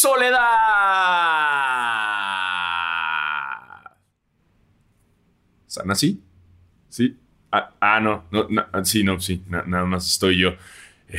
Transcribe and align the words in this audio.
Soledad. 0.00 0.38
¿Sana 5.66 5.94
así? 5.94 6.22
¿Sí? 6.88 7.16
Ah, 7.50 7.70
ah 7.80 7.98
no, 7.98 8.24
sí, 8.84 9.02
no, 9.02 9.18
sí, 9.18 9.42
nada 9.48 9.84
más 9.86 10.06
estoy 10.06 10.38
yo. 10.38 10.50
Eh, 11.08 11.18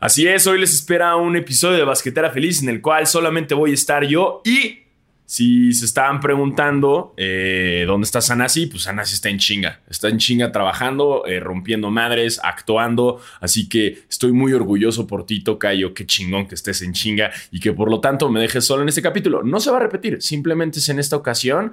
así 0.00 0.26
es, 0.26 0.46
hoy 0.46 0.58
les 0.58 0.72
espera 0.72 1.16
un 1.16 1.36
episodio 1.36 1.76
de 1.76 1.84
Basquetera 1.84 2.30
Feliz 2.30 2.62
en 2.62 2.70
el 2.70 2.80
cual 2.80 3.06
solamente 3.06 3.54
voy 3.54 3.72
a 3.72 3.74
estar 3.74 4.04
yo 4.04 4.40
y 4.46 4.83
si 5.26 5.72
se 5.72 5.86
estaban 5.86 6.20
preguntando 6.20 7.14
eh, 7.16 7.84
dónde 7.86 8.04
está 8.04 8.20
Sanasi, 8.20 8.66
pues 8.66 8.82
Sanasi 8.82 9.14
está 9.14 9.30
en 9.30 9.38
chinga. 9.38 9.80
Está 9.88 10.08
en 10.08 10.18
chinga 10.18 10.52
trabajando, 10.52 11.24
eh, 11.26 11.40
rompiendo 11.40 11.90
madres, 11.90 12.40
actuando. 12.42 13.20
Así 13.40 13.68
que 13.68 14.02
estoy 14.08 14.32
muy 14.32 14.52
orgulloso 14.52 15.06
por 15.06 15.24
ti, 15.24 15.42
Tocayo. 15.42 15.94
Qué 15.94 16.04
chingón 16.04 16.46
que 16.46 16.54
estés 16.54 16.82
en 16.82 16.92
chinga 16.92 17.30
y 17.50 17.60
que 17.60 17.72
por 17.72 17.90
lo 17.90 18.00
tanto 18.00 18.30
me 18.30 18.38
dejes 18.38 18.66
solo 18.66 18.82
en 18.82 18.88
este 18.88 19.00
capítulo. 19.00 19.42
No 19.42 19.60
se 19.60 19.70
va 19.70 19.78
a 19.78 19.80
repetir, 19.80 20.20
simplemente 20.20 20.78
es 20.78 20.88
en 20.90 20.98
esta 20.98 21.16
ocasión. 21.16 21.72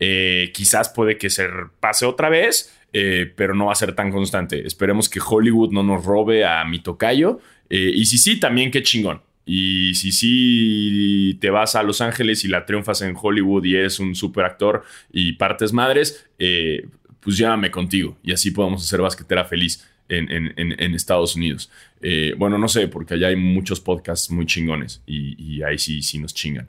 Eh, 0.00 0.50
quizás 0.54 0.88
puede 0.88 1.18
que 1.18 1.28
se 1.28 1.46
pase 1.80 2.06
otra 2.06 2.30
vez, 2.30 2.72
pero 2.92 3.54
no 3.54 3.66
va 3.66 3.72
a 3.72 3.76
ser 3.76 3.94
tan 3.94 4.10
constante. 4.10 4.66
Esperemos 4.66 5.10
que 5.10 5.20
Hollywood 5.20 5.70
no 5.70 5.82
nos 5.82 6.02
robe 6.02 6.46
a 6.46 6.64
mi 6.64 6.80
Tocayo. 6.80 7.40
y 7.68 8.06
si 8.06 8.16
sí, 8.16 8.40
también 8.40 8.70
qué 8.70 8.82
chingón. 8.82 9.20
Y 9.48 9.94
si 9.94 10.10
sí 10.10 11.38
te 11.40 11.50
vas 11.50 11.76
a 11.76 11.84
Los 11.84 12.00
Ángeles 12.00 12.44
y 12.44 12.48
la 12.48 12.66
triunfas 12.66 13.00
en 13.02 13.14
Hollywood 13.16 13.64
y 13.64 13.76
eres 13.76 14.00
un 14.00 14.16
super 14.16 14.44
actor 14.44 14.82
y 15.12 15.34
partes 15.34 15.72
madres, 15.72 16.28
eh, 16.40 16.88
pues 17.20 17.38
llámame 17.38 17.70
contigo 17.70 18.18
y 18.24 18.32
así 18.32 18.50
podemos 18.50 18.84
hacer 18.84 19.00
basquetera 19.00 19.44
feliz 19.44 19.86
en, 20.08 20.94
Estados 20.94 21.36
Unidos. 21.36 21.70
Eh, 22.00 22.34
bueno, 22.36 22.58
no 22.58 22.68
sé, 22.68 22.88
porque 22.88 23.14
allá 23.14 23.28
hay 23.28 23.36
muchos 23.36 23.80
podcasts 23.80 24.30
muy 24.30 24.46
chingones 24.46 25.02
y, 25.06 25.62
ahí 25.62 25.78
sí, 25.78 26.02
sí 26.02 26.18
nos 26.18 26.34
chingan. 26.34 26.68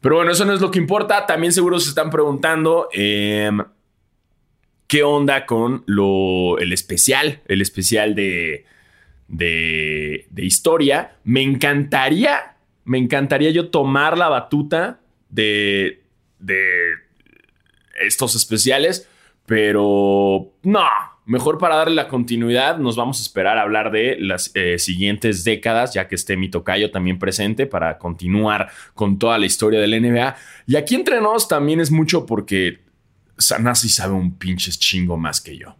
Pero 0.00 0.16
bueno, 0.16 0.30
eso 0.30 0.44
no 0.44 0.52
es 0.52 0.60
lo 0.60 0.70
que 0.70 0.78
importa. 0.78 1.26
También 1.26 1.52
seguro 1.52 1.80
se 1.80 1.88
están 1.88 2.10
preguntando 2.10 2.88
em, 2.92 3.62
qué 4.86 5.02
onda 5.02 5.46
con 5.46 5.82
lo, 5.86 6.58
el 6.58 6.72
especial, 6.72 7.40
el 7.46 7.62
especial 7.62 8.14
de, 8.14 8.66
de, 9.28 10.26
historia, 10.36 11.16
me 11.24 11.42
encantaría, 11.42 12.56
me 12.84 12.98
encantaría 12.98 13.50
yo 13.50 13.70
tomar 13.70 14.18
la 14.18 14.28
batuta 14.28 15.00
de, 15.28 16.02
de 16.38 16.60
estos 18.00 18.34
especiales, 18.34 19.08
pero 19.46 20.52
no, 20.62 20.84
mejor 21.26 21.58
para 21.58 21.76
darle 21.76 21.94
la 21.94 22.08
continuidad 22.08 22.78
nos 22.78 22.96
vamos 22.96 23.18
a 23.18 23.22
esperar 23.22 23.58
a 23.58 23.62
hablar 23.62 23.90
de 23.90 24.16
las 24.18 24.50
eh, 24.54 24.78
siguientes 24.78 25.44
décadas, 25.44 25.94
ya 25.94 26.08
que 26.08 26.14
esté 26.14 26.36
mi 26.36 26.48
tocayo 26.48 26.90
también 26.90 27.18
presente 27.18 27.66
para 27.66 27.98
continuar 27.98 28.70
con 28.94 29.18
toda 29.18 29.38
la 29.38 29.46
historia 29.46 29.80
del 29.80 30.00
NBA. 30.00 30.36
Y 30.66 30.76
aquí 30.76 30.94
entre 30.94 31.20
nos 31.20 31.48
también 31.48 31.80
es 31.80 31.90
mucho 31.90 32.26
porque 32.26 32.84
Sanasi 33.38 33.88
sabe 33.88 34.14
un 34.14 34.36
pinches 34.38 34.78
chingo 34.78 35.16
más 35.16 35.40
que 35.40 35.56
yo 35.56 35.76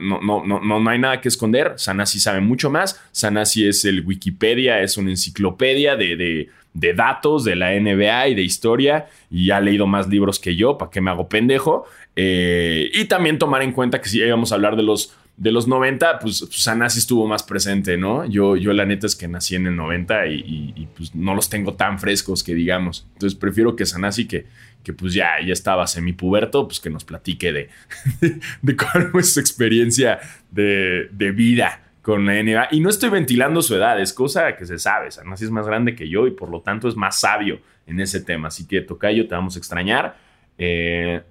no, 0.00 0.20
no, 0.20 0.44
no, 0.44 0.60
no 0.60 0.90
hay 0.90 0.98
nada 0.98 1.20
que 1.20 1.28
esconder. 1.28 1.74
Sanasi 1.76 2.20
sabe 2.20 2.40
mucho 2.40 2.70
más. 2.70 3.00
Sanasi 3.12 3.66
es 3.66 3.84
el 3.84 4.04
Wikipedia, 4.04 4.80
es 4.80 4.96
una 4.96 5.10
enciclopedia 5.10 5.96
de, 5.96 6.50
datos 6.72 7.44
de 7.44 7.56
la 7.56 7.72
NBA 7.72 8.28
y 8.28 8.34
de 8.34 8.42
historia. 8.42 9.06
Y 9.30 9.50
ha 9.50 9.60
leído 9.60 9.86
más 9.86 10.08
libros 10.08 10.38
que 10.38 10.56
yo, 10.56 10.78
¿para 10.78 10.90
qué 10.90 11.00
me 11.00 11.10
hago 11.10 11.28
pendejo? 11.28 11.84
Eh, 12.16 12.90
y 12.92 13.04
también 13.06 13.38
tomar 13.38 13.62
en 13.62 13.72
cuenta 13.72 14.00
que 14.00 14.08
si 14.08 14.20
íbamos 14.20 14.52
a 14.52 14.56
hablar 14.56 14.76
de 14.76 14.82
los, 14.82 15.14
de 15.36 15.50
los 15.50 15.66
90, 15.66 16.20
pues, 16.20 16.40
pues 16.40 16.62
Sanasi 16.62 17.00
estuvo 17.00 17.26
más 17.26 17.42
presente, 17.42 17.96
¿no? 17.96 18.24
Yo, 18.24 18.56
yo 18.56 18.72
la 18.72 18.86
neta 18.86 19.06
es 19.06 19.16
que 19.16 19.26
nací 19.26 19.56
en 19.56 19.66
el 19.66 19.76
90 19.76 20.26
y, 20.28 20.88
pues 20.96 21.14
no 21.14 21.34
los 21.34 21.50
tengo 21.50 21.74
tan 21.74 21.98
frescos 21.98 22.44
que 22.44 22.54
digamos. 22.54 23.06
Entonces 23.14 23.38
prefiero 23.38 23.74
que 23.74 23.86
Sanasi 23.86 24.26
que 24.26 24.46
que 24.84 24.92
pues 24.92 25.14
ya, 25.14 25.40
ya 25.44 25.54
estaba 25.54 25.86
semipuberto, 25.86 26.68
pues 26.68 26.78
que 26.78 26.90
nos 26.90 27.04
platique 27.04 27.52
de, 27.52 27.70
de, 28.62 28.76
cuál 28.76 29.10
fue 29.10 29.22
su 29.22 29.40
experiencia 29.40 30.20
de, 30.50 31.08
vida 31.34 31.80
con 32.02 32.26
la 32.26 32.34
NBA. 32.34 32.68
Y 32.72 32.80
no 32.80 32.90
estoy 32.90 33.08
ventilando 33.08 33.62
su 33.62 33.74
edad, 33.74 33.98
es 33.98 34.12
cosa 34.12 34.56
que 34.56 34.66
se 34.66 34.78
sabe. 34.78 35.10
Sanasi 35.10 35.44
es 35.44 35.50
más 35.50 35.66
grande 35.66 35.96
que 35.96 36.06
yo 36.06 36.26
y 36.26 36.32
por 36.32 36.50
lo 36.50 36.60
tanto 36.60 36.86
es 36.86 36.96
más 36.96 37.18
sabio 37.18 37.60
en 37.86 37.98
ese 37.98 38.20
tema. 38.20 38.48
Así 38.48 38.68
que, 38.68 38.82
Tocayo, 38.82 39.26
te 39.26 39.34
vamos 39.34 39.56
a 39.56 39.58
extrañar. 39.58 40.18
Eh, 40.58 41.22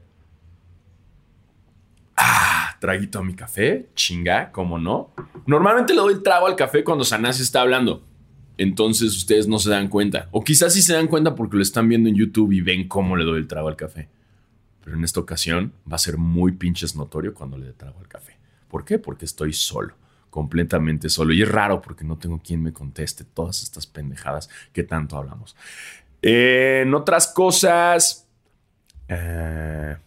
traguito 2.83 3.19
a 3.19 3.23
mi 3.23 3.33
café, 3.33 3.87
chinga, 3.95 4.51
¿cómo 4.51 4.77
no? 4.77 5.11
Normalmente 5.45 5.93
le 5.93 6.01
doy 6.01 6.21
trago 6.21 6.47
al 6.47 6.57
café 6.57 6.83
cuando 6.83 7.05
Sanasi 7.05 7.41
está 7.41 7.61
hablando 7.61 8.03
entonces 8.57 9.15
ustedes 9.15 9.47
no 9.47 9.59
se 9.59 9.69
dan 9.69 9.87
cuenta. 9.87 10.27
O 10.31 10.43
quizás 10.43 10.73
sí 10.73 10.81
se 10.81 10.93
dan 10.93 11.07
cuenta 11.07 11.35
porque 11.35 11.57
lo 11.57 11.63
están 11.63 11.87
viendo 11.87 12.09
en 12.09 12.15
YouTube 12.15 12.51
y 12.51 12.61
ven 12.61 12.87
cómo 12.87 13.15
le 13.15 13.25
doy 13.25 13.39
el 13.39 13.47
trago 13.47 13.67
al 13.67 13.75
café. 13.75 14.09
Pero 14.83 14.97
en 14.97 15.03
esta 15.03 15.19
ocasión 15.19 15.73
va 15.91 15.95
a 15.95 15.99
ser 15.99 16.17
muy 16.17 16.53
pinches 16.53 16.95
notorio 16.95 17.33
cuando 17.33 17.57
le 17.57 17.67
dé 17.67 17.73
trago 17.73 17.99
al 17.99 18.07
café. 18.07 18.37
¿Por 18.67 18.85
qué? 18.85 18.99
Porque 18.99 19.25
estoy 19.25 19.53
solo, 19.53 19.95
completamente 20.29 21.09
solo. 21.09 21.33
Y 21.33 21.41
es 21.41 21.49
raro 21.49 21.81
porque 21.81 22.03
no 22.03 22.17
tengo 22.17 22.41
quien 22.41 22.61
me 22.61 22.73
conteste 22.73 23.23
todas 23.23 23.63
estas 23.63 23.87
pendejadas 23.87 24.49
que 24.71 24.83
tanto 24.83 25.17
hablamos. 25.17 25.55
en 26.21 26.93
otras 26.93 27.27
cosas... 27.27 28.27
Eh, 29.07 29.97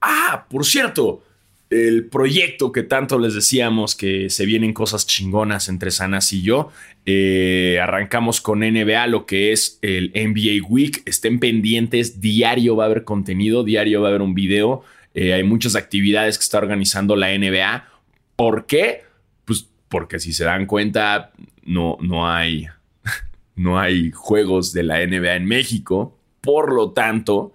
ah, 0.00 0.46
por 0.48 0.64
cierto, 0.64 1.22
el 1.70 2.06
proyecto 2.06 2.70
que 2.70 2.84
tanto 2.84 3.18
les 3.18 3.34
decíamos 3.34 3.96
que 3.96 4.30
se 4.30 4.46
vienen 4.46 4.72
cosas 4.72 5.06
chingonas 5.06 5.68
entre 5.68 5.90
Sanas 5.90 6.32
y 6.32 6.42
yo. 6.42 6.70
Eh, 7.06 7.78
arrancamos 7.82 8.40
con 8.40 8.60
NBA, 8.60 9.06
lo 9.08 9.26
que 9.26 9.52
es 9.52 9.78
el 9.82 10.12
NBA 10.14 10.66
Week. 10.68 11.02
Estén 11.06 11.40
pendientes, 11.40 12.20
diario 12.20 12.76
va 12.76 12.84
a 12.84 12.86
haber 12.86 13.04
contenido, 13.04 13.64
diario 13.64 14.00
va 14.00 14.08
a 14.08 14.10
haber 14.10 14.22
un 14.22 14.34
video. 14.34 14.84
Eh, 15.14 15.32
hay 15.32 15.42
muchas 15.42 15.74
actividades 15.74 16.38
que 16.38 16.42
está 16.42 16.58
organizando 16.58 17.16
la 17.16 17.36
NBA. 17.36 17.88
¿Por 18.36 18.66
qué? 18.66 19.02
Pues 19.44 19.68
porque 19.88 20.20
si 20.20 20.32
se 20.32 20.44
dan 20.44 20.66
cuenta, 20.66 21.32
no, 21.64 21.96
no, 22.00 22.30
hay, 22.30 22.66
no 23.56 23.78
hay 23.78 24.12
juegos 24.12 24.72
de 24.72 24.84
la 24.84 25.04
NBA 25.04 25.34
en 25.34 25.46
México. 25.46 26.16
Por 26.40 26.72
lo 26.72 26.92
tanto, 26.92 27.54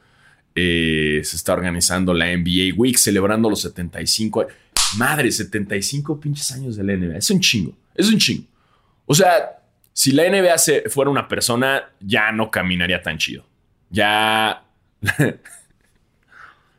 eh, 0.56 1.22
se 1.24 1.36
está 1.36 1.54
organizando 1.54 2.14
la 2.14 2.26
NBA 2.26 2.76
Week 2.76 2.98
celebrando 2.98 3.50
los 3.50 3.62
75. 3.62 4.48
Madre, 4.98 5.32
75 5.32 6.20
pinches 6.20 6.52
años 6.52 6.76
de 6.76 6.84
la 6.84 6.96
NBA. 6.96 7.18
Es 7.18 7.30
un 7.30 7.40
chingo. 7.40 7.74
Es 7.96 8.10
un 8.12 8.18
chingo. 8.18 8.46
O 9.06 9.14
sea, 9.14 9.62
si 9.94 10.12
la 10.12 10.30
NBA 10.30 10.56
fuera 10.90 11.12
una 11.12 11.28
persona, 11.28 11.90
ya 12.00 12.32
no 12.32 12.50
caminaría 12.50 13.02
tan 13.02 13.18
chido. 13.18 13.46
Ya. 13.90 14.64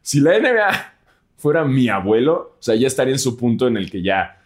si 0.03 0.21
la 0.21 0.39
NBA 0.39 0.95
fuera 1.37 1.65
mi 1.65 1.89
abuelo, 1.89 2.57
o 2.59 2.63
sea, 2.63 2.75
ya 2.75 2.87
estaría 2.87 3.13
en 3.13 3.19
su 3.19 3.37
punto 3.37 3.67
en 3.67 3.77
el 3.77 3.91
que 3.91 4.03
ya, 4.03 4.41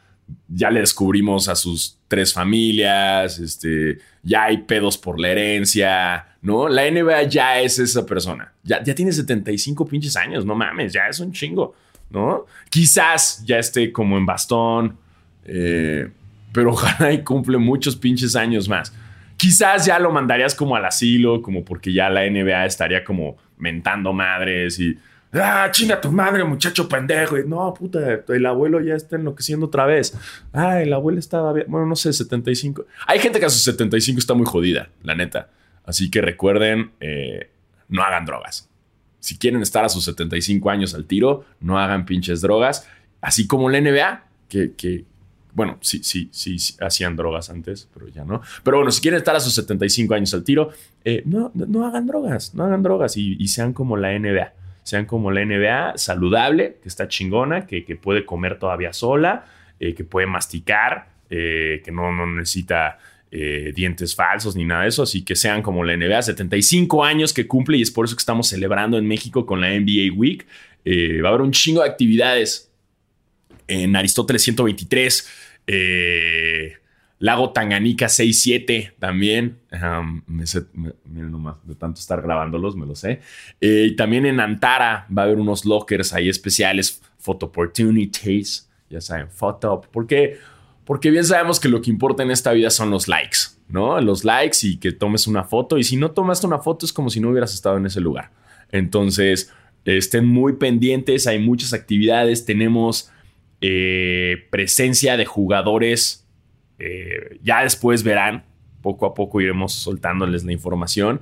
ya 0.48 0.70
le 0.70 0.80
descubrimos 0.80 1.48
a 1.48 1.54
sus 1.54 1.98
tres 2.08 2.32
familias, 2.32 3.38
este, 3.38 3.98
ya 4.22 4.44
hay 4.44 4.58
pedos 4.58 4.96
por 4.96 5.20
la 5.20 5.28
herencia, 5.28 6.35
¿no? 6.46 6.68
La 6.68 6.88
NBA 6.88 7.24
ya 7.24 7.60
es 7.60 7.80
esa 7.80 8.06
persona. 8.06 8.52
Ya, 8.62 8.80
ya 8.80 8.94
tiene 8.94 9.10
75 9.10 9.84
pinches 9.84 10.16
años, 10.16 10.46
no 10.46 10.54
mames, 10.54 10.92
ya 10.92 11.08
es 11.08 11.18
un 11.18 11.32
chingo, 11.32 11.74
¿no? 12.08 12.46
Quizás 12.70 13.42
ya 13.44 13.58
esté 13.58 13.90
como 13.90 14.16
en 14.16 14.24
bastón, 14.24 14.96
eh, 15.44 16.08
pero 16.52 16.70
ojalá 16.74 17.12
y 17.12 17.24
cumple 17.24 17.58
muchos 17.58 17.96
pinches 17.96 18.36
años 18.36 18.68
más. 18.68 18.94
Quizás 19.36 19.86
ya 19.86 19.98
lo 19.98 20.12
mandarías 20.12 20.54
como 20.54 20.76
al 20.76 20.84
asilo, 20.84 21.42
como 21.42 21.64
porque 21.64 21.92
ya 21.92 22.08
la 22.08 22.30
NBA 22.30 22.64
estaría 22.64 23.02
como 23.02 23.36
mentando 23.58 24.12
madres 24.12 24.78
y... 24.78 24.96
Ah, 25.32 25.68
chinga 25.72 26.00
tu 26.00 26.12
madre, 26.12 26.44
muchacho 26.44 26.88
pendejo. 26.88 27.36
no, 27.38 27.74
puta, 27.74 28.22
el 28.28 28.46
abuelo 28.46 28.80
ya 28.80 28.94
está 28.94 29.16
enloqueciendo 29.16 29.66
otra 29.66 29.84
vez. 29.84 30.16
Ah, 30.52 30.80
el 30.80 30.92
abuelo 30.92 31.18
estaba 31.18 31.52
bien. 31.52 31.66
Bueno, 31.68 31.86
no 31.86 31.96
sé, 31.96 32.12
75. 32.12 32.86
Hay 33.08 33.18
gente 33.18 33.40
que 33.40 33.46
a 33.46 33.50
sus 33.50 33.64
75 33.64 34.20
está 34.20 34.32
muy 34.32 34.46
jodida, 34.46 34.88
la 35.02 35.16
neta. 35.16 35.48
Así 35.86 36.10
que 36.10 36.20
recuerden, 36.20 36.90
eh, 37.00 37.48
no 37.88 38.02
hagan 38.02 38.26
drogas. 38.26 38.68
Si 39.20 39.38
quieren 39.38 39.62
estar 39.62 39.84
a 39.84 39.88
sus 39.88 40.04
75 40.04 40.68
años 40.68 40.94
al 40.94 41.06
tiro, 41.06 41.44
no 41.60 41.78
hagan 41.78 42.04
pinches 42.04 42.40
drogas. 42.40 42.88
Así 43.20 43.46
como 43.46 43.70
la 43.70 43.80
NBA, 43.80 44.24
que, 44.48 45.04
bueno, 45.52 45.78
sí, 45.80 46.02
sí, 46.02 46.28
sí, 46.32 46.56
hacían 46.80 47.16
drogas 47.16 47.50
antes, 47.50 47.88
pero 47.94 48.08
ya 48.08 48.24
no. 48.24 48.42
Pero 48.62 48.78
bueno, 48.78 48.90
si 48.90 49.00
quieren 49.00 49.18
estar 49.18 49.34
a 49.34 49.40
sus 49.40 49.54
75 49.54 50.14
años 50.14 50.34
al 50.34 50.44
tiro, 50.44 50.70
eh, 51.04 51.22
no, 51.24 51.50
no 51.54 51.86
hagan 51.86 52.06
drogas, 52.06 52.54
no 52.54 52.64
hagan 52.64 52.82
drogas 52.82 53.16
y, 53.16 53.46
sean 53.48 53.72
como 53.72 53.96
la 53.96 54.16
NBA. 54.18 54.52
Sean 54.82 55.06
como 55.06 55.30
la 55.30 55.44
NBA, 55.44 55.98
saludable, 55.98 56.78
que 56.82 56.88
está 56.88 57.08
chingona, 57.08 57.66
que, 57.66 57.82
puede 58.00 58.24
comer 58.24 58.58
todavía 58.58 58.92
sola, 58.92 59.46
eh, 59.80 59.94
que 59.94 60.04
puede 60.04 60.26
masticar, 60.26 61.08
que 61.28 61.90
no, 61.92 62.12
no 62.12 62.26
necesita 62.26 62.98
eh, 63.30 63.72
dientes 63.74 64.14
falsos 64.14 64.54
ni 64.54 64.64
nada 64.64 64.82
de 64.82 64.88
eso, 64.88 65.02
así 65.02 65.24
que 65.24 65.34
sean 65.34 65.62
como 65.62 65.82
la 65.84 65.96
NBA, 65.96 66.22
75 66.22 67.04
años 67.04 67.32
que 67.32 67.46
cumple 67.46 67.78
y 67.78 67.82
es 67.82 67.90
por 67.90 68.04
eso 68.04 68.14
que 68.14 68.20
estamos 68.20 68.48
celebrando 68.48 68.98
en 68.98 69.06
México 69.06 69.46
con 69.46 69.60
la 69.60 69.70
NBA 69.70 70.14
Week. 70.14 70.46
Eh, 70.84 71.20
va 71.20 71.30
a 71.30 71.32
haber 71.32 71.42
un 71.42 71.52
chingo 71.52 71.82
de 71.82 71.88
actividades 71.88 72.70
en 73.66 73.96
Aristóteles 73.96 74.42
123. 74.42 75.28
Eh, 75.66 76.74
Lago 77.18 77.50
Tanganica 77.50 78.08
67 78.08 78.94
también. 78.98 79.58
miren 80.26 81.32
nomás, 81.32 81.56
de 81.66 81.74
tanto 81.74 81.98
estar 81.98 82.22
grabándolos, 82.22 82.76
me 82.76 82.86
lo 82.86 82.94
sé. 82.94 83.20
Y 83.60 83.96
también 83.96 84.26
en 84.26 84.38
Antara 84.38 85.06
va 85.16 85.22
a 85.22 85.24
haber 85.24 85.38
unos 85.38 85.64
lockers 85.64 86.12
ahí 86.12 86.28
especiales, 86.28 87.02
photo 87.18 87.46
opportunities, 87.46 88.68
ya 88.88 89.00
saben, 89.00 89.30
photo, 89.30 89.82
porque, 89.90 90.38
porque 90.86 91.10
bien 91.10 91.24
sabemos 91.24 91.60
que 91.60 91.68
lo 91.68 91.82
que 91.82 91.90
importa 91.90 92.22
en 92.22 92.30
esta 92.30 92.52
vida 92.52 92.70
son 92.70 92.90
los 92.90 93.08
likes, 93.08 93.38
¿no? 93.68 94.00
Los 94.00 94.24
likes 94.24 94.58
y 94.62 94.78
que 94.78 94.92
tomes 94.92 95.26
una 95.26 95.44
foto. 95.44 95.76
Y 95.76 95.84
si 95.84 95.96
no 95.96 96.12
tomaste 96.12 96.46
una 96.46 96.60
foto 96.60 96.86
es 96.86 96.92
como 96.92 97.10
si 97.10 97.20
no 97.20 97.28
hubieras 97.28 97.52
estado 97.52 97.76
en 97.76 97.84
ese 97.84 98.00
lugar. 98.00 98.30
Entonces, 98.72 99.52
estén 99.84 100.24
muy 100.24 100.54
pendientes, 100.54 101.26
hay 101.26 101.38
muchas 101.38 101.74
actividades, 101.74 102.46
tenemos 102.46 103.10
eh, 103.60 104.46
presencia 104.50 105.18
de 105.18 105.26
jugadores 105.26 106.26
eh, 106.78 107.38
ya 107.42 107.62
después 107.62 108.02
verán, 108.02 108.44
poco 108.82 109.06
a 109.06 109.14
poco 109.14 109.40
iremos 109.40 109.72
soltándoles 109.72 110.44
la 110.44 110.52
información. 110.52 111.20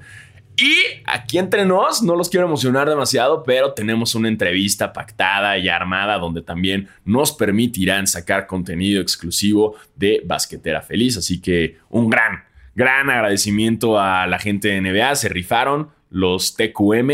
Y 0.57 1.03
aquí 1.05 1.39
entre 1.39 1.65
nos, 1.65 2.03
no 2.03 2.15
los 2.15 2.29
quiero 2.29 2.47
emocionar 2.47 2.89
demasiado, 2.89 3.43
pero 3.43 3.73
tenemos 3.73 4.15
una 4.15 4.29
entrevista 4.29 4.93
pactada 4.93 5.59
y 5.59 5.69
armada 5.69 6.19
donde 6.19 6.43
también 6.43 6.89
nos 7.05 7.33
permitirán 7.33 8.07
sacar 8.07 8.47
contenido 8.47 9.01
exclusivo 9.03 9.75
de 9.97 10.23
Basquetera 10.25 10.81
Feliz. 10.81 11.17
Así 11.17 11.41
que 11.41 11.79
un 11.91 12.09
gran, 12.09 12.45
gran 12.75 13.11
agradecimiento 13.11 13.99
a 13.99 14.27
la 14.27 14.39
gente 14.39 14.69
de 14.69 14.81
NBA. 14.81 15.17
Se 15.17 15.29
rifaron 15.29 15.91
los 16.11 16.55
TQM 16.55 17.11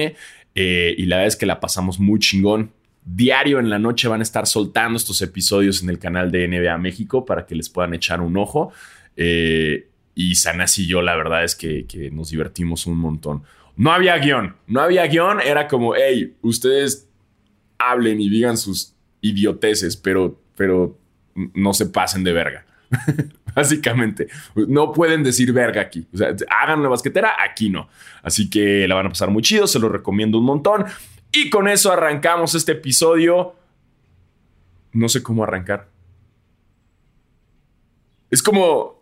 eh, 0.55 0.95
y 0.99 1.07
la 1.07 1.17
verdad 1.17 1.29
es 1.29 1.37
que 1.37 1.47
la 1.47 1.61
pasamos 1.61 1.99
muy 1.99 2.19
chingón 2.19 2.73
diario 3.05 3.59
en 3.59 3.71
la 3.71 3.79
noche 3.79 4.09
van 4.09 4.21
a 4.21 4.23
estar 4.23 4.47
soltando 4.47 4.97
estos 4.97 5.23
episodios 5.23 5.83
en 5.83 5.91
el 5.91 5.99
canal 5.99 6.31
de 6.31 6.47
NBA 6.47 6.77
México 6.79 7.25
para 7.25 7.47
que 7.47 7.55
les 7.55 7.69
puedan 7.69 7.95
echar 7.95 8.21
un 8.21 8.37
ojo. 8.37 8.73
Eh, 9.17 9.89
y 10.41 10.43
Sanas 10.43 10.79
y 10.79 10.87
yo, 10.87 11.03
la 11.03 11.17
verdad 11.17 11.45
es 11.45 11.55
que, 11.55 12.11
nos 12.13 12.31
divertimos 12.31 12.87
un 12.87 12.99
montón. 12.99 13.43
No 13.77 13.93
había 13.93 14.17
guion, 14.19 14.57
no 14.67 14.81
había 14.81 15.07
guion, 15.07 15.41
era 15.41 15.69
como, 15.69 15.95
hey, 15.95 16.37
ustedes 16.43 17.09
hablen 17.79 18.21
y 18.21 18.29
digan 18.29 18.57
sus 18.57 18.95
idioteces, 19.21 19.97
pero, 19.97 20.41
pero 20.57 20.99
no 21.55 21.75
se 21.75 21.87
pasen 21.87 22.25
de 22.25 22.33
verga. 22.33 22.67
Básicamente, 23.55 24.29
no 24.55 24.93
pueden 24.93 25.23
decir 25.23 25.53
verga 25.53 25.81
aquí. 25.81 26.07
O 26.13 26.17
sea, 26.17 26.35
hagan 26.51 26.83
basquetera, 26.89 27.33
aquí 27.43 27.69
no. 27.69 27.89
Así 28.23 28.49
que 28.49 28.87
la 28.87 28.95
van 28.95 29.07
a 29.07 29.11
pasar 29.11 29.31
muy 29.31 29.43
chido, 29.43 29.67
se 29.67 29.79
lo 29.79 29.89
recomiendo 29.89 30.39
un 30.39 30.45
montón. 30.45 30.85
Y 31.33 31.51
con 31.51 31.69
eso 31.69 31.93
arrancamos 31.93 32.55
este 32.55 32.73
episodio. 32.73 33.55
No 34.93 35.09
sé 35.09 35.23
cómo 35.23 35.45
arrancar. 35.45 35.89
Es 38.31 38.43
como, 38.43 39.00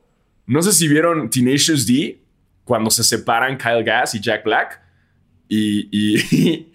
no 0.48 0.62
sé 0.62 0.72
si 0.72 0.88
vieron 0.88 1.28
Tenacious 1.28 1.86
D 1.86 2.22
cuando 2.64 2.90
se 2.90 3.04
separan 3.04 3.58
Kyle 3.58 3.84
Gass 3.84 4.14
y 4.14 4.20
Jack 4.20 4.44
Black 4.44 4.80
y, 5.46 5.88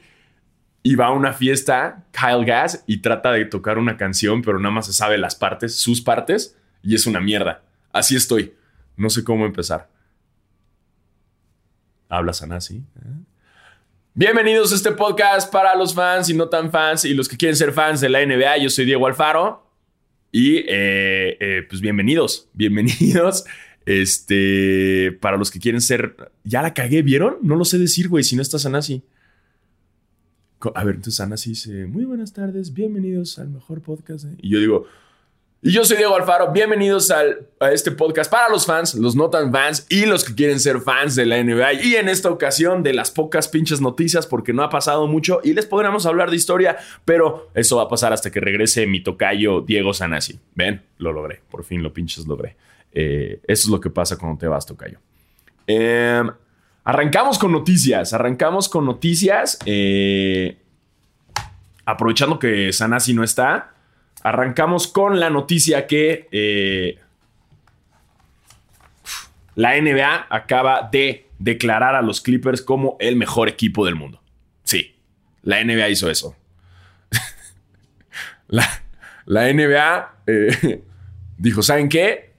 y, 0.84 0.96
va 0.96 1.08
a 1.08 1.12
una 1.12 1.34
fiesta 1.34 2.06
Kyle 2.12 2.46
Gass 2.46 2.84
y 2.86 3.02
trata 3.02 3.32
de 3.32 3.46
tocar 3.46 3.80
una 3.80 3.98
canción, 3.98 4.44
pero 4.44 4.60
nada 4.60 4.76
más 4.76 4.86
se 4.86 4.94
sabe 4.94 5.18
las 5.18 5.34
partes, 5.34 5.76
sus 5.76 6.02
partes, 6.02 6.56
y 6.84 6.94
es 6.94 7.08
una 7.08 7.20
mierda. 7.20 7.64
Así 7.92 8.16
estoy. 8.16 8.54
No 8.96 9.10
sé 9.10 9.24
cómo 9.24 9.44
empezar. 9.44 9.90
¿Hablas 12.10 12.38
Sanasi? 12.38 12.84
Bienvenidos 14.14 14.72
a 14.72 14.76
este 14.76 14.92
podcast 14.92 15.52
para 15.52 15.76
los 15.76 15.96
fans 15.96 16.30
y 16.30 16.36
no 16.36 16.48
tan 16.48 16.70
fans 16.70 17.06
y 17.06 17.16
los 17.16 17.28
que 17.28 17.38
quieren 17.38 17.56
ser 17.56 17.72
fans 17.72 18.02
de 18.02 18.10
la 18.10 18.24
NBA. 18.24 18.58
Yo 18.58 18.70
soy 18.70 18.86
Diego 18.86 19.08
Alfaro 19.08 19.64
y 20.34 20.58
eh, 20.68 21.38
eh, 21.40 21.64
pues 21.70 21.80
bienvenidos, 21.80 22.50
bienvenidos. 22.54 23.46
Este, 23.86 25.12
para 25.20 25.36
los 25.36 25.52
que 25.52 25.60
quieren 25.60 25.82
ser, 25.82 26.16
ya 26.46 26.62
la 26.62 26.74
cagué, 26.74 27.02
¿vieron? 27.02 27.36
No 27.42 27.58
lo 27.58 27.66
sé 27.66 27.78
decir, 27.78 28.08
güey, 28.08 28.24
si 28.24 28.38
no 28.38 28.42
está 28.42 28.58
Sanasi. 28.58 29.04
A 30.74 30.86
ver, 30.86 30.96
entonces 30.96 31.16
Sanasi 31.16 31.50
dice, 31.50 31.86
muy 31.86 32.06
buenas 32.06 32.32
tardes, 32.32 32.74
bienvenidos 32.74 33.40
al 33.40 33.50
mejor 33.50 33.82
podcast. 33.82 34.26
Y 34.42 34.52
yo 34.52 34.62
digo, 34.62 34.88
y 35.66 35.72
yo 35.72 35.86
soy 35.86 35.96
Diego 35.96 36.14
Alfaro, 36.14 36.52
bienvenidos 36.52 37.10
al, 37.10 37.48
a 37.62 37.72
este 37.72 37.92
podcast 37.92 38.30
para 38.30 38.50
los 38.50 38.66
fans, 38.66 38.96
los 38.96 39.16
no 39.16 39.30
tan 39.30 39.50
fans 39.50 39.88
y 39.90 40.06
los 40.06 40.26
que 40.26 40.36
quieren 40.36 40.60
ser 40.60 40.82
fans 40.82 41.16
de 41.16 41.26
la 41.26 41.42
NBA. 41.42 41.74
Y 41.86 41.96
en 41.96 42.10
esta 42.10 42.30
ocasión 42.30 42.84
de 42.84 42.94
las 42.94 43.12
pocas 43.12 43.48
pinches 43.48 43.80
noticias, 43.80 44.28
porque 44.28 44.52
no 44.52 44.62
ha 44.62 44.70
pasado 44.70 45.08
mucho 45.08 45.40
y 45.42 45.54
les 45.54 45.66
podremos 45.66 46.06
hablar 46.06 46.30
de 46.30 46.36
historia, 46.36 46.76
pero 47.06 47.50
eso 47.54 47.78
va 47.78 47.84
a 47.84 47.88
pasar 47.88 48.12
hasta 48.12 48.30
que 48.30 48.42
regrese 48.42 48.86
mi 48.88 49.02
tocayo 49.02 49.62
Diego 49.62 49.94
Sanasi. 49.94 50.38
Ven, 50.54 50.82
lo 50.98 51.14
logré, 51.14 51.40
por 51.50 51.64
fin 51.64 51.82
lo 51.82 51.94
pinches 51.94 52.28
logré. 52.28 52.58
Eh, 52.92 53.40
eso 53.48 53.68
es 53.68 53.70
lo 53.70 53.80
que 53.80 53.90
pasa 53.90 54.18
cuando 54.18 54.38
te 54.38 54.48
vas, 54.48 54.66
tocayo. 54.66 55.00
Em, 55.66 56.30
arrancamos 56.84 57.40
con 57.40 57.54
noticias, 57.54 58.12
arrancamos 58.12 58.68
con 58.68 58.86
noticias. 58.86 59.58
Eh, 59.66 60.58
aprovechando 61.86 62.38
que 62.38 62.74
Sanasi 62.74 63.14
no 63.14 63.24
está. 63.24 63.73
Arrancamos 64.24 64.88
con 64.88 65.20
la 65.20 65.30
noticia 65.30 65.86
que 65.86 66.30
eh, 66.32 66.98
la 69.56 69.80
NBA 69.80 70.28
acaba 70.30 70.90
de 70.92 71.28
declarar 71.40 71.94
a 71.96 72.02
los 72.02 72.22
Clippers 72.22 72.62
como 72.62 72.96
el 73.00 73.18
mejor 73.18 73.50
equipo 73.50 73.86
del 73.86 73.96
mundo. 73.96 74.22
Sí, 74.64 74.96
la 75.42 75.62
NBA 75.62 75.90
hizo 75.90 76.10
eso. 76.10 76.38
la, 78.48 78.64
NBA 79.54 80.16
eh, 80.28 80.84
dijo, 81.38 81.62
¿saben 81.62 81.90
qué? 81.90 82.32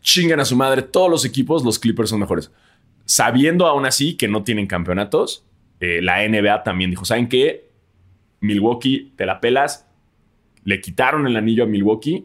Chingan 0.00 0.40
a 0.40 0.46
su 0.46 0.56
madre 0.56 0.80
todos 0.80 1.10
los 1.10 1.26
equipos, 1.26 1.62
los 1.64 1.78
Clippers 1.78 2.08
son 2.08 2.20
mejores. 2.20 2.50
Sabiendo 3.04 3.66
aún 3.66 3.84
así 3.84 4.14
que 4.14 4.26
no 4.26 4.42
tienen 4.42 4.66
campeonatos, 4.66 5.44
eh, 5.80 6.00
la 6.00 6.26
NBA 6.26 6.62
también 6.62 6.90
dijo, 6.90 7.04
¿saben 7.04 7.28
qué? 7.28 7.68
Milwaukee, 8.40 9.12
te 9.16 9.26
la 9.26 9.40
pelas, 9.40 9.86
le 10.64 10.80
quitaron 10.80 11.26
el 11.26 11.36
anillo 11.36 11.64
a 11.64 11.66
Milwaukee 11.66 12.24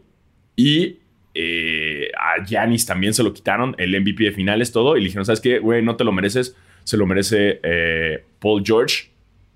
y 0.55 0.99
eh, 1.37 2.11
a 2.17 2.41
Giannis 2.43 2.85
también 2.85 3.13
se 3.13 3.21
lo 3.21 3.33
quitaron, 3.33 3.75
el 3.77 3.99
MVP 3.99 4.23
de 4.23 4.31
finales, 4.31 4.71
todo, 4.71 4.95
y 4.95 5.01
le 5.01 5.05
dijeron, 5.07 5.25
¿sabes 5.25 5.41
qué, 5.41 5.59
güey? 5.59 5.83
No 5.83 5.97
te 5.97 6.05
lo 6.05 6.13
mereces, 6.13 6.55
se 6.85 6.95
lo 6.95 7.05
merece 7.05 7.59
eh, 7.61 8.23
Paul 8.39 8.63
George 8.65 9.09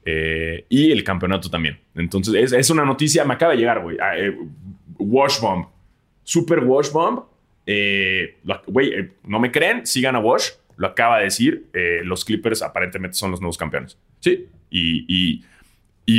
eh, 0.03 0.65
y 0.67 0.91
el 0.91 1.05
campeonato 1.05 1.49
también. 1.49 1.79
Entonces, 1.95 2.51
es, 2.51 2.69
una 2.69 2.83
noticia, 2.83 3.23
me 3.23 3.33
acaba 3.33 3.53
de 3.53 3.59
llegar, 3.59 3.81
güey. 3.81 3.97
Ah, 4.01 4.13
wash 4.97 5.39
Bomb, 5.39 5.67
Super 6.23 6.59
Wash 6.59 6.91
Bomb. 6.91 7.23
Güey, 7.65 9.11
no 9.25 9.39
me 9.39 9.51
creen, 9.51 9.85
sigan 9.85 10.15
a 10.15 10.19
Wash, 10.19 10.49
lo 10.75 10.87
acaba 10.87 11.19
de 11.19 11.25
decir, 11.25 11.67
los 12.03 12.25
Clippers 12.25 12.63
aparentemente 12.63 13.15
son 13.15 13.31
los 13.31 13.39
nuevos 13.39 13.57
campeones. 13.57 13.97
Sí, 14.19 14.47
y 14.71 15.05
y 15.07 15.43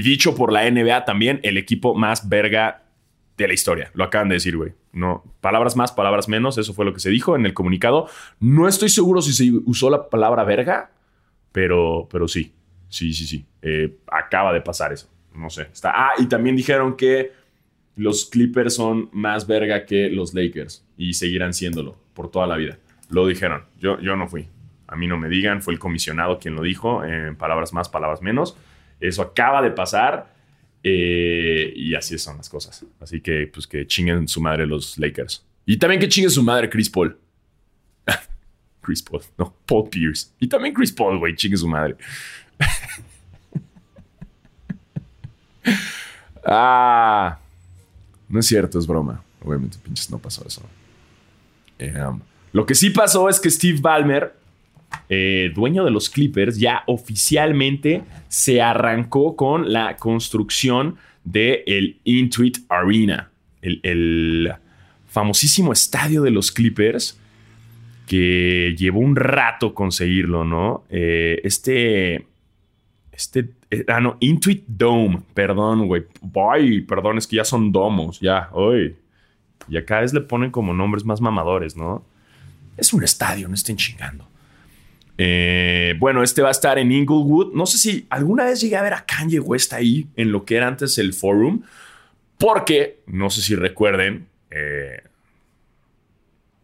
dicho 0.03 0.35
por 0.35 0.53
la 0.53 0.71
NBA 0.71 1.05
también, 1.05 1.41
el 1.43 1.57
equipo 1.57 1.95
más 1.95 2.29
verga 2.29 2.85
de 3.37 3.49
la 3.49 3.55
historia. 3.55 3.91
Lo 3.95 4.05
acaban 4.05 4.29
de 4.29 4.35
decir, 4.35 4.57
güey. 4.57 4.73
No, 4.93 5.25
palabras 5.41 5.77
más, 5.77 5.93
palabras 5.93 6.29
menos. 6.29 6.59
Eso 6.59 6.75
fue 6.75 6.85
lo 6.85 6.93
que 6.93 7.01
se 7.01 7.11
dijo 7.11 7.37
en 7.37 7.47
el 7.47 7.55
comunicado. 7.55 8.09
No 8.39 8.69
estoy 8.69 8.89
seguro 8.89 9.23
si 9.23 9.33
se 9.33 9.51
usó 9.65 9.91
la 9.91 10.09
palabra 10.09 10.45
verga, 10.45 10.91
pero, 11.53 12.09
pero 12.11 12.29
sí. 12.29 12.53
Sí, 12.89 13.13
sí, 13.13 13.27
sí. 13.27 13.47
Eh, 13.63 13.99
acaba 14.09 14.53
de 14.53 14.61
pasar 14.61 14.93
eso. 14.93 15.09
No 15.35 15.49
sé. 15.49 15.63
Está. 15.73 15.93
Ah, 15.95 16.13
y 16.19 16.27
también 16.27 16.57
dijeron 16.57 16.97
que 16.97 17.33
los 17.97 18.27
Clippers 18.27 18.75
son 18.75 19.09
más 19.13 19.47
verga 19.47 19.87
que 19.87 20.11
los 20.11 20.35
Lakers 20.35 20.85
y 20.97 21.15
seguirán 21.15 21.55
siéndolo 21.55 21.97
por 22.15 22.31
toda 22.31 22.47
la 22.47 22.57
vida. 22.57 22.79
Lo 23.09 23.27
dijeron. 23.27 23.65
Yo, 23.79 24.01
yo 24.01 24.17
no 24.17 24.29
fui. 24.29 24.49
A 24.87 24.97
mí 24.97 25.07
no 25.07 25.17
me 25.17 25.29
digan. 25.29 25.63
Fue 25.63 25.73
el 25.73 25.79
comisionado 25.79 26.39
quien 26.39 26.55
lo 26.55 26.63
dijo. 26.63 27.05
En 27.05 27.37
palabras 27.37 27.73
más, 27.73 27.89
palabras 27.89 28.23
menos. 28.23 28.57
Eso 29.01 29.23
acaba 29.23 29.63
de 29.63 29.71
pasar. 29.71 30.35
Eh, 30.83 31.73
y 31.77 31.95
así 31.95 32.19
son 32.19 32.37
las 32.37 32.49
cosas. 32.49 32.85
Así 33.01 33.21
que, 33.21 33.51
pues 33.53 33.67
que 33.67 33.87
chinguen 33.87 34.29
su 34.29 34.41
madre 34.41 34.67
los 34.67 34.99
Lakers. 34.99 35.45
Y 35.67 35.77
también 35.77 36.01
que 36.01 36.09
chinguen 36.09 36.31
su 36.31 36.43
madre 36.43 36.69
Chris 36.69 36.91
Paul. 36.91 37.17
Chris 38.81 39.03
Paul, 39.03 39.23
no, 39.39 39.55
Paul 39.67 39.89
Pierce. 39.89 40.33
Y 40.39 40.49
también 40.49 40.75
Chris 40.75 40.93
Paul, 40.93 41.19
güey, 41.19 41.35
chingue 41.35 41.57
su 41.57 41.69
madre. 41.69 41.97
ah, 46.45 47.39
no 48.29 48.41
es 48.41 48.47
cierto, 48.47 48.79
es 48.79 48.87
broma. 48.87 49.23
Obviamente, 49.43 49.79
pinches, 49.83 50.11
no 50.11 50.19
pasó 50.19 50.47
eso. 50.47 50.63
Um, 51.81 52.21
lo 52.53 52.67
que 52.67 52.75
sí 52.75 52.91
pasó 52.91 53.29
es 53.29 53.41
que 53.41 53.51
Steve 53.51 53.79
Ballmer 53.81 54.35
eh, 55.13 55.51
dueño 55.53 55.85
de 55.85 55.91
los 55.91 56.09
Clippers, 56.09 56.57
ya 56.57 56.85
oficialmente 56.87 58.05
se 58.29 58.63
arrancó 58.63 59.35
con 59.35 59.73
la 59.73 59.97
construcción 59.97 60.99
del 61.25 61.65
el 61.67 62.01
Intuit 62.05 62.59
Arena, 62.69 63.29
el, 63.61 64.53
famosísimo 65.09 65.73
estadio 65.73 66.23
de 66.23 66.31
los 66.31 66.53
Clippers, 66.53 67.19
que 68.07 68.77
llevó 68.79 69.01
un 69.01 69.17
rato 69.17 69.75
conseguirlo, 69.75 70.45
¿no? 70.45 70.85
Eh, 70.89 71.41
este, 71.43 72.27
este, 73.11 73.51
eh, 73.69 73.85
ah, 73.89 74.01
no, 74.01 74.17
Intuit 74.21 74.63
Dome, 74.69 75.23
perdón, 75.35 75.89
güey, 75.89 76.05
ay, 76.53 76.83
perdón, 76.83 77.19
es 77.19 77.27
que 77.27 77.35
ya 77.35 77.45
son 77.45 77.73
domos, 77.73 78.21
ya, 78.21 78.49
hoy. 78.53 78.95
Y 79.69 79.77
a 79.77 79.85
cada 79.85 80.03
vez 80.03 80.15
le 80.15 80.21
ponen 80.21 80.53
como 80.53 80.73
nombres 80.73 81.05
más 81.05 81.21
mamadores, 81.21 81.77
¿no? 81.77 82.05
Es 82.77 82.93
un 82.93 83.03
estadio, 83.03 83.49
no 83.49 83.55
estén 83.55 83.77
chingando. 83.77 84.30
Eh, 85.23 85.97
bueno, 85.99 86.23
este 86.23 86.41
va 86.41 86.49
a 86.49 86.53
estar 86.53 86.79
en 86.79 86.91
Inglewood. 86.91 87.53
No 87.53 87.67
sé 87.67 87.77
si 87.77 88.07
alguna 88.09 88.45
vez 88.45 88.59
llegué 88.59 88.77
a 88.77 88.83
ver 88.83 88.95
a 88.95 89.05
Kanye 89.05 89.39
West 89.39 89.75
ahí 89.75 90.09
en 90.17 90.33
lo 90.33 90.47
que 90.47 90.57
era 90.57 90.67
antes 90.67 90.97
el 90.97 91.13
Forum. 91.13 91.61
Porque, 92.39 93.01
no 93.07 93.29
sé 93.29 93.43
si 93.43 93.55
recuerden, 93.55 94.29
eh, 94.51 95.03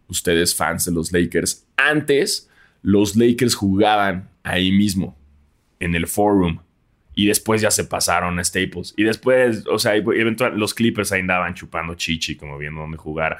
ustedes 0.08 0.54
fans 0.54 0.86
de 0.86 0.92
los 0.92 1.12
Lakers, 1.12 1.66
antes 1.76 2.48
los 2.80 3.14
Lakers 3.14 3.54
jugaban 3.54 4.30
ahí 4.42 4.72
mismo, 4.72 5.14
en 5.78 5.94
el 5.94 6.06
Forum. 6.06 6.60
Y 7.14 7.26
después 7.26 7.60
ya 7.60 7.70
se 7.70 7.84
pasaron 7.84 8.38
a 8.38 8.44
Staples. 8.44 8.94
Y 8.96 9.02
después, 9.04 9.66
o 9.66 9.78
sea, 9.78 9.96
eventualmente 9.96 10.58
los 10.58 10.72
Clippers 10.72 11.12
ahí 11.12 11.20
andaban 11.20 11.52
chupando 11.52 11.94
chichi, 11.94 12.36
como 12.36 12.56
viendo 12.56 12.80
dónde 12.80 12.96
jugar. 12.96 13.36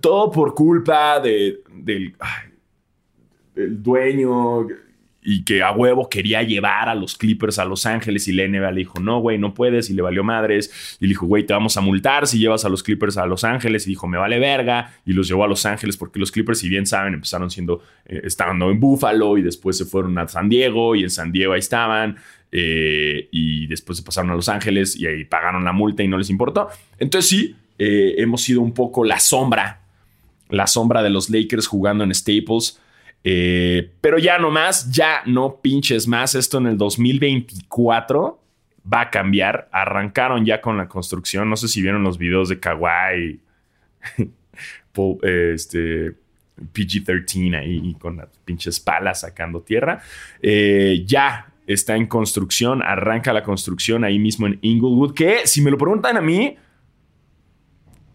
Todo 0.00 0.30
por 0.30 0.54
culpa 0.54 1.18
de, 1.18 1.62
del 1.68 2.14
el 3.56 3.82
dueño 3.82 4.66
y 5.28 5.42
que 5.42 5.60
a 5.60 5.72
huevo 5.72 6.08
quería 6.08 6.44
llevar 6.44 6.88
a 6.88 6.94
los 6.94 7.16
Clippers 7.16 7.58
a 7.58 7.64
Los 7.64 7.84
Ángeles 7.84 8.28
y 8.28 8.32
la 8.32 8.46
NBA 8.46 8.70
le 8.70 8.78
dijo, 8.78 9.00
no, 9.00 9.18
güey, 9.18 9.38
no 9.38 9.54
puedes 9.54 9.90
y 9.90 9.94
le 9.94 10.00
valió 10.00 10.22
madres. 10.22 10.96
Y 11.00 11.06
le 11.06 11.08
dijo, 11.08 11.26
güey, 11.26 11.44
te 11.44 11.52
vamos 11.52 11.76
a 11.76 11.80
multar 11.80 12.28
si 12.28 12.38
llevas 12.38 12.64
a 12.64 12.68
los 12.68 12.84
Clippers 12.84 13.16
a 13.16 13.26
Los 13.26 13.42
Ángeles. 13.42 13.88
Y 13.88 13.90
dijo, 13.90 14.06
me 14.06 14.18
vale 14.18 14.38
verga. 14.38 14.94
Y 15.04 15.14
los 15.14 15.26
llevó 15.26 15.42
a 15.42 15.48
Los 15.48 15.66
Ángeles 15.66 15.96
porque 15.96 16.20
los 16.20 16.30
Clippers, 16.30 16.60
si 16.60 16.68
bien 16.68 16.86
saben, 16.86 17.14
empezaron 17.14 17.50
siendo, 17.50 17.82
eh, 18.04 18.20
estaban 18.22 18.62
en 18.62 18.78
Buffalo 18.78 19.36
y 19.36 19.42
después 19.42 19.76
se 19.76 19.84
fueron 19.84 20.16
a 20.16 20.28
San 20.28 20.48
Diego 20.48 20.94
y 20.94 21.02
en 21.02 21.10
San 21.10 21.32
Diego 21.32 21.54
ahí 21.54 21.58
estaban. 21.58 22.18
Eh, 22.52 23.28
y 23.32 23.66
después 23.66 23.98
se 23.98 24.04
pasaron 24.04 24.30
a 24.30 24.36
Los 24.36 24.48
Ángeles 24.48 24.94
y 24.94 25.08
ahí 25.08 25.24
pagaron 25.24 25.64
la 25.64 25.72
multa 25.72 26.04
y 26.04 26.08
no 26.08 26.18
les 26.18 26.30
importó. 26.30 26.68
Entonces 27.00 27.28
sí, 27.28 27.56
eh, 27.80 28.14
hemos 28.18 28.42
sido 28.42 28.60
un 28.60 28.72
poco 28.72 29.04
la 29.04 29.18
sombra, 29.18 29.80
la 30.50 30.68
sombra 30.68 31.02
de 31.02 31.10
los 31.10 31.30
Lakers 31.30 31.66
jugando 31.66 32.04
en 32.04 32.14
Staples. 32.14 32.80
Eh, 33.28 33.90
pero 34.00 34.18
ya 34.18 34.38
no 34.38 34.52
más, 34.52 34.88
ya 34.92 35.22
no 35.26 35.60
pinches 35.60 36.06
más. 36.06 36.36
Esto 36.36 36.58
en 36.58 36.68
el 36.68 36.78
2024 36.78 38.40
va 38.92 39.00
a 39.00 39.10
cambiar. 39.10 39.68
Arrancaron 39.72 40.44
ya 40.44 40.60
con 40.60 40.76
la 40.76 40.86
construcción. 40.86 41.50
No 41.50 41.56
sé 41.56 41.66
si 41.66 41.82
vieron 41.82 42.04
los 42.04 42.18
videos 42.18 42.48
de 42.48 42.60
Kawaii, 42.60 43.40
este, 45.22 46.14
PG-13 46.72 47.58
ahí 47.58 47.96
con 47.98 48.18
las 48.18 48.28
pinches 48.44 48.78
palas 48.78 49.22
sacando 49.22 49.60
tierra. 49.60 50.00
Eh, 50.40 51.02
ya 51.04 51.52
está 51.66 51.96
en 51.96 52.06
construcción. 52.06 52.80
Arranca 52.80 53.32
la 53.32 53.42
construcción 53.42 54.04
ahí 54.04 54.20
mismo 54.20 54.46
en 54.46 54.60
Inglewood. 54.62 55.14
Que 55.14 55.48
si 55.48 55.62
me 55.62 55.72
lo 55.72 55.78
preguntan 55.78 56.16
a 56.16 56.20
mí, 56.20 56.56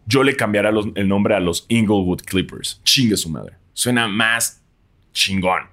yo 0.05 0.23
le 0.23 0.37
cambiaré 0.37 0.69
el 0.95 1.07
nombre 1.09 1.35
a 1.35 1.41
los 1.41 1.65
Inglewood 1.67 2.21
Clippers. 2.21 2.79
Chingue 2.85 3.17
su 3.17 3.29
madre. 3.29 3.57
Suena 3.73 4.07
más 4.07 4.60
chingón, 5.13 5.63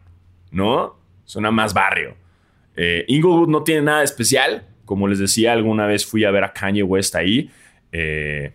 ¿no? 0.51 0.97
Suena 1.25 1.51
más 1.51 1.75
barrio. 1.75 2.17
Eh, 2.77 3.05
Inglewood 3.09 3.49
no 3.49 3.65
tiene 3.65 3.83
nada 3.83 4.03
especial. 4.03 4.67
Como 4.85 5.09
les 5.09 5.19
decía, 5.19 5.53
alguna 5.53 5.87
vez 5.87 6.07
fui 6.07 6.25
a 6.25 6.31
ver 6.31 6.45
a 6.45 6.53
Kanye 6.53 6.83
West 6.83 7.15
ahí 7.15 7.51
eh, 7.93 8.55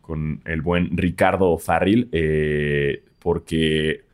con 0.00 0.40
el 0.44 0.62
buen 0.62 0.96
Ricardo 0.96 1.58
Farril, 1.58 2.08
eh, 2.12 3.04
porque 3.18 4.04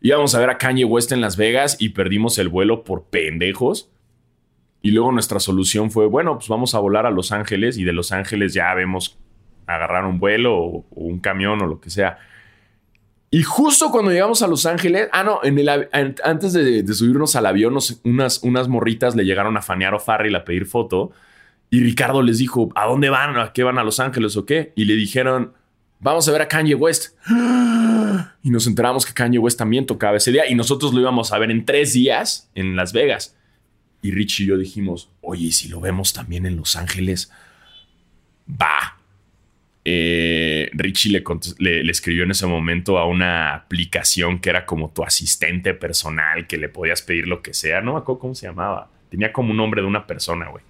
íbamos 0.00 0.34
a 0.34 0.38
ver 0.38 0.48
a 0.48 0.58
Kanye 0.58 0.84
West 0.84 1.12
en 1.12 1.20
Las 1.20 1.36
Vegas 1.36 1.76
y 1.80 1.90
perdimos 1.90 2.38
el 2.38 2.48
vuelo 2.48 2.84
por 2.84 3.04
pendejos. 3.04 3.90
Y 4.80 4.92
luego 4.92 5.12
nuestra 5.12 5.40
solución 5.40 5.90
fue, 5.90 6.06
bueno, 6.06 6.38
pues 6.38 6.48
vamos 6.48 6.74
a 6.74 6.78
volar 6.78 7.04
a 7.04 7.10
Los 7.10 7.32
Ángeles 7.32 7.78
y 7.78 7.84
de 7.84 7.92
Los 7.92 8.12
Ángeles 8.12 8.54
ya 8.54 8.72
vemos 8.74 9.18
agarrar 9.66 10.04
un 10.04 10.18
vuelo 10.18 10.56
o 10.56 10.86
un 10.90 11.20
camión 11.20 11.60
o 11.62 11.66
lo 11.66 11.80
que 11.80 11.90
sea. 11.90 12.18
Y 13.34 13.42
justo 13.42 13.90
cuando 13.90 14.12
llegamos 14.12 14.42
a 14.42 14.46
Los 14.46 14.64
Ángeles, 14.64 15.08
ah, 15.10 15.24
no, 15.24 15.40
en 15.42 15.58
el, 15.58 15.68
antes 16.22 16.52
de, 16.52 16.86
subirnos 16.94 17.34
al 17.34 17.46
avión, 17.46 17.76
unas, 18.04 18.40
unas 18.44 18.68
morritas 18.68 19.16
le 19.16 19.24
llegaron 19.24 19.56
a 19.56 19.60
fanear 19.60 19.92
a 19.92 19.98
Farrell 19.98 20.36
a 20.36 20.44
pedir 20.44 20.66
foto. 20.66 21.10
Y 21.68 21.80
Ricardo 21.80 22.22
les 22.22 22.38
dijo, 22.38 22.70
¿a 22.76 22.86
dónde 22.86 23.10
van? 23.10 23.36
¿A 23.36 23.52
qué 23.52 23.64
van 23.64 23.76
a 23.76 23.82
Los 23.82 23.98
Ángeles 23.98 24.36
o 24.36 24.46
qué? 24.46 24.72
Y 24.76 24.84
le 24.84 24.94
dijeron, 24.94 25.52
vamos 25.98 26.28
a 26.28 26.30
ver 26.30 26.42
a 26.42 26.46
Kanye 26.46 26.76
West. 26.76 27.16
Y 28.44 28.50
nos 28.50 28.68
enteramos 28.68 29.04
que 29.04 29.12
Kanye 29.12 29.40
West 29.40 29.58
también 29.58 29.84
tocaba 29.84 30.16
ese 30.16 30.30
día 30.30 30.48
y 30.48 30.54
nosotros 30.54 30.94
lo 30.94 31.00
íbamos 31.00 31.32
a 31.32 31.38
ver 31.38 31.50
en 31.50 31.64
tres 31.64 31.92
días 31.92 32.48
en 32.54 32.76
Las 32.76 32.92
Vegas. 32.92 33.36
Y 34.00 34.12
Rich 34.12 34.42
y 34.42 34.46
yo 34.46 34.56
dijimos, 34.56 35.10
oye, 35.22 35.50
si 35.50 35.66
lo 35.66 35.80
vemos 35.80 36.12
también 36.12 36.46
en 36.46 36.54
Los 36.54 36.76
Ángeles, 36.76 37.32
va. 38.48 39.00
Eh, 39.84 40.53
Richie 40.76 41.22
le, 41.58 41.90
escribió 41.90 42.24
en 42.24 42.32
ese 42.32 42.46
momento 42.46 42.98
a 42.98 43.06
una 43.06 43.54
aplicación 43.54 44.40
que 44.40 44.50
era 44.50 44.66
como 44.66 44.90
tu 44.90 45.04
asistente 45.04 45.74
personal, 45.74 46.46
que 46.46 46.58
le 46.58 46.68
podías 46.68 47.02
pedir 47.02 47.28
lo 47.28 47.42
que 47.42 47.54
sea. 47.54 47.80
No 47.80 47.92
me 47.92 47.98
acuerdo 47.98 48.18
cómo 48.18 48.34
se 48.34 48.46
llamaba. 48.46 48.90
Tenía 49.08 49.32
como 49.32 49.52
un 49.52 49.56
nombre 49.56 49.82
de 49.82 49.86
una 49.88 50.06
persona, 50.06 50.48
güey. 50.48 50.64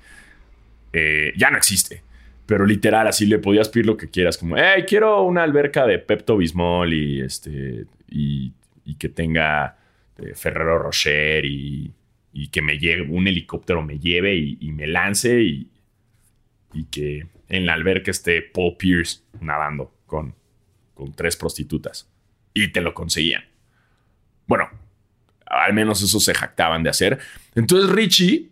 Eh, 0.92 1.32
ya 1.36 1.50
no 1.50 1.56
existe. 1.56 2.02
Pero 2.46 2.66
literal, 2.66 3.06
así 3.06 3.26
le 3.26 3.38
podías 3.38 3.68
pedir 3.68 3.86
lo 3.86 3.96
que 3.96 4.10
quieras. 4.10 4.36
Como, 4.36 4.56
hey, 4.56 4.84
quiero 4.86 5.22
una 5.22 5.42
alberca 5.42 5.86
de 5.86 5.98
Pepto 5.98 6.36
Bismol 6.36 6.92
y, 6.92 7.20
este, 7.22 7.86
y, 8.10 8.52
que 8.98 9.08
tenga 9.08 9.78
eh, 10.18 10.34
Ferrero 10.34 10.78
Rocher 10.78 11.44
y, 11.44 11.92
que 12.52 12.62
me 12.62 12.78
lleve, 12.78 13.02
un 13.02 13.26
helicóptero 13.26 13.82
me 13.82 13.98
lleve 13.98 14.36
y, 14.36 14.70
me 14.72 14.86
lance 14.86 15.40
y 15.40 15.68
que 16.90 17.26
en 17.48 17.66
la 17.66 17.74
alberca 17.74 18.10
esté 18.10 18.42
Paul 18.42 18.76
Pierce 18.76 19.22
nadando 19.40 19.93
con, 20.14 20.34
tres 21.16 21.36
prostitutas. 21.36 22.08
Y 22.52 22.68
te 22.68 22.80
lo 22.80 22.94
conseguían. 22.94 23.44
Bueno, 24.46 24.68
al 25.46 25.74
menos 25.74 26.02
eso 26.02 26.20
se 26.20 26.34
jactaban 26.34 26.84
de 26.84 26.90
hacer. 26.90 27.18
Entonces 27.54 27.90
Richie 27.90 28.50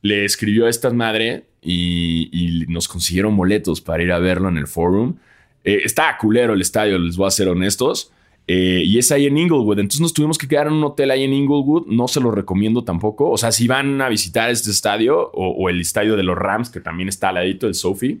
le 0.00 0.24
escribió 0.24 0.66
a 0.66 0.70
esta 0.70 0.90
madre 0.90 1.44
y, 1.60 2.64
nos 2.68 2.88
consiguieron 2.88 3.36
boletos 3.36 3.80
para 3.80 4.02
ir 4.02 4.12
a 4.12 4.18
verlo 4.18 4.48
en 4.48 4.56
el 4.56 4.66
forum. 4.66 5.16
Eh, 5.64 5.82
estaba 5.84 6.16
culero 6.16 6.54
el 6.54 6.62
estadio, 6.62 6.98
les 6.98 7.16
voy 7.16 7.26
a 7.26 7.30
ser 7.30 7.48
honestos. 7.48 8.10
Eh, 8.48 8.82
y 8.84 8.98
es 8.98 9.12
ahí 9.12 9.26
en 9.26 9.36
Inglewood. 9.36 9.78
Entonces 9.78 10.00
nos 10.00 10.14
tuvimos 10.14 10.38
que 10.38 10.48
quedar 10.48 10.66
en 10.66 10.72
un 10.72 10.84
hotel 10.84 11.10
ahí 11.10 11.24
en 11.24 11.32
Inglewood. 11.34 11.86
No 11.88 12.08
se 12.08 12.20
lo 12.20 12.30
recomiendo 12.30 12.84
tampoco. 12.84 13.30
O 13.30 13.36
sea, 13.36 13.52
si 13.52 13.66
van 13.68 14.00
a 14.00 14.08
visitar 14.08 14.50
este 14.50 14.70
estadio 14.70 15.30
o, 15.32 15.68
el 15.68 15.80
estadio 15.80 16.16
de 16.16 16.22
los 16.22 16.36
Rams, 16.36 16.70
que 16.70 16.80
también 16.80 17.08
está 17.08 17.28
al 17.28 17.36
ladito 17.36 17.66
del 17.66 17.74
Sophie, 17.74 18.18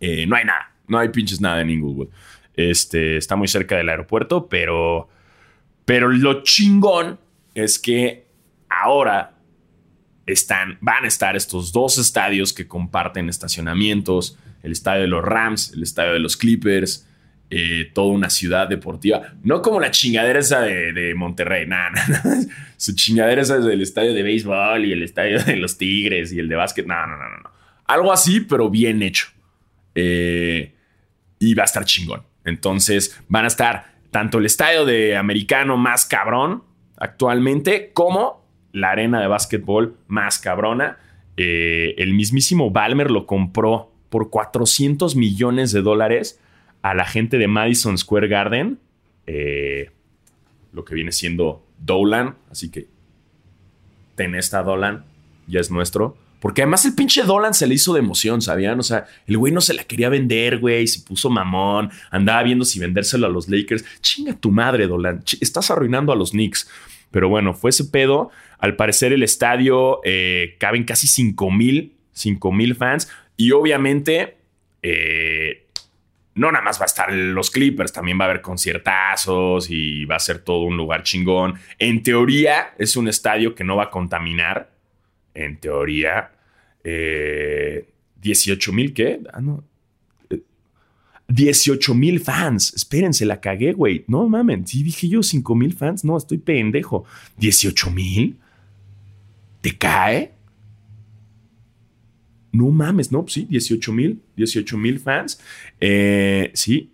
eh, 0.00 0.26
no 0.26 0.36
hay 0.36 0.44
nada. 0.44 0.77
No 0.88 0.98
hay 0.98 1.10
pinches 1.10 1.40
nada 1.40 1.60
en 1.60 1.70
Inglewood. 1.70 2.08
Este, 2.54 3.16
está 3.16 3.36
muy 3.36 3.46
cerca 3.46 3.76
del 3.76 3.88
aeropuerto, 3.88 4.48
pero, 4.48 5.08
pero 5.84 6.08
lo 6.08 6.42
chingón 6.42 7.18
es 7.54 7.78
que 7.78 8.26
ahora 8.68 9.34
están, 10.26 10.78
van 10.80 11.04
a 11.04 11.08
estar 11.08 11.36
estos 11.36 11.72
dos 11.72 11.98
estadios 11.98 12.52
que 12.52 12.66
comparten 12.66 13.28
estacionamientos, 13.28 14.38
el 14.62 14.72
estadio 14.72 15.02
de 15.02 15.08
los 15.08 15.24
Rams, 15.24 15.72
el 15.72 15.82
estadio 15.82 16.12
de 16.12 16.18
los 16.18 16.36
Clippers, 16.36 17.06
eh, 17.50 17.90
toda 17.94 18.12
una 18.12 18.28
ciudad 18.28 18.68
deportiva. 18.68 19.32
No 19.42 19.62
como 19.62 19.80
la 19.80 19.90
chingadera 19.90 20.38
esa 20.38 20.60
de, 20.60 21.14
Monterrey, 21.16 21.66
nada, 21.66 21.90
nada. 22.08 22.36
Su 22.76 22.94
chingadera 22.94 23.40
esa 23.40 23.58
del 23.58 23.80
estadio 23.80 24.12
de 24.12 24.22
béisbol 24.22 24.84
y 24.84 24.92
el 24.92 25.02
estadio 25.02 25.42
de 25.42 25.56
los 25.56 25.78
Tigres 25.78 26.32
y 26.32 26.38
el 26.38 26.48
de 26.48 26.56
básquet. 26.56 26.86
No, 26.86 27.06
no, 27.06 27.16
no, 27.16 27.38
no. 27.42 27.50
Algo 27.86 28.12
así, 28.12 28.40
pero 28.40 28.68
bien 28.68 29.02
hecho. 29.02 29.28
Eh, 29.94 30.74
y 31.38 31.54
va 31.54 31.62
a 31.62 31.66
estar 31.66 31.84
chingón. 31.84 32.22
Entonces 32.44 33.20
van 33.28 33.44
a 33.44 33.48
estar 33.48 33.98
tanto 34.10 34.38
el 34.38 34.46
estadio 34.46 34.84
de 34.84 35.16
americano 35.16 35.76
más 35.76 36.04
cabrón 36.04 36.64
actualmente 36.96 37.92
como 37.92 38.44
la 38.72 38.90
arena 38.90 39.20
de 39.20 39.26
básquetbol 39.26 39.96
más 40.08 40.38
cabrona. 40.38 40.98
Eh, 41.36 41.94
el 41.98 42.14
mismísimo 42.14 42.70
Balmer 42.70 43.10
lo 43.10 43.26
compró 43.26 43.92
por 44.08 44.30
400 44.30 45.14
millones 45.16 45.72
de 45.72 45.82
dólares 45.82 46.40
a 46.82 46.94
la 46.94 47.04
gente 47.04 47.38
de 47.38 47.48
Madison 47.48 47.98
Square 47.98 48.28
Garden, 48.28 48.78
eh, 49.26 49.90
lo 50.72 50.84
que 50.84 50.94
viene 50.94 51.12
siendo 51.12 51.64
Dolan. 51.78 52.36
Así 52.50 52.70
que 52.70 52.88
ten 54.14 54.34
esta 54.34 54.62
Dolan, 54.62 55.04
ya 55.46 55.60
es 55.60 55.70
nuestro. 55.70 56.16
Porque 56.40 56.62
además 56.62 56.84
el 56.84 56.94
pinche 56.94 57.22
Dolan 57.24 57.54
se 57.54 57.66
le 57.66 57.74
hizo 57.74 57.92
de 57.92 58.00
emoción, 58.00 58.40
¿sabían? 58.40 58.78
O 58.78 58.82
sea, 58.82 59.06
el 59.26 59.38
güey 59.38 59.52
no 59.52 59.60
se 59.60 59.74
la 59.74 59.84
quería 59.84 60.08
vender, 60.08 60.58
güey, 60.58 60.86
se 60.86 61.00
puso 61.00 61.30
mamón, 61.30 61.90
andaba 62.10 62.42
viendo 62.42 62.64
si 62.64 62.78
vendérselo 62.78 63.26
a 63.26 63.30
los 63.30 63.48
Lakers. 63.48 63.84
Chinga 64.00 64.34
tu 64.34 64.50
madre, 64.50 64.86
Dolan, 64.86 65.22
estás 65.40 65.70
arruinando 65.70 66.12
a 66.12 66.16
los 66.16 66.30
Knicks. 66.30 66.70
Pero 67.10 67.28
bueno, 67.28 67.54
fue 67.54 67.70
ese 67.70 67.84
pedo. 67.84 68.30
Al 68.58 68.76
parecer 68.76 69.12
el 69.12 69.22
estadio 69.22 70.00
eh, 70.04 70.56
caben 70.58 70.84
casi 70.84 71.06
5 71.06 71.50
mil, 71.50 71.94
5 72.12 72.52
mil 72.52 72.74
fans. 72.74 73.10
Y 73.36 73.52
obviamente, 73.52 74.36
eh, 74.82 75.66
no 76.34 76.52
nada 76.52 76.64
más 76.64 76.78
va 76.78 76.84
a 76.84 76.86
estar 76.86 77.12
los 77.12 77.50
Clippers, 77.50 77.92
también 77.92 78.18
va 78.18 78.24
a 78.24 78.28
haber 78.28 78.42
conciertazos 78.42 79.70
y 79.70 80.04
va 80.04 80.16
a 80.16 80.20
ser 80.20 80.38
todo 80.38 80.62
un 80.62 80.76
lugar 80.76 81.02
chingón. 81.02 81.54
En 81.78 82.02
teoría, 82.02 82.74
es 82.78 82.96
un 82.96 83.08
estadio 83.08 83.54
que 83.54 83.64
no 83.64 83.76
va 83.76 83.84
a 83.84 83.90
contaminar 83.90 84.77
en 85.38 85.56
teoría, 85.58 86.32
18 86.82 86.84
eh, 86.84 88.74
mil, 88.74 88.92
¿qué? 88.92 89.20
Ah, 89.32 89.40
no. 89.40 89.64
Eh, 90.30 90.42
18 91.28 91.94
mil 91.94 92.20
fans. 92.20 92.74
Espérense, 92.74 93.24
la 93.24 93.40
cagué, 93.40 93.72
güey. 93.72 94.04
No 94.08 94.28
mamen. 94.28 94.66
Sí, 94.66 94.82
dije 94.82 95.08
yo 95.08 95.22
5 95.22 95.54
mil 95.54 95.74
fans. 95.74 96.04
No, 96.04 96.16
estoy 96.16 96.38
pendejo. 96.38 97.04
18 97.36 97.90
mil. 97.90 98.36
¿Te 99.60 99.76
cae? 99.76 100.32
No 102.50 102.70
mames, 102.70 103.12
no, 103.12 103.26
sí, 103.28 103.46
18 103.48 103.92
mil, 103.92 104.22
18 104.36 104.78
mil 104.78 104.98
fans. 104.98 105.40
Eh, 105.80 106.50
sí. 106.54 106.90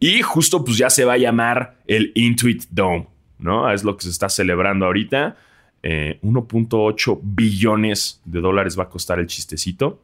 Y 0.00 0.22
justo 0.22 0.64
pues 0.64 0.78
ya 0.78 0.88
se 0.88 1.04
va 1.04 1.14
a 1.14 1.18
llamar 1.18 1.80
el 1.86 2.12
Intuit 2.14 2.64
Dome, 2.70 3.08
¿no? 3.38 3.70
Es 3.70 3.82
lo 3.82 3.96
que 3.96 4.04
se 4.04 4.10
está 4.10 4.28
celebrando 4.28 4.86
ahorita. 4.86 5.36
1.8 5.88 7.16
eh, 7.16 7.20
billones 7.22 8.20
de 8.24 8.40
dólares 8.40 8.78
va 8.78 8.84
a 8.84 8.88
costar 8.88 9.18
el 9.18 9.26
chistecito. 9.26 10.02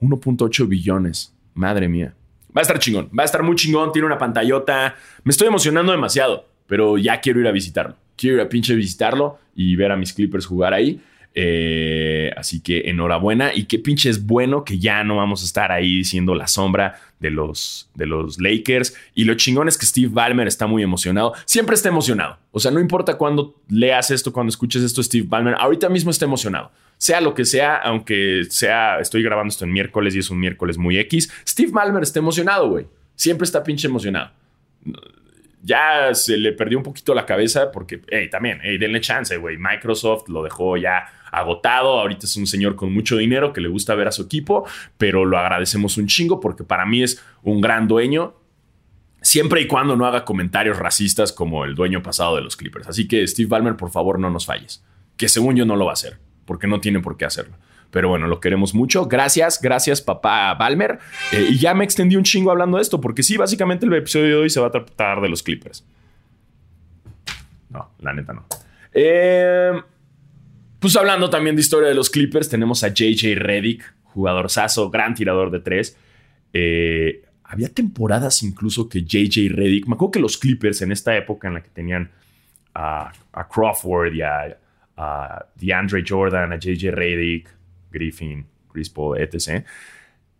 1.8 0.00 0.66
billones. 0.66 1.34
Madre 1.54 1.88
mía. 1.88 2.14
Va 2.54 2.60
a 2.60 2.62
estar 2.62 2.78
chingón. 2.78 3.08
Va 3.16 3.22
a 3.22 3.26
estar 3.26 3.42
muy 3.42 3.56
chingón. 3.56 3.92
Tiene 3.92 4.06
una 4.06 4.18
pantallota. 4.18 4.96
Me 5.24 5.30
estoy 5.30 5.48
emocionando 5.48 5.92
demasiado, 5.92 6.46
pero 6.66 6.98
ya 6.98 7.20
quiero 7.20 7.40
ir 7.40 7.46
a 7.46 7.52
visitarlo. 7.52 7.96
Quiero 8.16 8.36
ir 8.36 8.42
a 8.42 8.48
pinche 8.48 8.74
visitarlo 8.74 9.38
y 9.54 9.76
ver 9.76 9.92
a 9.92 9.96
mis 9.96 10.12
Clippers 10.12 10.46
jugar 10.46 10.74
ahí. 10.74 11.00
Eh, 11.34 12.30
así 12.36 12.60
que 12.60 12.90
enhorabuena 12.90 13.54
y 13.54 13.64
qué 13.64 13.78
pinche 13.78 14.10
es 14.10 14.26
bueno 14.26 14.64
que 14.64 14.78
ya 14.78 15.02
no 15.02 15.16
vamos 15.16 15.42
a 15.42 15.46
estar 15.46 15.72
ahí 15.72 16.04
siendo 16.04 16.34
la 16.34 16.46
sombra 16.46 17.00
de 17.20 17.30
los, 17.30 17.88
de 17.94 18.06
los 18.06 18.38
Lakers. 18.40 18.94
Y 19.14 19.24
lo 19.24 19.34
chingón 19.34 19.68
es 19.68 19.78
que 19.78 19.86
Steve 19.86 20.10
Ballmer 20.12 20.46
está 20.46 20.66
muy 20.66 20.82
emocionado. 20.82 21.32
Siempre 21.44 21.74
está 21.74 21.88
emocionado. 21.88 22.38
O 22.50 22.60
sea, 22.60 22.70
no 22.70 22.80
importa 22.80 23.16
cuando 23.16 23.54
leas 23.68 24.10
esto, 24.10 24.32
cuando 24.32 24.50
escuches 24.50 24.82
esto, 24.82 25.02
Steve 25.02 25.26
Ballmer, 25.28 25.54
ahorita 25.58 25.88
mismo 25.88 26.10
está 26.10 26.24
emocionado. 26.24 26.70
Sea 26.98 27.20
lo 27.20 27.34
que 27.34 27.44
sea, 27.44 27.76
aunque 27.76 28.44
sea, 28.48 29.00
estoy 29.00 29.22
grabando 29.22 29.50
esto 29.50 29.64
en 29.64 29.72
miércoles 29.72 30.14
y 30.14 30.18
es 30.18 30.30
un 30.30 30.38
miércoles 30.38 30.78
muy 30.78 30.98
X, 30.98 31.32
Steve 31.46 31.72
Ballmer 31.72 32.02
está 32.02 32.18
emocionado, 32.18 32.68
güey. 32.68 32.86
Siempre 33.16 33.44
está 33.44 33.62
pinche 33.64 33.88
emocionado 33.88 34.30
ya 35.62 36.12
se 36.14 36.36
le 36.36 36.52
perdió 36.52 36.76
un 36.76 36.84
poquito 36.84 37.14
la 37.14 37.24
cabeza 37.24 37.70
porque, 37.70 38.02
hey, 38.08 38.28
también, 38.28 38.58
hey, 38.62 38.78
denle 38.78 39.00
chance, 39.00 39.36
güey. 39.36 39.56
Microsoft 39.58 40.28
lo 40.28 40.42
dejó 40.42 40.76
ya 40.76 41.06
agotado. 41.30 42.00
Ahorita 42.00 42.26
es 42.26 42.36
un 42.36 42.46
señor 42.46 42.74
con 42.74 42.92
mucho 42.92 43.16
dinero 43.16 43.52
que 43.52 43.60
le 43.60 43.68
gusta 43.68 43.94
ver 43.94 44.08
a 44.08 44.12
su 44.12 44.22
equipo, 44.22 44.66
pero 44.98 45.24
lo 45.24 45.38
agradecemos 45.38 45.96
un 45.96 46.08
chingo 46.08 46.40
porque 46.40 46.64
para 46.64 46.84
mí 46.84 47.02
es 47.02 47.22
un 47.42 47.60
gran 47.60 47.86
dueño. 47.86 48.34
Siempre 49.20 49.60
y 49.60 49.68
cuando 49.68 49.94
no 49.94 50.04
haga 50.04 50.24
comentarios 50.24 50.78
racistas 50.78 51.32
como 51.32 51.64
el 51.64 51.76
dueño 51.76 52.02
pasado 52.02 52.34
de 52.34 52.42
los 52.42 52.56
Clippers. 52.56 52.88
Así 52.88 53.06
que, 53.06 53.24
Steve 53.28 53.48
Ballmer, 53.48 53.76
por 53.76 53.90
favor, 53.90 54.18
no 54.18 54.30
nos 54.30 54.46
falles. 54.46 54.84
Que 55.16 55.28
según 55.28 55.54
yo 55.54 55.64
no 55.64 55.76
lo 55.76 55.84
va 55.84 55.92
a 55.92 55.94
hacer, 55.94 56.18
porque 56.44 56.66
no 56.66 56.80
tiene 56.80 56.98
por 56.98 57.16
qué 57.16 57.24
hacerlo. 57.24 57.56
Pero 57.92 58.08
bueno, 58.08 58.26
lo 58.26 58.40
queremos 58.40 58.74
mucho. 58.74 59.06
Gracias, 59.06 59.60
gracias, 59.60 60.00
papá 60.00 60.54
Balmer. 60.54 60.98
Eh, 61.30 61.48
y 61.50 61.58
ya 61.58 61.74
me 61.74 61.84
extendí 61.84 62.16
un 62.16 62.24
chingo 62.24 62.50
hablando 62.50 62.78
de 62.78 62.82
esto, 62.82 63.00
porque 63.02 63.22
sí, 63.22 63.36
básicamente 63.36 63.84
el 63.84 63.92
episodio 63.92 64.28
de 64.28 64.34
hoy 64.36 64.50
se 64.50 64.60
va 64.60 64.68
a 64.68 64.70
tratar 64.70 65.20
de 65.20 65.28
los 65.28 65.42
Clippers. 65.42 65.84
No, 67.68 67.90
la 68.00 68.14
neta 68.14 68.32
no. 68.32 68.46
Eh, 68.94 69.72
pues 70.78 70.96
hablando 70.96 71.28
también 71.28 71.54
de 71.54 71.60
historia 71.60 71.90
de 71.90 71.94
los 71.94 72.08
Clippers, 72.08 72.48
tenemos 72.48 72.82
a 72.82 72.88
JJ 72.88 73.34
Reddick, 73.36 73.84
jugador 74.04 74.48
saso, 74.48 74.88
gran 74.88 75.14
tirador 75.14 75.50
de 75.50 75.60
tres. 75.60 75.94
Eh, 76.54 77.22
había 77.44 77.68
temporadas 77.68 78.42
incluso 78.42 78.88
que 78.88 79.02
JJ 79.02 79.50
Reddick, 79.50 79.86
me 79.86 79.96
acuerdo 79.96 80.12
que 80.12 80.20
los 80.20 80.38
Clippers 80.38 80.80
en 80.80 80.92
esta 80.92 81.14
época 81.14 81.48
en 81.48 81.54
la 81.54 81.62
que 81.62 81.68
tenían 81.68 82.10
a, 82.74 83.12
Crawford 83.52 84.14
y 84.14 84.22
a, 84.22 84.56
a 84.96 85.44
DeAndre 85.56 86.02
Jordan, 86.08 86.54
a 86.54 86.56
JJ 86.56 86.90
Reddick, 86.90 87.50
Griffin, 87.92 88.46
Chris 88.72 88.90
Paul, 88.90 89.20
etc. 89.20 89.64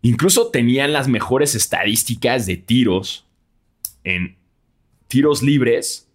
Incluso 0.00 0.48
tenían 0.50 0.92
las 0.92 1.06
mejores 1.06 1.54
estadísticas 1.54 2.46
de 2.46 2.56
tiros 2.56 3.26
en 4.04 4.36
tiros 5.06 5.42
libres 5.42 6.08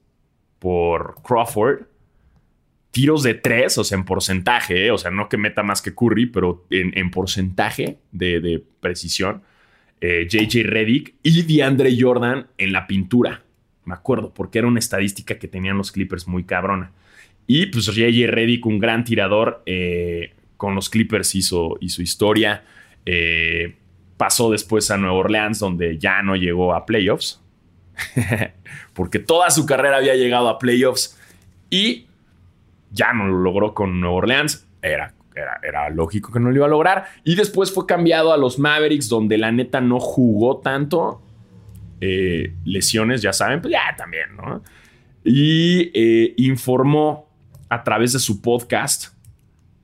por 0.60 1.22
Crawford, 1.24 1.84
tiros 2.92 3.24
de 3.24 3.36
tres, 3.36 3.78
o 3.78 3.84
sea, 3.84 3.98
en 3.98 4.06
porcentaje, 4.06 4.92
o 4.92 4.98
sea, 4.98 5.12
no 5.12 5.30
que 5.30 5.38
meta 5.38 5.64
más 5.64 5.82
que 5.82 5.94
Curry, 5.94 6.26
pero 6.26 6.66
en, 6.70 7.12
porcentaje 7.12 8.00
de, 8.12 8.64
precisión, 8.80 9.44
JJ 10.02 10.62
eh, 10.62 10.64
Reddick 10.64 11.14
y 11.22 11.44
DeAndre 11.44 11.96
Jordan 12.00 12.48
en 12.58 12.74
la 12.74 12.88
pintura. 12.88 13.44
Me 13.86 13.94
acuerdo, 13.94 14.34
porque 14.34 14.60
era 14.60 14.68
una 14.68 14.80
estadística 14.80 15.38
que 15.38 15.48
tenían 15.48 15.78
los 15.78 15.92
Clippers 15.92 16.28
muy 16.28 16.44
cabrona. 16.44 16.92
Y 17.46 17.68
pues 17.68 17.86
JJ 17.86 18.28
Reddick, 18.28 18.66
un 18.66 18.80
gran 18.80 19.04
tirador, 19.04 19.62
eh, 19.66 20.34
con 20.58 20.76
los 20.76 20.90
Clippers 20.90 21.36
hizo, 21.36 21.78
su 21.88 22.02
historia. 22.02 22.64
Eh, 23.06 23.76
pasó 24.18 24.52
después 24.52 24.92
a 24.92 24.98
Nueva 24.98 25.16
Orleans, 25.16 25.60
donde 25.60 25.98
ya 25.98 26.22
no 26.22 26.36
llegó 26.36 26.74
a 26.74 26.86
playoffs. 26.86 27.42
porque 28.94 29.20
toda 29.20 29.50
su 29.50 29.66
carrera 29.66 29.98
había 29.98 30.16
llegado 30.16 30.50
a 30.50 30.60
playoffs 30.60 31.18
y 31.70 32.08
ya 32.92 33.14
no 33.14 33.28
lo 33.28 33.40
logró 33.40 33.74
con 33.74 34.00
Nueva 34.00 34.16
Orleans. 34.16 34.68
Era, 34.82 35.14
era, 35.62 35.90
lógico 35.90 36.32
que 36.32 36.40
no 36.40 36.50
lo 36.50 36.56
iba 36.56 36.66
a 36.66 36.70
lograr. 36.70 37.06
Y 37.24 37.36
después 37.36 37.72
fue 37.72 37.86
cambiado 37.86 38.34
a 38.34 38.38
los 38.38 38.58
Mavericks, 38.60 39.10
donde 39.10 39.38
la 39.38 39.52
neta 39.52 39.82
no 39.82 40.00
jugó 40.00 40.58
tanto. 40.58 41.22
Eh, 42.02 42.54
lesiones, 42.64 43.22
ya 43.22 43.34
saben, 43.34 43.62
pues 43.62 43.72
ya 43.72 43.96
también, 43.96 44.36
¿no? 44.36 44.62
Y 45.24 45.92
eh, 45.94 46.34
informó 46.38 47.28
a 47.70 47.84
través 47.84 48.14
de 48.14 48.20
su 48.20 48.42
podcast 48.42 49.17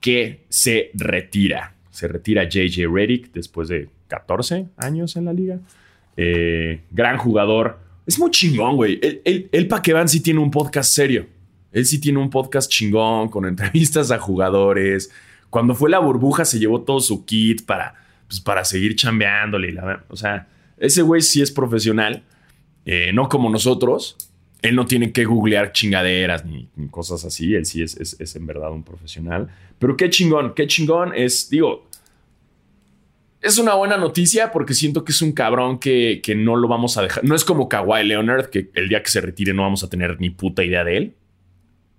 que 0.04 0.44
se 0.50 0.92
retira. 0.96 1.76
Se 1.89 2.10
retira 2.10 2.44
JJ 2.44 2.88
Reddick 2.94 3.32
después 3.32 3.70
de 3.70 3.88
14 4.10 4.66
años 4.76 5.16
en 5.16 5.24
la 5.24 5.32
liga. 5.32 5.62
Eh, 6.18 6.82
gran 6.92 7.18
jugador. 7.18 7.80
Es 8.06 8.20
muy 8.20 8.30
chingón, 8.30 8.76
güey. 8.76 9.00
Que 9.00 9.94
van 9.94 10.10
sí 10.10 10.20
tiene 10.20 10.42
un 10.42 10.52
podcast 10.52 10.94
serio. 10.94 11.28
Él 11.72 11.86
sí 11.86 12.02
tiene 12.02 12.20
un 12.20 12.30
podcast 12.30 12.70
chingón 12.70 13.30
con 13.30 13.46
entrevistas 13.46 14.12
a 14.12 14.20
jugadores. 14.20 15.10
Cuando 15.50 15.74
fue 15.74 15.89
la 15.89 16.00
burbuja 16.00 16.44
se 16.44 16.60
llevó 16.60 16.82
todo 16.82 17.00
su 17.00 17.24
kit 17.24 17.66
para, 17.66 17.96
pues, 18.28 18.42
para 18.42 18.66
seguir 18.66 18.98
chambeándole. 18.98 19.74
o 20.10 20.18
sea, 20.18 20.50
ese 20.76 21.02
güey 21.02 21.22
sí 21.22 21.42
es 21.42 21.50
profesional. 21.50 22.24
Eh, 22.86 23.12
no 23.13 23.30
como 23.30 23.50
nosotros, 23.50 24.18
él 24.63 24.76
no 24.76 24.86
tiene 24.86 25.12
que 25.12 25.26
googlear 25.26 25.73
chingaderas 25.73 26.45
ni, 26.45 26.69
cosas 26.89 27.23
así. 27.26 27.54
Él 27.54 27.65
sí 27.65 27.84
es, 27.84 28.36
en 28.36 28.47
verdad 28.47 28.71
un 28.71 28.84
profesional. 28.84 29.49
Pero 29.78 29.97
qué 29.97 30.10
chingón, 30.10 30.54
qué 30.56 30.65
chingón 30.67 31.12
es, 31.13 31.49
digo, 31.49 31.89
es 33.41 33.58
una 33.58 33.73
buena 33.76 33.97
noticia 33.97 34.54
porque 34.54 34.73
siento 34.73 35.04
que 35.04 35.12
es 35.12 35.21
un 35.21 35.34
cabrón 35.34 35.80
que, 35.80 36.21
que, 36.23 36.34
no 36.34 36.56
lo 36.56 36.69
vamos 36.69 36.97
a 36.97 37.02
dejar. 37.02 37.26
No 37.26 37.36
es 37.36 37.43
como 37.43 37.67
Kawhi 37.67 38.06
Leonard, 38.06 38.49
que 38.49 38.71
el 38.73 38.88
día 38.88 39.04
que 39.04 39.10
se 39.10 39.19
retire 39.19 39.54
no 39.54 39.63
vamos 39.63 39.84
a 39.84 39.89
tener 39.89 40.19
ni 40.21 40.30
puta 40.30 40.63
idea 40.63 40.86
de 40.86 40.97
él. 40.97 41.15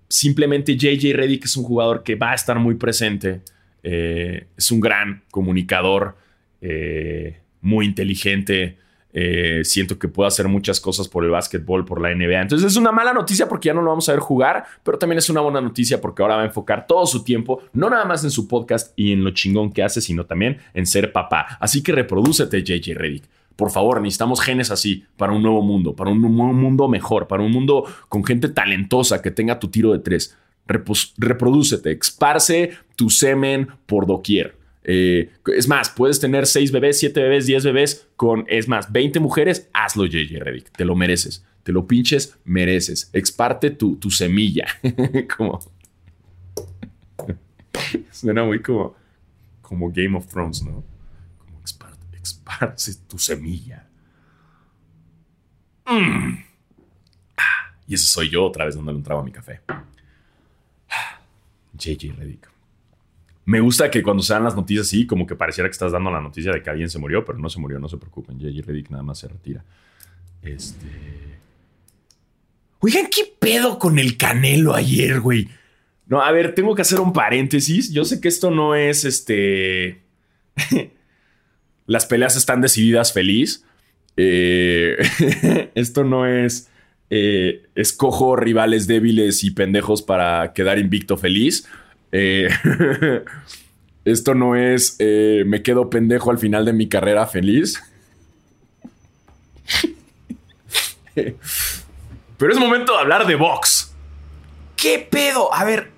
Simplemente 0.09 0.75
JJ 0.75 1.13
Reddick 1.13 1.45
es 1.45 1.55
un 1.57 1.65
jugador 1.65 2.01
que 2.01 2.15
va 2.15 2.31
a 2.31 2.35
estar 2.35 2.57
muy 2.57 2.75
presente. 2.75 3.41
Eh, 3.83 4.47
es 4.57 4.71
un 4.71 4.79
gran 4.79 5.23
comunicador, 5.29 6.17
eh, 6.61 7.41
muy 7.61 7.85
inteligente. 7.85 8.79
Eh, 9.17 9.61
siento 9.63 9.97
que 9.97 10.09
puede 10.09 10.27
hacer 10.27 10.49
muchas 10.49 10.81
cosas 10.81 11.07
por 11.07 11.23
el 11.23 11.31
básquetbol, 11.31 11.85
por 11.85 12.01
la 12.01 12.13
NBA. 12.13 12.41
Entonces 12.41 12.69
es 12.69 12.75
una 12.75 12.91
mala 12.91 13.13
noticia 13.13 13.47
porque 13.47 13.67
ya 13.67 13.73
no 13.73 13.81
lo 13.81 13.91
vamos 13.91 14.09
a 14.09 14.11
ver 14.11 14.19
jugar, 14.19 14.65
pero 14.83 14.97
también 14.97 15.19
es 15.19 15.29
una 15.29 15.39
buena 15.39 15.61
noticia 15.61 16.01
porque 16.01 16.21
ahora 16.21 16.35
va 16.35 16.41
a 16.41 16.45
enfocar 16.45 16.85
todo 16.85 17.05
su 17.05 17.23
tiempo, 17.23 17.61
no 17.71 17.89
nada 17.89 18.03
más 18.03 18.25
en 18.25 18.29
su 18.29 18.45
podcast 18.45 18.91
y 18.97 19.13
en 19.13 19.23
lo 19.23 19.31
chingón 19.31 19.71
que 19.71 19.83
hace, 19.83 20.01
sino 20.01 20.25
también 20.25 20.57
en 20.73 20.85
ser 20.85 21.13
papá. 21.13 21.57
Así 21.61 21.81
que 21.81 21.93
reprodúcete, 21.93 22.61
JJ 22.61 22.93
Reddick. 22.93 23.23
Por 23.55 23.71
favor, 23.71 24.01
necesitamos 24.01 24.41
genes 24.41 24.69
así 24.69 25.05
para 25.15 25.31
un 25.31 25.41
nuevo 25.41 25.61
mundo, 25.61 25.95
para 25.95 26.11
un 26.11 26.19
mundo 26.19 26.89
mejor, 26.89 27.29
para 27.29 27.41
un 27.41 27.53
mundo 27.53 27.85
con 28.09 28.21
gente 28.25 28.49
talentosa 28.49 29.21
que 29.21 29.31
tenga 29.31 29.59
tu 29.59 29.69
tiro 29.69 29.93
de 29.93 29.99
tres. 29.99 30.37
Reprodúcete, 30.67 31.91
esparce 31.91 32.71
tu 32.97 33.09
semen 33.09 33.69
por 33.85 34.07
doquier. 34.07 34.64
Eh, 34.87 35.31
es 35.47 35.67
más, 35.67 35.89
puedes 35.89 36.19
tener 36.19 36.45
seis 36.45 36.71
bebés, 36.71 36.99
siete 36.99 37.19
bebés, 37.19 37.47
diez 37.47 37.63
bebés 37.63 38.07
con, 38.15 38.45
es 38.47 38.67
más, 38.67 38.91
20 38.91 39.19
mujeres. 39.19 39.67
Hazlo, 39.73 40.05
JJ 40.05 40.39
Reddick. 40.39 40.71
Te 40.71 40.85
lo 40.85 40.95
mereces. 40.95 41.43
Te 41.63 41.71
lo 41.71 41.87
pinches, 41.87 42.37
mereces. 42.45 43.09
Exparte 43.11 43.71
tu, 43.71 43.95
tu 43.95 44.11
semilla. 44.11 44.67
como. 45.37 45.59
Suena 48.11 48.43
muy 48.43 48.61
como, 48.61 48.95
como 49.63 49.91
Game 49.91 50.15
of 50.15 50.27
Thrones, 50.27 50.63
¿no? 50.63 50.83
Como 51.39 51.59
exparte, 51.59 52.91
tu 53.07 53.17
semilla. 53.17 53.89
Mm. 55.87 56.43
Y 57.87 57.93
ese 57.95 58.05
soy 58.05 58.29
yo 58.29 58.45
otra 58.45 58.65
vez 58.65 58.75
donde 58.75 58.91
le 58.91 58.99
entraba 58.99 59.23
mi 59.23 59.31
café. 59.31 59.61
JJ 61.73 62.13
Reddick. 62.15 62.54
Me 63.45 63.59
gusta 63.59 63.91
que 63.91 64.01
cuando 64.01 64.23
se 64.23 64.33
dan 64.33 64.43
las 64.43 64.55
noticias 64.55 64.87
así, 64.87 65.05
como 65.05 65.27
que 65.27 65.35
pareciera 65.35 65.69
que 65.69 65.73
estás 65.73 65.91
dando 65.91 66.09
la 66.09 66.19
noticia 66.19 66.51
de 66.51 66.63
que 66.63 66.69
alguien 66.69 66.89
se 66.89 66.97
murió, 66.97 67.23
pero 67.23 67.37
no 67.37 67.49
se 67.49 67.59
murió, 67.59 67.79
no 67.79 67.87
se 67.87 67.97
preocupen. 67.97 68.39
J.J. 68.39 68.63
Reddick 68.65 68.89
nada 68.89 69.03
más 69.03 69.19
se 69.19 69.27
retira. 69.27 69.63
Este. 70.41 70.87
Oigan, 72.79 73.07
¿qué 73.07 73.31
pedo 73.39 73.77
con 73.77 73.99
el 73.99 74.17
canelo 74.17 74.73
ayer, 74.73 75.19
güey? 75.19 75.47
No, 76.07 76.21
a 76.21 76.31
ver, 76.31 76.55
tengo 76.55 76.75
que 76.75 76.81
hacer 76.81 76.99
un 76.99 77.13
paréntesis. 77.13 77.91
Yo 77.91 78.03
sé 78.03 78.19
que 78.19 78.27
esto 78.27 78.49
no 78.49 78.75
es 78.75 79.05
este. 79.05 80.01
las 81.85 82.05
peleas 82.05 82.35
están 82.35 82.61
decididas 82.61 83.13
feliz. 83.13 83.63
Eh, 84.17 84.97
esto 85.75 86.03
no 86.03 86.25
es 86.25 86.69
eh, 87.09 87.63
escojo 87.75 88.35
rivales 88.35 88.87
débiles 88.87 89.43
y 89.43 89.51
pendejos 89.51 90.01
para 90.01 90.53
quedar 90.53 90.79
invicto 90.79 91.17
feliz. 91.17 91.67
Eh, 92.11 92.49
esto 94.05 94.33
no 94.33 94.55
es 94.55 94.97
me 94.99 95.63
quedo 95.63 95.89
pendejo 95.89 96.31
al 96.31 96.37
final 96.37 96.65
de 96.65 96.73
mi 96.73 96.87
carrera 96.87 97.27
feliz. 97.27 97.81
Pero 102.37 102.51
es 102.51 102.59
momento 102.59 102.93
de 102.93 102.99
hablar 102.99 103.25
de 103.25 103.35
box. 103.35 103.93
¿Qué 104.75 105.07
pedo? 105.09 105.53
A 105.53 105.63
ver, 105.63 105.91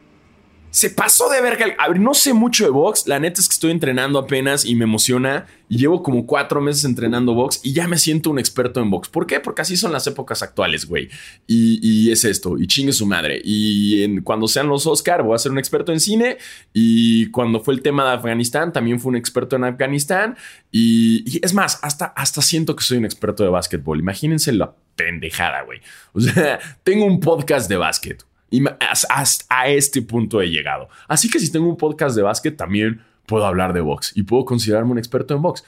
se 0.77 0.91
pasó 0.91 1.27
de 1.29 1.41
verga. 1.41 1.65
A 1.79 1.87
ver, 1.87 1.99
no 1.99 2.13
sé 2.13 2.33
mucho 2.33 2.63
de 2.63 2.69
box. 2.69 3.07
La 3.07 3.19
neta 3.19 3.41
es 3.41 3.49
que 3.49 3.53
estoy 3.53 3.71
entrenando 3.71 4.19
apenas 4.19 4.63
y 4.63 4.75
me 4.75 4.83
emociona. 4.83 5.47
Y 5.69 5.79
llevo 5.79 6.03
como 6.03 6.27
cuatro 6.27 6.61
meses 6.61 6.85
entrenando 6.85 7.33
box 7.33 7.61
y 7.63 7.73
ya 7.73 7.87
me 7.87 7.97
siento 7.97 8.29
un 8.29 8.37
experto 8.37 8.79
en 8.79 8.91
box. 8.91 9.09
¿Por 9.09 9.25
qué? 9.25 9.39
Porque 9.39 9.63
así 9.63 9.75
son 9.75 9.91
las 9.91 10.05
épocas 10.05 10.43
actuales, 10.43 10.85
güey. 10.85 11.09
Y, 11.47 12.11
es 12.11 12.23
esto. 12.25 12.59
Y 12.59 12.67
chingue 12.67 12.93
su 12.93 13.07
madre. 13.07 13.41
Y 13.43 14.21
cuando 14.21 14.47
sean 14.47 14.67
los 14.67 14.85
Oscar, 14.85 15.23
voy 15.23 15.33
a 15.33 15.39
ser 15.39 15.51
un 15.51 15.57
experto 15.57 15.91
en 15.91 15.99
cine. 15.99 16.37
Y 16.73 17.31
cuando 17.31 17.59
fue 17.59 17.73
el 17.73 17.81
tema 17.81 18.05
de 18.05 18.11
Afganistán, 18.11 18.71
también 18.71 18.99
fui 18.99 19.09
un 19.09 19.15
experto 19.15 19.55
en 19.55 19.63
Afganistán. 19.63 20.37
Y, 20.71 21.43
es 21.43 21.55
más, 21.55 21.79
hasta, 21.81 22.05
hasta 22.05 22.43
siento 22.43 22.75
que 22.75 22.83
soy 22.83 22.99
un 22.99 23.05
experto 23.05 23.41
de 23.41 23.49
básquetbol. 23.49 23.99
Imagínense 23.99 24.51
la 24.53 24.75
pendejada, 24.95 25.63
güey. 25.63 25.81
O 26.13 26.21
sea, 26.21 26.59
tengo 26.83 27.05
un 27.05 27.19
podcast 27.19 27.67
de 27.67 27.77
básquet. 27.77 28.23
Y 28.49 28.63
a 28.65 29.67
este 29.67 30.01
punto 30.01 30.41
he 30.41 30.49
llegado. 30.49 30.87
Así 31.07 31.29
que 31.29 31.39
si 31.39 31.51
tengo 31.51 31.67
un 31.67 31.77
podcast 31.77 32.15
de 32.15 32.21
básquet, 32.21 32.55
también 32.55 33.01
puedo 33.25 33.45
hablar 33.45 33.73
de 33.73 33.81
box 33.81 34.13
y 34.15 34.23
puedo 34.23 34.45
considerarme 34.45 34.91
un 34.91 34.97
experto 34.97 35.35
en 35.35 35.41
box. 35.41 35.65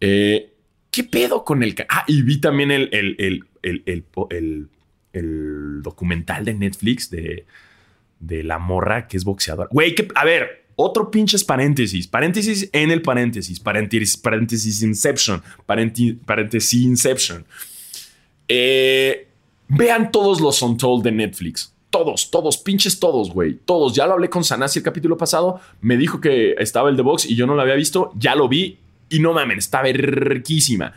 Eh, 0.00 0.52
¿Qué 0.90 1.04
pedo 1.04 1.44
con 1.44 1.62
el... 1.62 1.74
Ah, 1.88 2.04
y 2.06 2.22
vi 2.22 2.40
también 2.40 2.70
el, 2.70 2.88
el, 2.92 3.44
el, 3.62 4.68
el 5.12 5.82
documental 5.82 6.44
de 6.44 6.54
Netflix 6.54 7.10
de, 7.10 7.46
de 8.20 8.44
la 8.44 8.58
morra 8.58 9.08
que 9.08 9.16
es 9.16 9.24
boxeadora. 9.24 9.68
Güey, 9.72 9.94
a 10.14 10.24
ver, 10.24 10.66
otro 10.76 11.10
pinches 11.10 11.44
paréntesis. 11.44 12.06
Paréntesis 12.06 12.68
en 12.72 12.90
el 12.90 13.02
paréntesis. 13.02 13.58
Paréntesis, 13.58 14.16
paréntesis 14.16 14.82
Inception. 14.82 15.42
Paréntesis, 15.66 16.82
Inception. 16.82 17.44
Eh, 18.48 19.28
vean 19.68 20.10
todos 20.12 20.40
los 20.40 20.62
Untold 20.62 21.04
de 21.04 21.12
Netflix. 21.12 21.71
Todos, 21.92 22.30
todos, 22.30 22.56
pinches 22.56 22.98
todos, 22.98 23.30
güey. 23.30 23.58
Todos. 23.66 23.94
Ya 23.94 24.06
lo 24.06 24.14
hablé 24.14 24.30
con 24.30 24.42
Sanasi 24.42 24.78
el 24.78 24.82
capítulo 24.82 25.18
pasado. 25.18 25.60
Me 25.82 25.98
dijo 25.98 26.22
que 26.22 26.54
estaba 26.58 26.88
el 26.88 26.96
de 26.96 27.02
Box 27.02 27.26
y 27.26 27.36
yo 27.36 27.46
no 27.46 27.54
lo 27.54 27.60
había 27.60 27.74
visto. 27.74 28.12
Ya 28.16 28.34
lo 28.34 28.48
vi 28.48 28.78
y 29.10 29.18
no 29.18 29.34
mamen, 29.34 29.58
está 29.58 29.82
riquísima. 29.82 30.94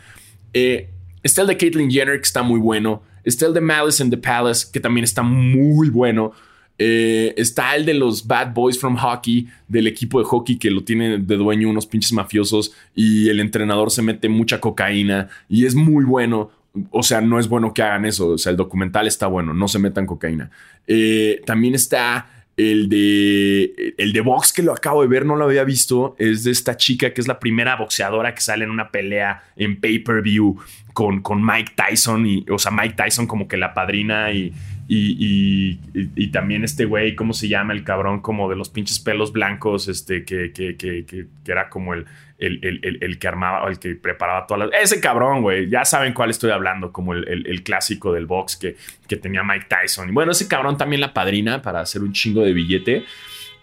Eh, 0.54 0.88
está 1.22 1.42
el 1.42 1.48
de 1.48 1.58
Caitlyn 1.58 1.90
Jenner, 1.90 2.16
que 2.16 2.22
está 2.24 2.42
muy 2.42 2.58
bueno. 2.58 3.02
Está 3.24 3.44
el 3.44 3.52
de 3.52 3.60
Malice 3.60 4.02
in 4.02 4.08
the 4.08 4.16
Palace, 4.16 4.68
que 4.72 4.80
también 4.80 5.04
está 5.04 5.22
muy 5.22 5.90
bueno. 5.90 6.32
Eh, 6.78 7.34
está 7.36 7.76
el 7.76 7.84
de 7.84 7.92
los 7.92 8.26
Bad 8.26 8.54
Boys 8.54 8.78
from 8.80 8.96
Hockey, 8.96 9.48
del 9.68 9.86
equipo 9.88 10.18
de 10.18 10.24
hockey 10.24 10.56
que 10.58 10.70
lo 10.70 10.82
tiene 10.82 11.18
de 11.18 11.36
dueño 11.36 11.68
unos 11.68 11.86
pinches 11.86 12.12
mafiosos 12.12 12.72
y 12.94 13.28
el 13.28 13.40
entrenador 13.40 13.90
se 13.90 14.02
mete 14.02 14.28
mucha 14.28 14.60
cocaína 14.60 15.28
y 15.48 15.66
es 15.66 15.74
muy 15.74 16.04
bueno 16.04 16.50
o 16.90 17.02
sea, 17.02 17.20
no 17.20 17.38
es 17.38 17.48
bueno 17.48 17.72
que 17.74 17.82
hagan 17.82 18.04
eso. 18.04 18.30
O 18.30 18.38
sea, 18.38 18.50
el 18.50 18.56
documental 18.56 19.06
está 19.06 19.26
bueno, 19.26 19.54
no 19.54 19.68
se 19.68 19.78
metan 19.78 20.06
cocaína. 20.06 20.50
Eh, 20.86 21.40
también 21.44 21.74
está 21.74 22.26
el 22.56 22.88
de, 22.88 23.94
el 23.98 24.12
de 24.12 24.20
box 24.22 24.52
que 24.52 24.62
lo 24.62 24.72
acabo 24.72 25.02
de 25.02 25.08
ver, 25.08 25.26
no 25.26 25.36
lo 25.36 25.44
había 25.44 25.64
visto. 25.64 26.16
Es 26.18 26.44
de 26.44 26.50
esta 26.50 26.76
chica 26.76 27.12
que 27.12 27.20
es 27.20 27.28
la 27.28 27.38
primera 27.38 27.76
boxeadora 27.76 28.34
que 28.34 28.40
sale 28.40 28.64
en 28.64 28.70
una 28.70 28.90
pelea 28.90 29.42
en 29.56 29.80
pay-per-view 29.80 30.56
con, 30.92 31.20
con 31.20 31.44
Mike 31.44 31.72
Tyson. 31.74 32.26
Y, 32.26 32.46
o 32.50 32.58
sea, 32.58 32.72
Mike 32.72 32.94
Tyson 32.96 33.26
como 33.26 33.48
que 33.48 33.56
la 33.56 33.74
padrina 33.74 34.32
y, 34.32 34.52
y, 34.88 35.78
y, 35.94 36.28
también 36.28 36.64
este 36.64 36.84
güey, 36.84 37.14
¿cómo 37.16 37.32
se 37.32 37.48
llama? 37.48 37.72
El 37.72 37.84
cabrón 37.84 38.20
como 38.20 38.48
de 38.48 38.56
los 38.56 38.68
pinches 38.68 39.00
pelos 39.00 39.32
blancos, 39.32 39.88
este, 39.88 40.24
que, 40.24 40.52
que, 40.52 40.76
que, 40.76 41.04
que 41.04 41.26
era 41.44 41.68
como 41.68 41.92
el, 41.92 42.06
el, 42.38 43.18
que 43.18 43.28
armaba 43.28 43.68
el 43.68 43.78
que 43.78 43.94
preparaba 43.94 44.46
todas 44.46 44.68
las. 44.68 44.82
Ese 44.82 45.00
cabrón, 45.00 45.42
güey. 45.42 45.68
Ya 45.68 45.84
saben 45.84 46.12
cuál 46.12 46.30
estoy 46.30 46.50
hablando, 46.50 46.92
como 46.92 47.14
el, 47.14 47.62
clásico 47.62 48.12
del 48.12 48.26
box 48.26 48.56
que, 48.56 48.76
que 49.08 49.16
tenía 49.16 49.42
Mike 49.42 49.66
Tyson. 49.68 50.08
Y 50.08 50.12
bueno, 50.12 50.32
ese 50.32 50.46
cabrón 50.46 50.76
también 50.76 51.00
la 51.00 51.14
padrina 51.14 51.62
para 51.62 51.80
hacer 51.80 52.02
un 52.02 52.12
chingo 52.12 52.42
de 52.42 52.52
billete. 52.52 53.04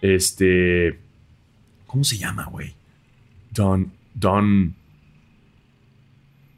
Este. 0.02 1.00
¿Cómo 1.88 2.04
se 2.04 2.18
llama, 2.18 2.46
güey? 2.46 2.74
Don. 3.52 3.92
Don. 4.14 4.76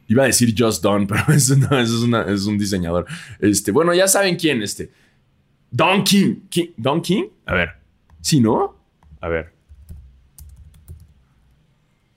Iba 0.08 0.22
a 0.22 0.26
decir 0.26 0.54
Just 0.56 0.82
Don, 0.82 1.06
pero 1.08 1.24
eso 1.28 1.56
no, 1.56 1.78
eso 1.78 2.06
es, 2.06 2.28
es 2.28 2.46
un 2.46 2.58
diseñador. 2.58 3.06
Este, 3.40 3.72
bueno, 3.72 3.92
ya 3.92 4.08
saben 4.08 4.36
quién, 4.36 4.62
este. 4.62 4.90
Don 5.70 6.04
King. 6.04 6.36
¿Don 6.76 7.02
King? 7.02 7.24
A 7.44 7.54
ver. 7.54 7.74
¿Sí, 8.20 8.40
no? 8.40 8.76
A 9.20 9.28
ver. 9.28 9.55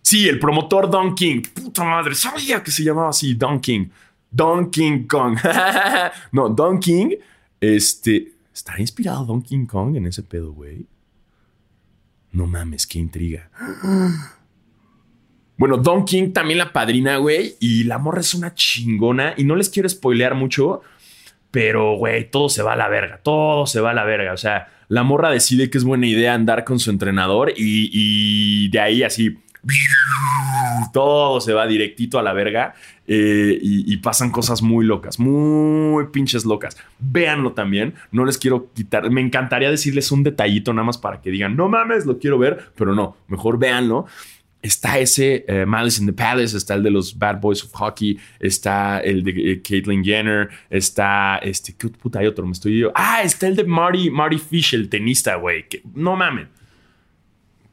Sí, 0.10 0.28
el 0.28 0.40
promotor 0.40 0.90
Don 0.90 1.14
King. 1.14 1.44
Puta 1.54 1.84
madre, 1.84 2.16
sabía 2.16 2.64
que 2.64 2.72
se 2.72 2.84
llamaba 2.84 3.10
así, 3.10 3.36
Don 3.36 3.60
King. 3.60 3.90
Don 4.32 4.72
King 4.72 5.06
Kong. 5.06 5.38
no, 6.32 6.50
Don 6.50 6.80
King. 6.80 7.12
Este. 7.62 8.34
¿Estará 8.52 8.82
inspirado 8.82 9.24
Don 9.24 9.44
King 9.44 9.68
Kong 9.68 9.98
en 9.98 10.08
ese 10.08 10.24
pedo, 10.24 10.52
güey? 10.52 10.88
No 12.32 12.48
mames, 12.48 12.88
qué 12.88 12.98
intriga. 12.98 13.52
Bueno, 15.58 15.78
Don 15.78 16.06
King 16.06 16.32
también 16.32 16.58
la 16.58 16.74
padrina, 16.74 17.18
güey. 17.18 17.56
Y 17.60 17.84
la 17.84 18.00
morra 18.00 18.22
es 18.22 18.34
una 18.34 18.56
chingona. 18.56 19.36
Y 19.38 19.44
no 19.44 19.58
les 19.58 19.70
quiero 19.70 19.90
spoilear 19.90 20.34
mucho. 20.34 20.82
Pero, 21.52 21.98
güey, 21.98 22.32
todo 22.32 22.48
se 22.48 22.64
va 22.64 22.74
a 22.74 22.78
la 22.78 22.88
verga. 22.88 23.20
Todo 23.22 23.68
se 23.68 23.82
va 23.82 23.92
a 23.92 23.94
la 23.94 24.06
verga. 24.06 24.32
O 24.32 24.38
sea, 24.38 24.70
la 24.88 25.04
morra 25.04 25.30
decide 25.30 25.70
que 25.70 25.78
es 25.78 25.84
buena 25.84 26.08
idea 26.08 26.34
andar 26.34 26.64
con 26.64 26.80
su 26.80 26.90
entrenador. 26.90 27.52
Y, 27.56 27.90
y 27.92 28.70
de 28.70 28.80
ahí 28.80 29.04
así. 29.04 29.38
Todo 30.94 31.42
se 31.42 31.54
va 31.54 31.68
directito 31.68 32.20
a 32.20 32.24
la 32.24 32.34
verga. 32.34 32.74
Eh, 33.12 33.58
y, 33.60 33.98
pasan 33.98 34.30
cosas 34.30 34.62
muy 34.62 34.86
locas. 34.86 35.20
Muy 35.20 36.06
pinches 36.08 36.46
locas. 36.46 36.78
Véanlo 37.00 37.54
también. 37.54 37.96
No 38.12 38.24
les 38.24 38.38
quiero 38.38 38.72
quitar. 38.74 39.10
Me 39.10 39.22
encantaría 39.22 39.72
decirles 39.72 40.12
un 40.12 40.24
detallito 40.24 40.74
nada 40.74 40.86
más 40.86 40.98
para 41.00 41.20
que 41.20 41.32
digan, 41.32 41.56
no 41.56 41.70
mames, 41.70 42.06
lo 42.06 42.20
quiero 42.20 42.38
ver. 42.38 42.72
Pero 42.76 42.94
no, 42.94 43.18
mejor 43.28 43.58
véanlo 43.58 44.06
está 44.62 45.00
ese 45.00 45.46
eh, 45.48 45.66
Malice 45.66 46.02
in 46.02 46.08
the 46.08 46.14
Palace, 46.14 46.56
está 46.58 46.74
el 46.74 46.84
de 46.84 46.92
los 46.92 47.18
Bad 47.18 47.40
Boys 47.40 47.64
of 47.64 47.72
Hockey, 47.74 48.20
está 48.40 49.00
el 49.00 49.24
de 49.24 49.54
eh, 49.54 49.62
Caitlyn 49.62 50.04
Jenner, 50.04 50.50
está 50.70 51.38
este, 51.38 51.76
¿qué 51.78 51.90
puta 51.90 52.20
hay 52.20 52.28
otro? 52.28 52.46
Me 52.46 52.52
estoy. 52.52 52.86
Ah, 52.94 53.22
está 53.24 53.48
el 53.48 53.56
de 53.56 53.64
Marty, 53.64 54.10
Marty 54.10 54.38
Fish, 54.38 54.74
el 54.76 54.90
tenista, 54.90 55.36
güey. 55.36 55.66
No 55.94 56.16
mames. 56.16 56.48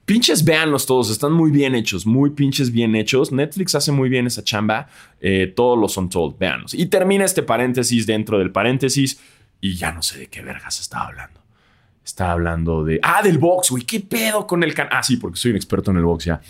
Pinches, 0.06 0.44
véanlos 0.44 0.86
todos, 0.86 1.10
están 1.10 1.32
muy 1.32 1.50
bien 1.50 1.74
hechos, 1.74 2.06
muy 2.06 2.30
pinches 2.30 2.70
bien 2.70 2.94
hechos. 2.94 3.32
Netflix 3.32 3.74
hace 3.74 3.90
muy 3.90 4.08
bien 4.08 4.28
esa 4.28 4.44
chamba. 4.44 4.86
Eh, 5.20 5.52
todos 5.54 5.76
los 5.76 5.92
son 5.92 6.08
told, 6.08 6.38
véanlos. 6.38 6.74
Y 6.74 6.86
termina 6.86 7.24
este 7.24 7.42
paréntesis 7.42 8.06
dentro 8.06 8.38
del 8.38 8.52
paréntesis 8.52 9.20
y 9.60 9.74
ya 9.74 9.90
no 9.90 10.02
sé 10.02 10.20
de 10.20 10.26
qué 10.28 10.42
vergas 10.42 10.78
estaba 10.78 11.06
hablando. 11.08 11.40
Estaba 12.04 12.32
hablando 12.32 12.84
de. 12.84 13.00
Ah, 13.02 13.20
del 13.20 13.38
box, 13.38 13.70
güey. 13.70 13.82
¿Qué 13.82 13.98
pedo 13.98 14.46
con 14.46 14.62
el 14.62 14.74
can? 14.74 14.86
Ah, 14.92 15.02
sí, 15.02 15.16
porque 15.16 15.38
soy 15.38 15.50
un 15.50 15.56
experto 15.56 15.90
en 15.90 15.96
el 15.96 16.04
box 16.04 16.24
ya. 16.24 16.40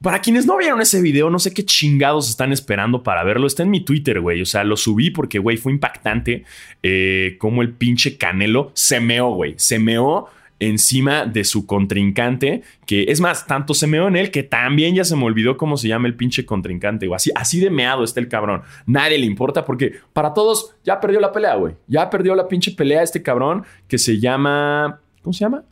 Para 0.00 0.20
quienes 0.20 0.46
no 0.46 0.56
vieron 0.58 0.80
ese 0.80 1.02
video, 1.02 1.28
no 1.28 1.40
sé 1.40 1.52
qué 1.52 1.64
chingados 1.64 2.30
están 2.30 2.52
esperando 2.52 3.02
para 3.02 3.24
verlo. 3.24 3.48
Está 3.48 3.64
en 3.64 3.70
mi 3.70 3.80
Twitter, 3.80 4.20
güey. 4.20 4.40
O 4.42 4.46
sea, 4.46 4.62
lo 4.62 4.76
subí 4.76 5.10
porque, 5.10 5.40
güey, 5.40 5.56
fue 5.56 5.72
impactante 5.72 6.44
eh, 6.84 7.36
el 7.42 7.72
pinche 7.72 8.16
Canelo 8.16 8.70
se 8.74 9.00
meó, 9.00 9.34
güey. 9.34 9.54
Se 9.58 9.80
meó 9.80 10.28
encima 10.60 11.24
de 11.24 11.42
su 11.44 11.66
contrincante, 11.66 12.62
que 12.86 13.04
es 13.08 13.20
más, 13.20 13.46
tanto 13.46 13.74
se 13.74 13.86
meó 13.86 14.06
en 14.06 14.16
él 14.16 14.30
que 14.30 14.42
también 14.42 14.94
ya 14.94 15.04
se 15.04 15.16
me 15.16 15.24
olvidó 15.24 15.56
cómo 15.56 15.76
se 15.76 15.88
llama 15.88 16.06
el 16.06 16.14
pinche 16.14 16.46
contrincante, 16.46 17.06
güey. 17.06 17.16
Así, 17.16 17.30
así 17.34 17.60
de 17.60 17.70
meado 17.70 18.04
está 18.04 18.20
el 18.20 18.28
cabrón. 18.28 18.62
Nadie 18.86 19.18
le 19.18 19.26
importa 19.26 19.64
porque 19.64 19.94
para 20.12 20.32
todos 20.34 20.76
ya 20.84 21.00
perdió 21.00 21.18
la 21.18 21.32
pelea, 21.32 21.56
güey. 21.56 21.74
Ya 21.88 22.08
perdió 22.08 22.34
la 22.34 22.46
pinche 22.46 22.70
pelea 22.72 23.02
este 23.02 23.22
cabrón 23.22 23.64
que 23.88 23.98
se 23.98 24.20
llama... 24.20 25.00
¿Cómo 25.22 25.32
se 25.32 25.40
llama? 25.40 25.64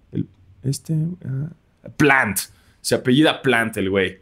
este... 0.62 0.94
Ah, 1.24 1.51
Plant. 1.96 2.38
Se 2.81 2.94
apellida 2.94 3.42
Plant 3.42 3.77
el 3.77 3.90
güey. 3.90 4.18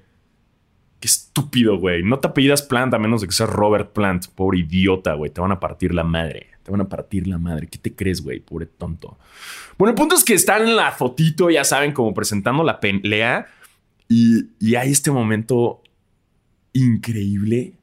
Qué 1.01 1.07
estúpido, 1.07 1.79
güey. 1.79 2.03
No 2.03 2.19
te 2.19 2.29
apellidas 2.29 2.63
Plant 2.63 2.95
a 2.95 2.99
menos 2.99 3.21
de 3.21 3.29
que 3.29 3.33
seas 3.33 3.51
Robert 3.51 3.93
Plant. 3.93 4.27
Pobre 4.35 4.59
idiota, 4.59 5.15
güey. 5.15 5.31
Te 5.31 5.41
van 5.41 5.53
a 5.53 5.61
partir 5.61 5.95
la 5.95 6.05
madre. 6.05 6.56
Te 6.67 6.73
van 6.73 6.81
a 6.81 6.89
partir 6.89 7.29
la 7.29 7.39
madre. 7.39 7.69
¿Qué 7.69 7.79
te 7.79 7.95
crees, 7.95 8.21
güey? 8.23 8.41
Pobre 8.41 8.67
tonto. 8.67 9.17
Bueno, 9.79 9.91
el 9.91 9.95
punto 9.95 10.17
es 10.17 10.25
que 10.25 10.35
están 10.35 10.63
en 10.63 10.75
la 10.75 10.91
fotito, 10.91 11.49
ya 11.49 11.63
saben, 11.63 11.93
como 11.93 12.13
presentando 12.13 12.65
la 12.65 12.81
pelea. 12.81 13.47
Y, 14.09 14.47
y 14.59 14.75
hay 14.75 14.91
este 14.91 15.13
momento 15.13 15.81
increíble 16.73 17.75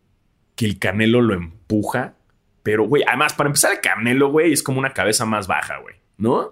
que 0.55 0.65
el 0.65 0.79
Canelo 0.79 1.21
lo 1.21 1.33
empuja. 1.33 2.15
Pero, 2.61 2.85
güey, 2.85 3.03
además, 3.07 3.33
para 3.33 3.47
empezar, 3.47 3.71
el 3.71 3.79
Canelo, 3.79 4.31
güey, 4.31 4.51
es 4.51 4.61
como 4.61 4.79
una 4.79 4.91
cabeza 4.91 5.23
más 5.25 5.47
baja, 5.47 5.77
güey, 5.77 5.95
¿no? 6.17 6.51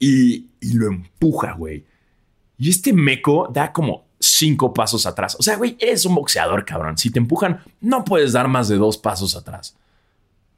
Y, 0.00 0.48
y 0.60 0.72
lo 0.72 0.88
empuja, 0.88 1.52
güey. 1.52 1.84
Y 2.58 2.68
este 2.68 2.92
meco 2.92 3.48
da 3.54 3.72
como 3.72 4.08
cinco 4.18 4.74
pasos 4.74 5.06
atrás. 5.06 5.36
O 5.38 5.42
sea, 5.44 5.54
güey, 5.54 5.76
eres 5.78 6.04
un 6.04 6.16
boxeador, 6.16 6.64
cabrón. 6.64 6.98
Si 6.98 7.10
te 7.10 7.20
empujan, 7.20 7.60
no 7.80 8.04
puedes 8.04 8.32
dar 8.32 8.48
más 8.48 8.66
de 8.66 8.74
dos 8.74 8.98
pasos 8.98 9.36
atrás. 9.36 9.76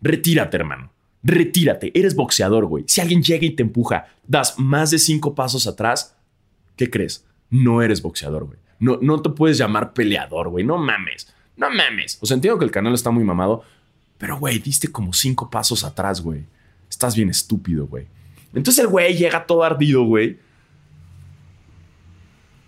Retírate, 0.07 0.57
hermano. 0.57 0.93
Retírate. 1.23 1.91
Eres 1.99 2.15
boxeador, 2.15 2.67
güey. 2.67 2.85
Si 2.87 3.01
alguien 3.01 3.23
llega 3.23 3.45
y 3.45 3.51
te 3.51 3.63
empuja, 3.63 4.07
das 4.27 4.59
más 4.59 4.91
de 4.91 4.99
cinco 4.99 5.35
pasos 5.35 5.67
atrás, 5.67 6.17
¿qué 6.77 6.89
crees? 6.89 7.25
No 7.51 7.83
eres 7.83 8.03
boxeador, 8.03 8.45
güey. 8.45 8.59
No, 8.79 8.99
no 9.01 9.21
te 9.23 9.31
puedes 9.31 9.59
llamar 9.59 9.93
peleador, 9.93 10.49
güey. 10.49 10.65
No 10.65 10.79
mames. 10.79 11.33
No 11.57 11.69
mames. 11.71 12.19
O 12.21 12.27
sea, 12.27 12.37
entiendo 12.37 12.59
que 12.59 12.65
el 12.65 12.71
canal 12.71 12.95
está 12.95 13.11
muy 13.11 13.25
mamado, 13.25 13.65
pero, 14.19 14.39
güey, 14.39 14.59
diste 14.59 14.89
como 14.89 15.13
cinco 15.13 15.51
pasos 15.51 15.85
atrás, 15.85 16.21
güey. 16.21 16.45
Estás 16.89 17.17
bien 17.17 17.29
estúpido, 17.29 17.87
güey. 17.87 18.07
Entonces 18.55 18.85
el 18.85 18.89
güey 18.89 19.17
llega 19.17 19.47
todo 19.47 19.65
ardido, 19.65 20.05
güey. 20.05 20.39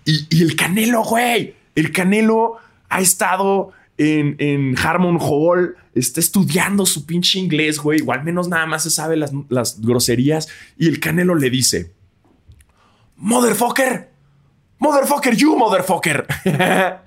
Y, 0.05 0.42
el 0.42 0.57
Canelo, 0.57 1.05
güey. 1.05 1.55
El 1.74 1.92
Canelo 1.92 2.57
ha 2.88 3.01
estado 3.01 3.72
en, 3.98 4.76
Harmon 4.78 5.18
Hall, 5.20 5.76
está 5.94 6.20
estudiando 6.20 6.87
su 6.87 7.04
pinche 7.04 7.38
inglés, 7.38 7.78
güey. 7.78 8.00
O 8.06 8.12
al 8.12 8.24
menos 8.24 8.48
nada 8.48 8.66
más 8.66 8.84
se 8.84 8.90
sabe 8.90 9.16
las, 9.16 9.32
las 9.48 9.80
groserías. 9.80 10.48
Y 10.78 10.88
el 10.88 11.00
Canelo 11.00 11.34
le 11.34 11.50
dice: 11.50 11.92
Motherfucker, 13.16 14.11
motherfucker, 14.78 15.37
you 15.37 15.56
motherfucker. 15.56 16.26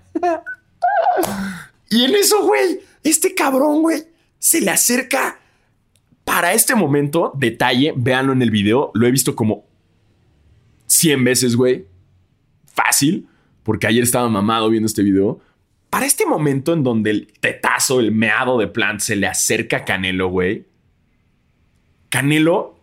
y 1.89 2.03
en 2.03 2.15
eso, 2.15 2.43
güey, 2.45 2.81
este 3.03 3.33
cabrón, 3.33 3.81
güey, 3.81 4.03
se 4.37 4.61
le 4.61 4.71
acerca 4.71 5.39
para 6.23 6.53
este 6.53 6.75
momento, 6.75 7.31
detalle, 7.35 7.93
véanlo 7.95 8.33
en 8.33 8.41
el 8.41 8.51
video, 8.51 8.91
lo 8.93 9.07
he 9.07 9.11
visto 9.11 9.35
como 9.35 9.65
100 10.87 11.23
veces, 11.23 11.55
güey. 11.55 11.85
Fácil, 12.73 13.27
porque 13.63 13.87
ayer 13.87 14.03
estaba 14.03 14.29
mamado 14.29 14.69
viendo 14.69 14.87
este 14.87 15.03
video. 15.03 15.39
Para 15.91 16.05
este 16.05 16.25
momento 16.25 16.71
en 16.71 16.83
donde 16.83 17.11
el 17.11 17.33
tetazo, 17.41 17.99
el 17.99 18.13
meado 18.13 18.57
de 18.57 18.67
Plant 18.67 19.01
se 19.01 19.17
le 19.17 19.27
acerca 19.27 19.77
a 19.77 19.85
Canelo, 19.85 20.29
güey. 20.29 20.65
Canelo 22.07 22.79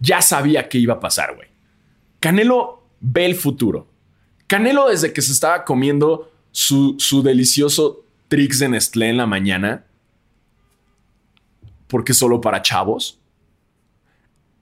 ya 0.00 0.20
sabía 0.20 0.68
qué 0.68 0.78
iba 0.78 0.94
a 0.94 1.00
pasar, 1.00 1.36
güey. 1.36 1.46
Canelo 2.18 2.82
ve 2.98 3.26
el 3.26 3.36
futuro. 3.36 3.86
Canelo 4.48 4.88
desde 4.88 5.12
que 5.12 5.22
se 5.22 5.30
estaba 5.30 5.64
comiendo 5.64 6.32
su, 6.50 6.96
su 6.98 7.22
delicioso 7.22 8.04
Trix 8.26 8.58
de 8.58 8.70
Nestlé 8.70 9.10
en 9.10 9.16
la 9.16 9.26
mañana, 9.26 9.84
porque 11.86 12.12
solo 12.12 12.40
para 12.40 12.60
chavos. 12.60 13.20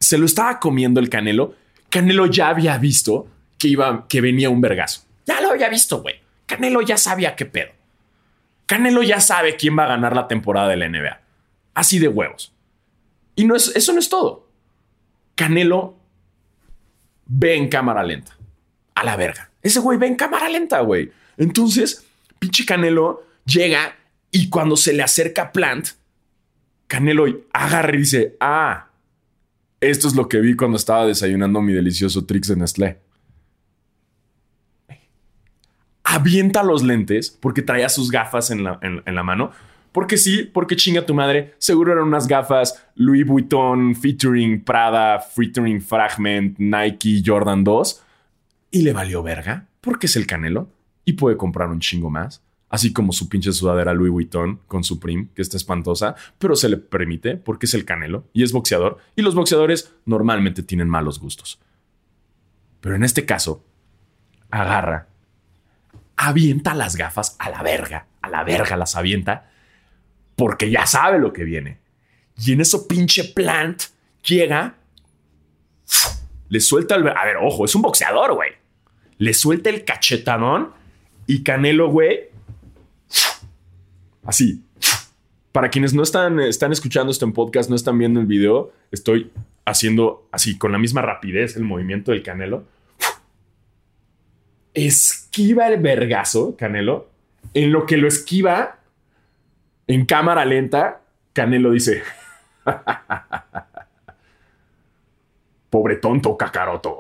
Se 0.00 0.18
lo 0.18 0.26
estaba 0.26 0.60
comiendo 0.60 1.00
el 1.00 1.08
Canelo. 1.08 1.54
Canelo 1.88 2.26
ya 2.26 2.50
había 2.50 2.76
visto 2.76 3.26
que 3.56 3.68
iba, 3.68 4.06
que 4.06 4.20
venía 4.20 4.50
un 4.50 4.60
vergazo. 4.60 5.00
Ya 5.26 5.40
lo 5.40 5.48
había 5.48 5.70
visto, 5.70 6.02
güey. 6.02 6.27
Canelo 6.48 6.80
ya 6.80 6.96
sabía 6.96 7.36
qué 7.36 7.44
pedo. 7.44 7.70
Canelo 8.64 9.02
ya 9.02 9.20
sabe 9.20 9.56
quién 9.56 9.78
va 9.78 9.84
a 9.84 9.88
ganar 9.88 10.16
la 10.16 10.26
temporada 10.26 10.68
de 10.68 10.76
la 10.76 10.88
NBA. 10.88 11.20
Así 11.74 11.98
de 11.98 12.08
huevos. 12.08 12.54
Y 13.36 13.44
no 13.44 13.54
es, 13.54 13.68
eso 13.76 13.92
no 13.92 13.98
es 13.98 14.08
todo. 14.08 14.48
Canelo 15.34 15.96
ve 17.26 17.54
en 17.54 17.68
cámara 17.68 18.02
lenta. 18.02 18.36
A 18.94 19.04
la 19.04 19.14
verga. 19.14 19.50
Ese 19.62 19.78
güey 19.78 19.98
ve 19.98 20.06
en 20.06 20.16
cámara 20.16 20.48
lenta, 20.48 20.80
güey. 20.80 21.12
Entonces, 21.36 22.06
pinche 22.38 22.64
Canelo 22.64 23.26
llega 23.44 23.96
y 24.30 24.48
cuando 24.48 24.76
se 24.76 24.94
le 24.94 25.02
acerca 25.02 25.52
Plant, 25.52 25.88
Canelo 26.86 27.26
agarra 27.52 27.94
y 27.94 27.98
dice, 27.98 28.36
ah, 28.40 28.88
esto 29.80 30.08
es 30.08 30.14
lo 30.14 30.28
que 30.28 30.40
vi 30.40 30.56
cuando 30.56 30.78
estaba 30.78 31.06
desayunando 31.06 31.60
mi 31.60 31.74
delicioso 31.74 32.24
Trix 32.24 32.48
de 32.48 32.56
Nestlé. 32.56 33.07
Avienta 36.10 36.62
los 36.62 36.82
lentes 36.82 37.30
porque 37.30 37.62
traía 37.62 37.88
sus 37.88 38.10
gafas 38.10 38.50
en 38.50 38.64
la, 38.64 38.78
en, 38.82 39.14
la 39.14 39.22
mano. 39.22 39.50
Porque 39.92 40.16
sí, 40.16 40.42
porque 40.44 40.76
chinga 40.76 41.04
tu 41.04 41.14
madre. 41.14 41.54
Seguro 41.58 41.92
eran 41.92 42.04
unas 42.04 42.26
gafas 42.26 42.86
Louis 42.94 43.26
Vuitton, 43.26 43.94
featuring 43.94 44.64
Prada, 44.64 45.18
featuring 45.20 45.80
Fragment, 45.80 46.58
Nike, 46.58 47.22
Jordan 47.24 47.64
2. 47.64 48.02
Y 48.70 48.82
le 48.82 48.92
valió 48.92 49.22
verga 49.22 49.66
porque 49.80 50.06
es 50.06 50.16
el 50.16 50.26
Canelo 50.26 50.70
y 51.04 51.14
puede 51.14 51.36
comprar 51.36 51.68
un 51.68 51.80
chingo 51.80 52.10
más 52.10 52.42
así 52.70 52.92
como 52.92 53.12
su 53.12 53.28
pinche 53.28 53.52
sudadera 53.52 53.94
Louis 53.94 54.12
Vuitton 54.12 54.60
con 54.66 54.84
Supreme, 54.84 55.28
que 55.34 55.42
está 55.42 55.56
espantosa, 55.56 56.14
pero 56.38 56.56
se 56.56 56.68
le 56.68 56.76
permite 56.76 57.36
porque 57.36 57.66
es 57.66 57.74
el 57.74 57.84
Canelo 57.84 58.28
y 58.32 58.42
es 58.42 58.52
boxeador, 58.52 58.98
y 59.16 59.22
los 59.22 59.34
boxeadores 59.34 59.94
normalmente 60.04 60.62
tienen 60.62 60.88
malos 60.88 61.18
gustos. 61.18 61.60
Pero 62.80 62.94
en 62.94 63.04
este 63.04 63.24
caso, 63.24 63.64
agarra, 64.50 65.07
avienta 66.18 66.74
las 66.74 66.96
gafas 66.96 67.36
a 67.38 67.48
la 67.48 67.62
verga, 67.62 68.06
a 68.20 68.28
la 68.28 68.44
verga 68.44 68.76
las 68.76 68.94
avienta, 68.96 69.50
porque 70.36 70.70
ya 70.70 70.86
sabe 70.86 71.18
lo 71.18 71.32
que 71.32 71.44
viene. 71.44 71.78
Y 72.36 72.52
en 72.52 72.60
eso 72.60 72.86
pinche 72.86 73.24
plant 73.24 73.84
llega, 74.22 74.74
le 76.48 76.60
suelta 76.60 76.96
el... 76.96 77.08
A 77.08 77.24
ver, 77.24 77.36
ojo, 77.40 77.64
es 77.64 77.74
un 77.74 77.82
boxeador, 77.82 78.34
güey. 78.34 78.50
Le 79.16 79.32
suelta 79.32 79.70
el 79.70 79.84
cachetadón 79.84 80.72
y 81.26 81.42
Canelo, 81.42 81.90
güey, 81.90 82.28
Así. 84.28 84.62
Para 85.52 85.70
quienes 85.70 85.94
no 85.94 86.02
están, 86.02 86.38
están 86.38 86.70
escuchando 86.70 87.10
esto 87.10 87.24
en 87.24 87.32
podcast, 87.32 87.70
no 87.70 87.76
están 87.76 87.96
viendo 87.96 88.20
el 88.20 88.26
video, 88.26 88.72
estoy 88.90 89.30
haciendo 89.64 90.28
así, 90.30 90.58
con 90.58 90.70
la 90.70 90.78
misma 90.78 91.00
rapidez, 91.00 91.56
el 91.56 91.64
movimiento 91.64 92.12
del 92.12 92.22
Canelo. 92.22 92.64
Esquiva 94.74 95.68
el 95.68 95.80
vergazo, 95.80 96.56
Canelo. 96.56 97.08
En 97.54 97.72
lo 97.72 97.86
que 97.86 97.96
lo 97.96 98.08
esquiva, 98.08 98.78
en 99.86 100.04
cámara 100.04 100.44
lenta, 100.44 101.00
Canelo 101.32 101.70
dice: 101.70 102.02
Pobre 105.70 105.96
tonto, 105.96 106.36
Kakaroto. 106.36 106.98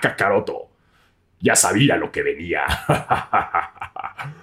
Kakaroto 0.00 0.68
ya 1.40 1.56
sabía 1.56 1.96
lo 1.96 2.12
que 2.12 2.22
venía. 2.22 2.64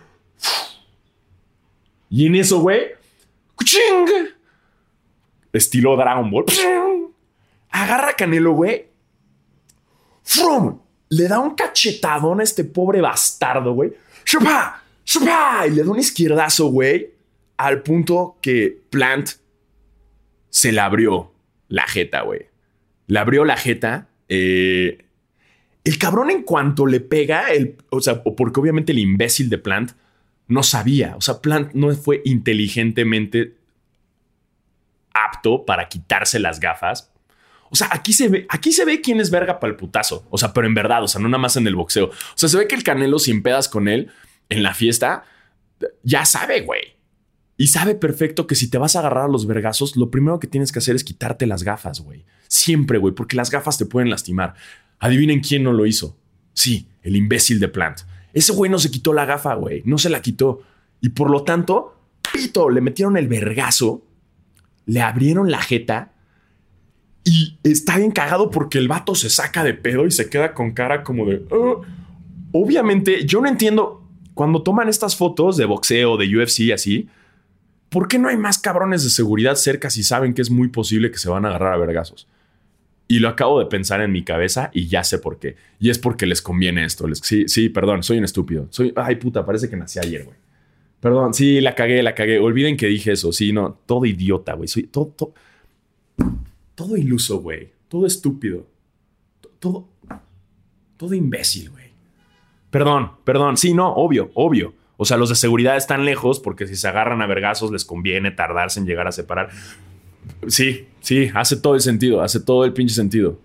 y 2.10 2.26
en 2.26 2.36
eso, 2.36 2.60
güey, 2.60 2.88
estilo 5.54 5.96
Dragon 5.96 6.30
Ball, 6.30 6.46
agarra 7.70 8.12
a 8.12 8.16
Canelo, 8.16 8.54
güey, 8.54 8.88
le 11.10 11.28
da 11.28 11.40
un 11.40 11.56
cachetadón 11.56 12.42
a 12.42 12.44
este 12.44 12.64
pobre 12.64 13.02
bastardo, 13.02 13.74
güey, 13.74 13.94
y 15.66 15.70
le 15.72 15.84
da 15.84 15.90
un 15.90 16.00
izquierdazo, 16.00 16.68
güey, 16.68 17.14
al 17.58 17.82
punto 17.82 18.38
que 18.42 18.84
Plant 18.90 19.30
se 20.50 20.72
le 20.72 20.80
abrió 20.80 21.34
la 21.68 21.88
jeta, 21.88 22.22
güey. 22.22 22.48
Le 23.08 23.20
abrió 23.20 23.46
la 23.46 23.58
jeta. 23.58 24.10
Eh, 24.28 25.06
el 25.84 25.98
cabrón 25.98 26.30
en 26.30 26.44
cuanto 26.44 26.86
le 26.86 27.00
pega, 27.00 27.52
el, 27.52 27.78
o 27.90 28.02
sea, 28.02 28.22
porque 28.24 28.60
obviamente 28.60 28.92
el 28.92 29.00
imbécil 29.00 29.50
de 29.50 29.58
Plant 29.58 29.92
no 30.48 30.64
sabía, 30.64 31.16
o 31.16 31.22
sea, 31.22 31.42
Plant 31.42 31.74
no 31.74 31.94
fue 31.96 32.22
inteligentemente 32.26 33.56
apto 35.14 35.66
para 35.66 35.88
quitarse 35.88 36.40
las 36.40 36.60
gafas. 36.60 37.12
O 37.70 37.76
sea, 37.76 37.90
aquí 37.92 38.14
se 38.14 38.30
ve, 38.30 38.46
aquí 38.50 38.72
se 38.72 38.86
ve 38.86 39.02
quién 39.02 39.20
es 39.20 39.30
verga 39.30 39.60
para 39.60 39.72
el 39.72 39.78
putazo. 39.78 40.26
O 40.30 40.38
sea, 40.38 40.54
pero 40.54 40.68
en 40.68 40.74
verdad, 40.74 41.04
o 41.04 41.08
sea, 41.08 41.22
no 41.22 41.28
nada 41.28 41.42
más 41.42 41.58
en 41.58 41.68
el 41.68 41.76
boxeo. 41.76 42.08
O 42.08 42.12
sea, 42.36 42.50
se 42.50 42.58
ve 42.58 42.68
que 42.68 42.76
el 42.76 42.84
Canelo 42.84 43.20
sin 43.20 43.44
pedas 43.44 43.70
con 43.70 43.88
él 43.88 44.10
en 44.50 44.64
la 44.64 44.74
fiesta, 44.74 45.26
ya 46.04 46.26
sabe, 46.26 46.62
güey. 46.62 46.98
Y 47.58 47.68
sabe 47.68 47.96
perfecto 47.96 48.46
que 48.46 48.56
si 48.56 48.70
te 48.70 48.78
vas 48.78 48.96
a 48.96 49.00
agarrar 49.00 49.26
a 49.26 49.28
los 49.28 49.48
vergazos, 49.48 49.96
lo 49.96 50.12
primero 50.12 50.40
que 50.40 50.48
tienes 50.48 50.72
que 50.72 50.80
hacer 50.80 50.96
es 50.96 51.04
quitarte 51.04 51.48
las 51.48 51.64
gafas, 51.64 52.02
güey. 52.02 52.24
Siempre, 52.48 53.00
güey, 53.00 53.16
porque 53.16 53.36
las 53.36 53.50
gafas 53.50 53.78
te 53.78 53.86
pueden 53.86 54.10
lastimar. 54.10 54.54
Adivinen 55.00 55.42
quién 55.42 55.64
no 55.64 55.74
lo 55.74 55.86
hizo. 55.86 56.18
Sí, 56.54 56.88
el 57.02 57.16
imbécil 57.16 57.60
de 57.60 57.68
Plant. 57.68 58.02
Ese 58.34 58.54
güey 58.54 58.70
no 58.70 58.78
se 58.78 58.92
quitó 58.92 59.14
la 59.14 59.26
gafa, 59.26 59.56
güey. 59.56 59.82
No 59.86 59.98
se 59.98 60.10
la 60.10 60.22
quitó. 60.22 60.62
Y 61.02 61.10
por 61.10 61.32
lo 61.32 61.44
tanto, 61.44 62.00
pito, 62.32 62.70
le 62.70 62.82
metieron 62.82 63.18
el 63.18 63.28
vergazo, 63.28 64.06
le 64.86 65.02
abrieron 65.02 65.50
la 65.50 65.62
jeta 65.62 66.14
y 67.28 67.58
está 67.64 67.98
bien 67.98 68.12
cagado 68.12 68.50
porque 68.50 68.78
el 68.78 68.88
vato 68.88 69.16
se 69.16 69.30
saca 69.30 69.64
de 69.64 69.74
pedo 69.74 70.06
y 70.06 70.12
se 70.12 70.30
queda 70.30 70.54
con 70.54 70.72
cara 70.72 71.04
como 71.04 71.26
de... 71.26 71.46
Oh". 71.52 71.82
Obviamente, 72.54 73.26
yo 73.26 73.42
no 73.42 73.48
entiendo 73.48 74.04
cuando 74.34 74.64
toman 74.64 74.88
estas 74.88 75.16
fotos 75.16 75.58
de 75.58 75.66
boxeo, 75.66 76.16
de 76.16 76.38
UFC 76.38 76.72
así, 76.74 77.10
¿por 77.90 78.08
qué 78.08 78.20
no 78.20 78.30
hay 78.30 78.38
más 78.38 78.58
cabrones 78.58 79.04
de 79.04 79.10
seguridad 79.10 79.56
cerca 79.56 79.90
si 79.90 80.04
saben 80.04 80.34
que 80.34 80.42
es 80.42 80.50
muy 80.50 80.70
posible 80.70 81.12
que 81.12 81.18
se 81.18 81.30
van 81.30 81.46
a 81.46 81.50
agarrar 81.50 81.74
a 81.74 81.78
vergazos? 81.78 82.28
Y 83.10 83.20
lo 83.20 83.30
acabo 83.30 83.60
de 83.60 83.66
pensar 83.66 84.02
en 84.02 84.12
mi 84.12 84.24
cabeza 84.24 84.70
y 84.74 84.88
ya 84.88 85.04
sé 85.04 85.18
por 85.18 85.40
qué. 85.40 85.56
Y 85.80 85.90
es 85.90 85.98
porque 85.98 86.26
les 86.26 86.42
conviene 86.42 86.86
esto. 86.86 87.06
sí, 87.16 87.48
sí, 87.48 87.70
perdón, 87.70 88.04
soy 88.04 88.18
un 88.18 88.26
estúpido. 88.26 88.68
Soy, 88.70 88.94
ay 88.96 89.16
puta, 89.16 89.46
parece 89.46 89.70
que 89.70 89.78
nací 89.78 90.00
ayer, 90.00 90.24
güey. 90.26 90.38
Perdón, 91.00 91.34
sí, 91.34 91.62
la 91.62 91.76
cagué, 91.76 92.02
la 92.04 92.16
cagué. 92.16 92.40
Olviden 92.40 92.76
que 92.76 92.88
dije 92.88 93.12
eso. 93.12 93.32
Sí, 93.32 93.54
no, 93.54 93.80
todo 93.86 94.06
idiota, 94.06 94.54
güey. 94.54 94.68
Soy 94.68 94.84
todo, 94.84 95.08
todo, 95.08 95.34
todo 96.78 96.96
iluso, 96.96 97.40
güey. 97.40 97.72
Todo 97.88 98.06
estúpido. 98.06 98.68
todo, 99.58 99.90
todo 100.96 101.14
imbécil, 101.16 101.72
güey. 101.72 101.88
Perdón, 102.70 103.14
perdón. 103.24 103.58
Sí, 103.58 103.74
no, 103.74 103.92
obvio, 103.94 104.30
obvio. 104.36 104.76
O 104.96 105.04
sea, 105.04 105.18
los 105.18 105.30
de 105.30 105.36
seguridad 105.36 105.76
están 105.76 106.06
lejos 106.06 106.40
porque 106.40 106.68
si 106.68 106.76
se 106.76 106.88
agarran 106.88 107.22
a 107.24 107.26
vergazos 107.26 107.72
les 107.72 107.84
conviene 107.84 108.30
tardarse 108.30 108.80
en 108.80 108.86
llegar 108.86 109.08
a 109.08 109.12
separar. 109.12 109.50
Sí, 110.48 110.88
sí, 111.00 111.32
hace 111.34 111.56
todo 111.56 111.74
el 111.74 111.82
sentido, 111.82 112.22
hace 112.22 112.40
todo 112.40 112.64
el 112.64 112.74
pinche 112.74 112.94
sentido. 112.94 113.40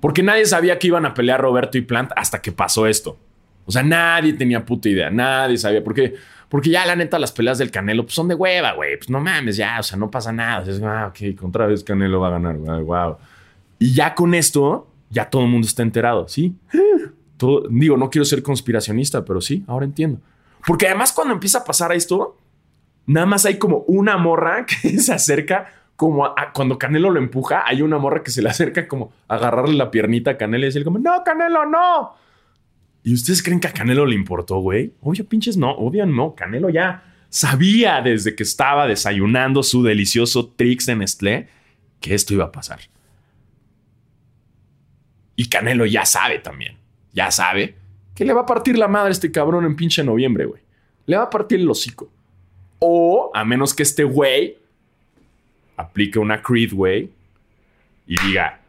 Porque 0.00 0.22
nadie 0.22 0.46
sabía 0.46 0.78
que 0.78 0.86
iban 0.86 1.06
a 1.06 1.14
pelear 1.14 1.40
Roberto 1.40 1.76
y 1.76 1.80
Plant 1.80 2.12
hasta 2.14 2.40
que 2.40 2.52
pasó 2.52 2.86
esto. 2.86 3.18
O 3.66 3.72
sea, 3.72 3.82
nadie 3.82 4.32
tenía 4.34 4.64
puta 4.64 4.88
idea, 4.88 5.10
nadie 5.10 5.58
sabía. 5.58 5.82
Porque, 5.82 6.14
porque 6.50 6.68
ya 6.68 6.84
la 6.84 6.96
neta 6.96 7.18
las 7.20 7.30
peleas 7.30 7.58
del 7.58 7.70
Canelo 7.70 8.02
pues, 8.02 8.14
son 8.14 8.26
de 8.26 8.34
hueva, 8.34 8.72
güey. 8.72 8.96
Pues 8.96 9.08
no 9.08 9.20
mames, 9.20 9.56
ya, 9.56 9.78
o 9.78 9.82
sea, 9.84 9.96
no 9.96 10.10
pasa 10.10 10.32
nada. 10.32 10.68
Es, 10.68 10.82
ah, 10.82 11.06
ok, 11.08 11.38
contra 11.38 11.66
vez 11.66 11.84
Canelo 11.84 12.18
va 12.20 12.26
a 12.26 12.30
ganar, 12.32 12.56
wow. 12.56 13.16
Y 13.78 13.94
ya 13.94 14.16
con 14.16 14.34
esto, 14.34 14.88
ya 15.10 15.30
todo 15.30 15.42
el 15.42 15.48
mundo 15.48 15.68
está 15.68 15.82
enterado, 15.82 16.26
¿sí? 16.26 16.56
Todo, 17.36 17.68
digo, 17.70 17.96
no 17.96 18.10
quiero 18.10 18.24
ser 18.24 18.42
conspiracionista, 18.42 19.24
pero 19.24 19.40
sí, 19.40 19.64
ahora 19.68 19.86
entiendo. 19.86 20.20
Porque 20.66 20.88
además 20.88 21.12
cuando 21.12 21.34
empieza 21.34 21.58
a 21.60 21.64
pasar 21.64 21.92
esto, 21.92 22.36
nada 23.06 23.26
más 23.26 23.46
hay 23.46 23.56
como 23.56 23.84
una 23.86 24.16
morra 24.16 24.66
que 24.82 24.98
se 24.98 25.12
acerca 25.12 25.72
como 25.94 26.34
cuando 26.52 26.78
Canelo 26.78 27.10
lo 27.10 27.20
empuja, 27.20 27.62
hay 27.64 27.82
una 27.82 27.98
morra 27.98 28.24
que 28.24 28.30
se 28.32 28.42
le 28.42 28.48
acerca 28.48 28.88
como 28.88 29.12
a 29.28 29.36
agarrarle 29.36 29.76
la 29.76 29.92
piernita 29.92 30.32
a 30.32 30.36
Canelo 30.36 30.64
y 30.64 30.68
decirle 30.68 30.84
como, 30.84 30.98
no, 30.98 31.22
Canelo, 31.22 31.64
no. 31.64 32.14
¿Y 33.02 33.14
ustedes 33.14 33.42
creen 33.42 33.60
que 33.60 33.68
a 33.68 33.72
Canelo 33.72 34.04
le 34.04 34.14
importó, 34.14 34.58
güey? 34.58 34.92
Obvio, 35.00 35.26
pinches, 35.26 35.56
no, 35.56 35.70
obvio 35.70 36.04
no. 36.06 36.34
Canelo 36.34 36.68
ya 36.68 37.02
sabía 37.28 38.02
desde 38.02 38.34
que 38.34 38.42
estaba 38.42 38.86
desayunando 38.86 39.62
su 39.62 39.82
delicioso 39.82 40.48
Trix 40.48 40.86
de 40.86 40.96
Nestlé 40.96 41.48
que 42.00 42.14
esto 42.14 42.34
iba 42.34 42.46
a 42.46 42.52
pasar. 42.52 42.80
Y 45.36 45.48
Canelo 45.48 45.86
ya 45.86 46.04
sabe 46.04 46.38
también, 46.40 46.76
ya 47.12 47.30
sabe 47.30 47.76
que 48.14 48.26
le 48.26 48.34
va 48.34 48.42
a 48.42 48.46
partir 48.46 48.76
la 48.76 48.88
madre 48.88 49.08
a 49.08 49.12
este 49.12 49.32
cabrón 49.32 49.64
en 49.64 49.76
pinche 49.76 50.04
noviembre, 50.04 50.44
güey. 50.44 50.60
Le 51.06 51.16
va 51.16 51.24
a 51.24 51.30
partir 51.30 51.60
el 51.60 51.70
hocico. 51.70 52.10
O 52.78 53.30
a 53.32 53.44
menos 53.44 53.72
que 53.72 53.82
este 53.82 54.04
güey 54.04 54.58
aplique 55.76 56.18
una 56.18 56.42
Creed, 56.42 56.74
güey, 56.74 57.10
y 58.06 58.20
diga, 58.26 58.60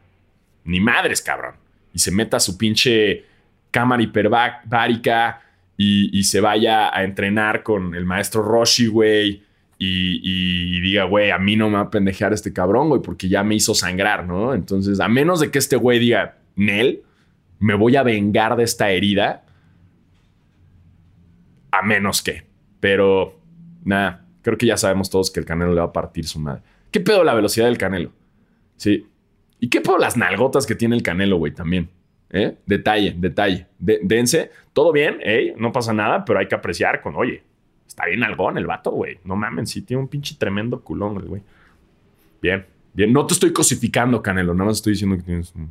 ni 0.64 0.80
madres, 0.80 1.20
cabrón. 1.20 1.54
Y 1.92 1.98
se 1.98 2.10
meta 2.10 2.38
a 2.38 2.40
su 2.40 2.56
pinche 2.56 3.26
cámara 3.72 4.02
hiperbárica 4.02 5.40
y, 5.76 6.22
se 6.22 6.40
vaya 6.40 6.96
a 6.96 7.02
entrenar 7.02 7.64
con 7.64 7.96
el 7.96 8.04
maestro 8.04 8.42
Roshi, 8.42 8.86
güey. 8.86 9.42
Y, 9.78 10.20
y, 10.22 10.80
diga, 10.80 11.04
güey, 11.04 11.32
a 11.32 11.38
mí 11.38 11.56
no 11.56 11.68
me 11.68 11.74
va 11.74 11.82
a 11.82 11.90
pendejear 11.90 12.32
este 12.32 12.52
cabrón, 12.52 12.88
güey, 12.88 13.02
porque 13.02 13.28
ya 13.28 13.42
me 13.42 13.56
hizo 13.56 13.74
sangrar, 13.74 14.24
¿no? 14.24 14.54
Entonces, 14.54 15.00
a 15.00 15.08
menos 15.08 15.40
de 15.40 15.50
que 15.50 15.58
este 15.58 15.74
güey 15.74 15.98
diga, 15.98 16.36
Nel, 16.54 17.02
me 17.58 17.74
voy 17.74 17.96
a 17.96 18.04
vengar 18.04 18.54
de 18.54 18.62
esta 18.62 18.90
herida, 18.90 19.44
a 21.72 21.82
menos 21.82 22.22
que. 22.22 22.44
Pero, 22.78 23.40
nada, 23.84 24.24
creo 24.42 24.56
que 24.56 24.66
ya 24.66 24.76
sabemos 24.76 25.10
todos 25.10 25.32
que 25.32 25.40
el 25.40 25.46
Canelo 25.46 25.74
le 25.74 25.80
va 25.80 25.86
a 25.86 25.92
partir 25.92 26.28
su 26.28 26.38
madre. 26.38 26.62
¿Qué 26.92 27.00
pedo 27.00 27.24
la 27.24 27.34
velocidad 27.34 27.66
del 27.66 27.78
Canelo? 27.78 28.12
Sí. 28.76 29.08
¿Y 29.58 29.68
qué 29.68 29.80
pedo 29.80 29.98
las 29.98 30.16
nalgotas 30.16 30.64
que 30.64 30.76
tiene 30.76 30.94
el 30.94 31.02
Canelo, 31.02 31.38
güey, 31.38 31.52
también? 31.52 31.88
¿Eh? 32.32 32.56
Detalle, 32.66 33.14
detalle. 33.16 33.66
dense. 33.78 34.50
Todo 34.72 34.90
bien, 34.90 35.18
¿eh? 35.20 35.54
No 35.58 35.70
pasa 35.70 35.92
nada, 35.92 36.24
pero 36.24 36.38
hay 36.38 36.48
que 36.48 36.54
apreciar 36.54 37.02
con, 37.02 37.14
oye, 37.14 37.42
está 37.86 38.06
bien 38.06 38.22
algón 38.24 38.56
el 38.56 38.66
vato, 38.66 38.90
güey. 38.90 39.18
No 39.24 39.36
mames, 39.36 39.70
sí, 39.70 39.82
tiene 39.82 40.02
un 40.02 40.08
pinche 40.08 40.36
tremendo 40.38 40.80
culón, 40.80 41.26
güey. 41.26 41.42
Bien, 42.40 42.64
bien. 42.94 43.12
No 43.12 43.26
te 43.26 43.34
estoy 43.34 43.52
cosificando, 43.52 44.22
Canelo. 44.22 44.54
Nada 44.54 44.66
más 44.66 44.78
estoy 44.78 44.94
diciendo 44.94 45.16
que 45.16 45.22
tienes 45.22 45.54
un... 45.54 45.70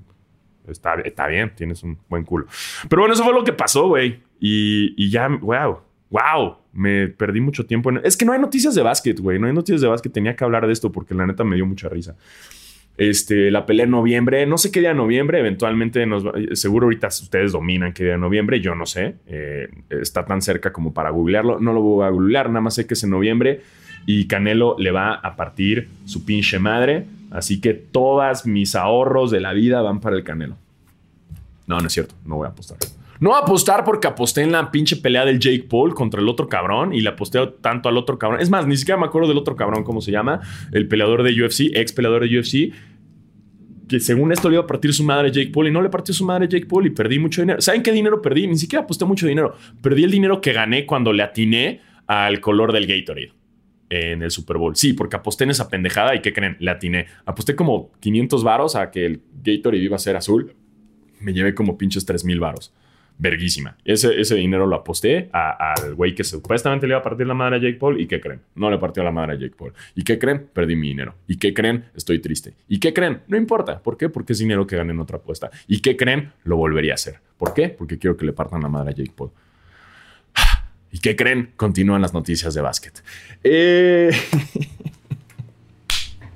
Está, 0.67 0.93
está 1.01 1.25
bien, 1.25 1.51
tienes 1.55 1.81
un 1.81 1.97
buen 2.07 2.23
culo. 2.23 2.45
Pero 2.87 3.01
bueno, 3.01 3.15
eso 3.15 3.23
fue 3.23 3.33
lo 3.33 3.43
que 3.43 3.53
pasó, 3.53 3.87
güey. 3.87 4.21
Y, 4.39 4.93
y 4.95 5.09
ya, 5.09 5.27
wow 5.27 5.81
wow, 6.11 6.57
me 6.73 7.07
perdí 7.07 7.41
mucho 7.41 7.65
tiempo. 7.65 7.89
Es 8.03 8.15
que 8.15 8.25
no 8.25 8.33
hay 8.33 8.39
noticias 8.39 8.75
de 8.75 8.83
básquet, 8.83 9.19
güey. 9.19 9.39
No 9.39 9.47
hay 9.47 9.53
noticias 9.53 9.81
de 9.81 9.87
básquet. 9.87 10.11
Tenía 10.11 10.35
que 10.35 10.43
hablar 10.43 10.67
de 10.67 10.73
esto 10.73 10.91
porque 10.91 11.15
la 11.15 11.25
neta 11.25 11.43
me 11.43 11.55
dio 11.55 11.65
mucha 11.65 11.89
risa. 11.89 12.15
Este, 13.01 13.49
la 13.49 13.65
pelea 13.65 13.85
en 13.85 13.89
noviembre, 13.89 14.45
no 14.45 14.59
sé 14.59 14.69
qué 14.71 14.79
día 14.79 14.89
de 14.89 14.95
noviembre, 14.95 15.39
eventualmente 15.39 16.05
nos, 16.05 16.23
seguro 16.53 16.85
ahorita 16.85 17.07
ustedes 17.07 17.51
dominan 17.51 17.93
qué 17.93 18.03
día 18.03 18.11
de 18.11 18.19
noviembre, 18.19 18.61
yo 18.61 18.75
no 18.75 18.85
sé, 18.85 19.15
eh, 19.25 19.69
está 19.89 20.23
tan 20.23 20.43
cerca 20.43 20.71
como 20.71 20.93
para 20.93 21.09
googlearlo, 21.09 21.59
no 21.59 21.73
lo 21.73 21.81
voy 21.81 22.05
a 22.05 22.09
googlear, 22.09 22.49
nada 22.49 22.61
más 22.61 22.75
sé 22.75 22.85
que 22.85 22.93
es 22.93 23.03
en 23.03 23.09
noviembre 23.09 23.61
y 24.05 24.27
Canelo 24.27 24.75
le 24.77 24.91
va 24.91 25.15
a 25.15 25.35
partir 25.35 25.89
su 26.05 26.25
pinche 26.25 26.59
madre, 26.59 27.07
así 27.31 27.59
que 27.59 27.73
todas 27.73 28.45
mis 28.45 28.75
ahorros 28.75 29.31
de 29.31 29.41
la 29.41 29.53
vida 29.53 29.81
van 29.81 29.99
para 29.99 30.15
el 30.15 30.23
Canelo. 30.23 30.57
No, 31.65 31.79
no 31.79 31.87
es 31.87 31.93
cierto, 31.93 32.13
no 32.23 32.35
voy 32.35 32.45
a 32.45 32.49
apostar. 32.51 32.77
No 33.21 33.35
apostar 33.35 33.83
porque 33.83 34.07
aposté 34.07 34.41
en 34.41 34.51
la 34.51 34.71
pinche 34.71 34.95
pelea 34.95 35.25
del 35.25 35.39
Jake 35.39 35.67
Paul 35.69 35.93
contra 35.93 36.19
el 36.19 36.27
otro 36.27 36.49
cabrón 36.49 36.91
y 36.91 37.01
le 37.01 37.09
aposté 37.09 37.39
tanto 37.61 37.87
al 37.87 37.95
otro 37.95 38.17
cabrón. 38.17 38.41
Es 38.41 38.49
más, 38.49 38.65
ni 38.65 38.75
siquiera 38.75 38.99
me 38.99 39.05
acuerdo 39.05 39.27
del 39.27 39.37
otro 39.37 39.55
cabrón, 39.55 39.83
¿cómo 39.83 40.01
se 40.01 40.11
llama? 40.11 40.41
El 40.71 40.87
peleador 40.87 41.21
de 41.21 41.31
UFC, 41.31 41.69
ex 41.75 41.93
peleador 41.93 42.27
de 42.27 42.39
UFC. 42.39 42.73
Según 43.99 44.31
esto 44.31 44.49
le 44.49 44.55
iba 44.55 44.63
a 44.63 44.67
partir 44.67 44.93
su 44.93 45.03
madre 45.03 45.31
Jake 45.31 45.51
Paul 45.51 45.67
y 45.67 45.71
no 45.71 45.81
le 45.81 45.89
partió 45.89 46.13
su 46.13 46.25
madre 46.25 46.47
Jake 46.47 46.65
Paul 46.65 46.87
y 46.87 46.89
perdí 46.91 47.19
mucho 47.19 47.41
dinero. 47.41 47.61
¿Saben 47.61 47.83
qué 47.83 47.91
dinero 47.91 48.21
perdí? 48.21 48.47
Ni 48.47 48.57
siquiera 48.57 48.83
aposté 48.83 49.05
mucho 49.05 49.27
dinero. 49.27 49.55
Perdí 49.81 50.03
el 50.03 50.11
dinero 50.11 50.41
que 50.41 50.53
gané 50.53 50.85
cuando 50.85 51.13
le 51.13 51.23
atiné 51.23 51.81
al 52.07 52.39
color 52.39 52.73
del 52.73 52.87
Gatorade 52.87 53.33
en 53.89 54.21
el 54.21 54.31
Super 54.31 54.57
Bowl. 54.57 54.75
Sí, 54.75 54.93
porque 54.93 55.17
aposté 55.17 55.43
en 55.43 55.51
esa 55.51 55.67
pendejada 55.67 56.15
y 56.15 56.21
¿qué 56.21 56.31
creen? 56.33 56.57
Le 56.59 56.71
atiné. 56.71 57.07
Aposté 57.25 57.55
como 57.55 57.91
500 57.99 58.43
varos 58.43 58.75
a 58.75 58.91
que 58.91 59.05
el 59.05 59.21
Gatorade 59.43 59.83
iba 59.83 59.95
a 59.95 59.99
ser 59.99 60.15
azul. 60.15 60.53
Me 61.19 61.33
llevé 61.33 61.53
como 61.53 61.77
pinches 61.77 62.05
3000 62.05 62.39
varos 62.39 62.73
verguísima. 63.21 63.77
Ese, 63.85 64.19
ese 64.19 64.33
dinero 64.33 64.65
lo 64.65 64.75
aposté 64.75 65.29
al 65.31 65.93
güey 65.93 66.15
que 66.15 66.23
supuestamente 66.23 66.87
le 66.87 66.93
iba 66.93 66.99
a 66.99 67.03
partir 67.03 67.27
la 67.27 67.35
madre 67.35 67.57
a 67.57 67.59
Jake 67.59 67.77
Paul. 67.77 68.01
¿Y 68.01 68.07
qué 68.07 68.19
creen? 68.19 68.41
No 68.55 68.71
le 68.71 68.79
partió 68.79 69.03
la 69.03 69.11
madre 69.11 69.33
a 69.33 69.35
Jake 69.35 69.53
Paul. 69.55 69.73
¿Y 69.93 70.03
qué 70.03 70.17
creen? 70.17 70.49
Perdí 70.51 70.75
mi 70.75 70.87
dinero. 70.87 71.13
¿Y 71.27 71.37
qué 71.37 71.53
creen? 71.53 71.85
Estoy 71.95 72.17
triste. 72.17 72.55
¿Y 72.67 72.79
qué 72.79 72.93
creen? 72.93 73.21
No 73.27 73.37
importa. 73.37 73.79
¿Por 73.79 73.95
qué? 73.95 74.09
Porque 74.09 74.33
es 74.33 74.39
dinero 74.39 74.65
que 74.65 74.75
gané 74.75 74.91
en 74.91 74.99
otra 74.99 75.17
apuesta. 75.17 75.51
¿Y 75.67 75.81
qué 75.81 75.95
creen? 75.95 76.33
Lo 76.45 76.57
volvería 76.57 76.93
a 76.93 76.95
hacer. 76.95 77.19
¿Por 77.37 77.53
qué? 77.53 77.69
Porque 77.69 77.99
quiero 77.99 78.17
que 78.17 78.25
le 78.25 78.33
partan 78.33 78.59
la 78.59 78.69
madre 78.69 78.89
a 78.89 78.95
Jake 78.95 79.13
Paul. 79.15 79.29
¿Y 80.91 80.99
qué 80.99 81.15
creen? 81.15 81.51
Continúan 81.55 82.01
las 82.01 82.15
noticias 82.15 82.55
de 82.55 82.61
básquet. 82.61 83.03
Eh, 83.43 84.09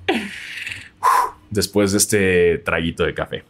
después 1.49 1.93
de 1.93 1.97
este 1.97 2.57
traguito 2.59 3.03
de 3.03 3.13
café. 3.15 3.43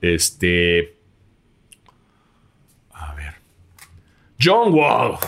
Este. 0.00 0.96
A 2.92 3.14
ver. 3.14 3.34
John 4.40 4.72
Wall. 4.72 5.18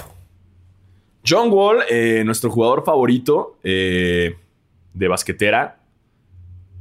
John 1.26 1.50
Wall, 1.50 1.82
eh, 1.90 2.22
nuestro 2.24 2.50
jugador 2.50 2.84
favorito 2.84 3.58
eh, 3.62 4.36
de 4.94 5.08
basquetera. 5.08 5.80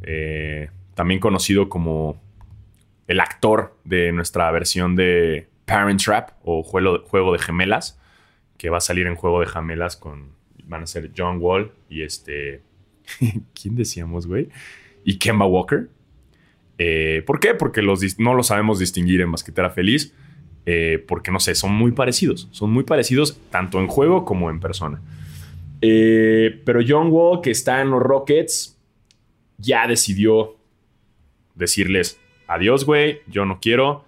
Eh, 0.03 0.69
también 0.93 1.19
conocido 1.19 1.69
como 1.69 2.21
el 3.07 3.19
actor 3.19 3.75
de 3.83 4.11
nuestra 4.11 4.49
versión 4.51 4.95
de 4.95 5.47
Parent 5.65 6.01
Trap 6.01 6.29
o 6.43 6.63
juego, 6.63 7.03
juego 7.07 7.33
de 7.33 7.39
gemelas. 7.39 7.99
Que 8.57 8.69
va 8.69 8.77
a 8.77 8.81
salir 8.81 9.05
en 9.07 9.15
juego 9.15 9.39
de 9.39 9.47
gemelas 9.47 9.97
con. 9.97 10.35
Van 10.63 10.83
a 10.83 10.87
ser 10.87 11.11
John 11.15 11.37
Wall 11.39 11.71
y 11.89 12.03
este. 12.03 12.61
¿Quién 13.53 13.75
decíamos, 13.75 14.27
güey? 14.27 14.49
Y 15.03 15.17
Kemba 15.17 15.45
Walker. 15.45 15.89
Eh, 16.77 17.23
¿Por 17.25 17.39
qué? 17.39 17.53
Porque 17.53 17.81
los, 17.81 18.19
no 18.19 18.33
lo 18.33 18.43
sabemos 18.43 18.79
distinguir 18.79 19.21
en 19.21 19.31
Basquetera 19.31 19.69
Feliz. 19.69 20.13
Eh, 20.65 21.03
porque 21.07 21.31
no 21.31 21.39
sé, 21.39 21.55
son 21.55 21.73
muy 21.73 21.91
parecidos. 21.91 22.49
Son 22.51 22.71
muy 22.71 22.83
parecidos 22.83 23.39
tanto 23.49 23.79
en 23.79 23.87
juego 23.87 24.25
como 24.25 24.49
en 24.49 24.59
persona. 24.59 25.01
Eh, 25.81 26.61
pero 26.65 26.81
John 26.85 27.07
Wall, 27.09 27.41
que 27.41 27.51
está 27.51 27.81
en 27.81 27.91
los 27.91 28.01
Rockets, 28.01 28.77
ya 29.57 29.87
decidió 29.87 30.57
decirles 31.55 32.19
adiós, 32.47 32.85
güey. 32.85 33.21
Yo 33.27 33.45
no 33.45 33.59
quiero. 33.59 34.05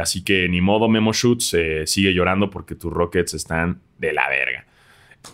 así 0.00 0.22
que 0.24 0.48
ni 0.48 0.60
modo, 0.60 0.88
Memo 0.88 1.12
Shoots 1.12 1.56
sigue 1.86 2.12
llorando 2.12 2.50
porque 2.50 2.74
tus 2.74 2.92
Rockets 2.92 3.34
están 3.34 3.80
de 3.98 4.12
la 4.12 4.28
verga. 4.28 4.66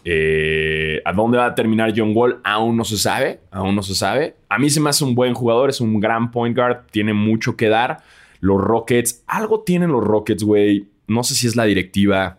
Eh, 0.05 1.01
¿A 1.05 1.13
dónde 1.13 1.39
va 1.39 1.47
a 1.47 1.55
terminar 1.55 1.93
John 1.97 2.13
Wall? 2.15 2.41
Aún 2.45 2.77
no 2.77 2.85
se 2.85 2.97
sabe. 2.97 3.41
Aún 3.51 3.75
no 3.75 3.83
se 3.83 3.95
sabe. 3.95 4.37
A 4.49 4.59
mí 4.59 4.71
se 4.71 4.81
me 4.81 4.91
hace 4.91 5.05
un 5.05 5.15
buen 5.15 5.35
jugador. 5.35 5.71
Es 5.71 5.81
un 5.81 6.01
gran 6.01 6.31
point 6.31 6.57
guard. 6.57 6.87
Tiene 6.91 7.13
mucho 7.13 7.57
que 7.57 7.69
dar. 7.69 8.03
Los 8.41 8.61
Rockets. 8.61 9.25
Algo 9.27 9.61
tienen 9.61 9.91
los 9.91 10.05
Rockets, 10.05 10.43
güey. 10.45 10.87
No 11.07 11.25
sé 11.25 11.35
si 11.35 11.47
es 11.47 11.57
la 11.57 11.65
directiva. 11.65 12.39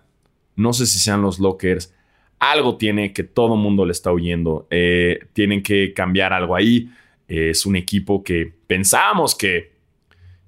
No 0.56 0.74
sé 0.74 0.86
si 0.86 1.00
sean 1.00 1.22
los 1.22 1.40
Lockers. 1.40 1.94
Algo 2.40 2.78
tiene 2.78 3.14
que 3.14 3.24
todo 3.24 3.56
mundo 3.56 3.86
le 3.86 3.92
está 3.92 4.12
huyendo. 4.12 4.68
Eh, 4.70 5.20
tienen 5.34 5.64
que 5.64 5.94
cambiar 5.94 6.34
algo 6.34 6.56
ahí. 6.56 6.90
es 7.28 7.66
un 7.66 7.76
equipo 7.76 8.24
que 8.24 8.54
pensábamos 8.68 9.34
que 9.34 9.73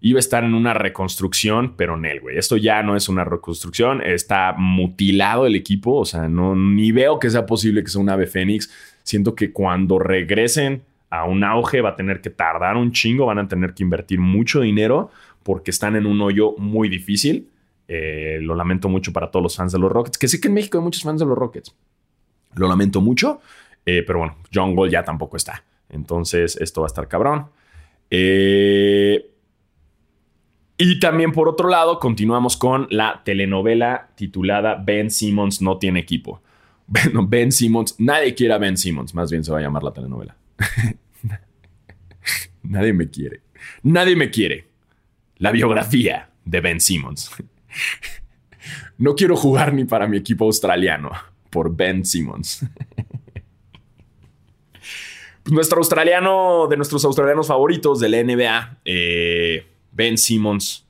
iba 0.05 0.19
a 0.19 0.19
estar 0.19 0.43
en 0.43 0.53
una 0.53 0.75
reconstrucción, 0.75 1.73
pero 1.75 1.95
en 1.95 2.05
él, 2.05 2.21
güey. 2.21 2.37
Esto 2.37 2.57
ya 2.57 2.83
no 2.83 2.95
es 2.95 3.09
una 3.09 3.23
reconstrucción, 3.23 4.03
está 4.03 4.53
mutilado 4.55 5.47
el 5.47 5.55
equipo, 5.55 5.95
o 5.95 6.05
sea, 6.05 6.29
no, 6.29 6.55
ni 6.55 6.91
veo 6.91 7.17
que 7.17 7.27
sea 7.27 7.47
posible 7.47 7.83
que 7.83 7.89
sea 7.89 8.01
un 8.01 8.09
ave 8.11 8.27
fénix. 8.27 8.71
Siento 9.01 9.33
que 9.33 9.51
cuando 9.51 9.97
regresen 9.97 10.83
a 11.09 11.25
un 11.25 11.43
auge 11.43 11.81
va 11.81 11.89
a 11.89 11.95
tener 11.95 12.21
que 12.21 12.29
tardar 12.29 12.77
un 12.77 12.91
chingo, 12.91 13.25
van 13.25 13.39
a 13.39 13.47
tener 13.47 13.73
que 13.73 13.81
invertir 13.81 14.19
mucho 14.19 14.61
dinero 14.61 15.09
porque 15.41 15.71
están 15.71 15.95
en 15.95 16.05
un 16.05 16.21
hoyo 16.21 16.53
muy 16.59 16.87
difícil. 16.87 17.49
Eh, 17.87 18.37
lo 18.41 18.53
lamento 18.53 18.89
mucho 18.89 19.11
para 19.11 19.31
todos 19.31 19.41
los 19.41 19.55
fans 19.55 19.71
de 19.71 19.79
los 19.79 19.91
Rockets, 19.91 20.19
que 20.19 20.27
sé 20.27 20.39
que 20.39 20.49
en 20.49 20.53
México 20.53 20.77
hay 20.77 20.83
muchos 20.83 21.01
fans 21.01 21.19
de 21.19 21.25
los 21.25 21.35
Rockets. 21.35 21.75
Lo 22.53 22.67
lamento 22.67 23.01
mucho, 23.01 23.41
eh, 23.83 24.03
pero 24.05 24.19
bueno, 24.19 24.37
John 24.53 24.75
Gold 24.75 24.91
ya 24.91 25.03
tampoco 25.03 25.35
está. 25.35 25.63
Entonces, 25.89 26.57
esto 26.57 26.81
va 26.81 26.85
a 26.85 26.89
estar 26.89 27.07
cabrón. 27.07 27.47
Eh, 28.11 29.31
y 30.78 30.99
también 30.99 31.32
por 31.32 31.47
otro 31.47 31.69
lado, 31.69 31.99
continuamos 31.99 32.57
con 32.57 32.88
la 32.89 33.21
telenovela 33.23 34.09
titulada 34.15 34.76
Ben 34.76 35.09
Simmons 35.09 35.61
no 35.61 35.78
tiene 35.78 35.99
equipo. 35.99 36.41
Ben, 36.88 37.28
ben 37.28 37.51
Simmons, 37.51 37.95
nadie 37.97 38.36
quiere 38.36 38.53
a 38.53 38.59
Ben 38.59 38.78
Simmons, 38.78 39.15
más 39.15 39.32
bien 39.32 39.43
se 39.43 39.51
va 39.51 39.57
a 39.57 39.61
llamar 39.61 39.82
la 39.82 39.91
telenovela. 39.91 40.36
nadie 42.61 42.93
me 42.93 43.09
quiere. 43.09 43.41
Nadie 43.82 44.15
me 44.15 44.30
quiere. 44.30 44.67
La 45.38 45.51
biografía 45.51 46.30
de 46.43 46.61
Ben 46.61 46.80
Simmons. 46.80 47.32
no 48.99 49.15
quiero 49.15 49.36
jugar 49.36 49.73
ni 49.73 49.86
para 49.86 50.07
mi 50.07 50.17
equipo 50.17 50.45
australiano 50.45 51.09
por 51.49 51.76
Ben 51.76 52.05
Simmons. 52.05 52.63
Nuestro 55.45 55.80
australiano, 55.80 56.67
de 56.67 56.78
nuestros 56.78 57.03
australianos 57.05 57.47
favoritos 57.47 57.99
de 57.99 58.09
la 58.09 58.23
NBA, 58.23 58.78
Ben 59.95 60.17
Simmons, 60.17 60.85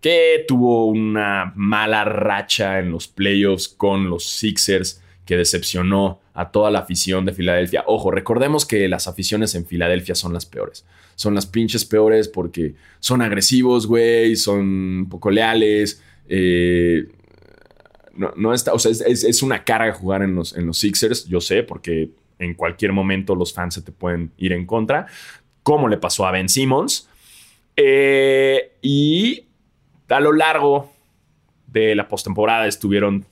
que 0.00 0.44
tuvo 0.48 0.86
una 0.86 1.52
mala 1.54 2.04
racha 2.04 2.78
en 2.78 2.90
los 2.90 3.06
playoffs 3.06 3.68
con 3.68 4.08
los 4.08 4.24
Sixers, 4.24 5.02
que 5.24 5.36
decepcionó 5.36 6.20
a 6.32 6.50
toda 6.50 6.70
la 6.70 6.78
afición 6.78 7.26
de 7.26 7.32
Filadelfia. 7.32 7.84
Ojo, 7.86 8.10
recordemos 8.10 8.64
que 8.64 8.88
las 8.88 9.08
aficiones 9.08 9.54
en 9.54 9.66
Filadelfia 9.66 10.14
son 10.14 10.32
las 10.32 10.46
peores. 10.46 10.86
Son 11.16 11.34
las 11.34 11.46
pinches 11.46 11.84
peores 11.84 12.28
porque 12.28 12.74
son 13.00 13.20
agresivos, 13.20 13.86
güey, 13.86 14.36
son 14.36 15.06
poco 15.10 15.30
leales. 15.30 16.02
Eh, 16.28 17.08
no, 18.36 18.54
está, 18.54 18.72
o 18.72 18.78
sea, 18.78 18.90
es, 18.90 19.42
una 19.42 19.64
carga 19.64 19.92
jugar 19.92 20.22
en 20.22 20.34
los, 20.34 20.56
en 20.56 20.66
los 20.66 20.78
Sixers, 20.78 21.26
yo 21.26 21.40
sé, 21.40 21.62
porque 21.62 22.10
en 22.38 22.54
cualquier 22.54 22.92
momento 22.92 23.34
los 23.34 23.52
fans 23.52 23.74
se 23.74 23.82
te 23.82 23.92
pueden 23.92 24.32
ir 24.38 24.52
en 24.52 24.66
contra, 24.66 25.06
como 25.62 25.88
le 25.88 25.98
pasó 25.98 26.26
a 26.26 26.32
Ben 26.32 26.48
Simmons. 26.48 27.08
Eh, 27.80 28.76
y 28.82 29.46
a 30.08 30.18
lo 30.18 30.32
largo 30.32 30.92
de 31.68 31.94
la 31.94 32.08
postemporada 32.08 32.66
estuvieron, 32.66 33.24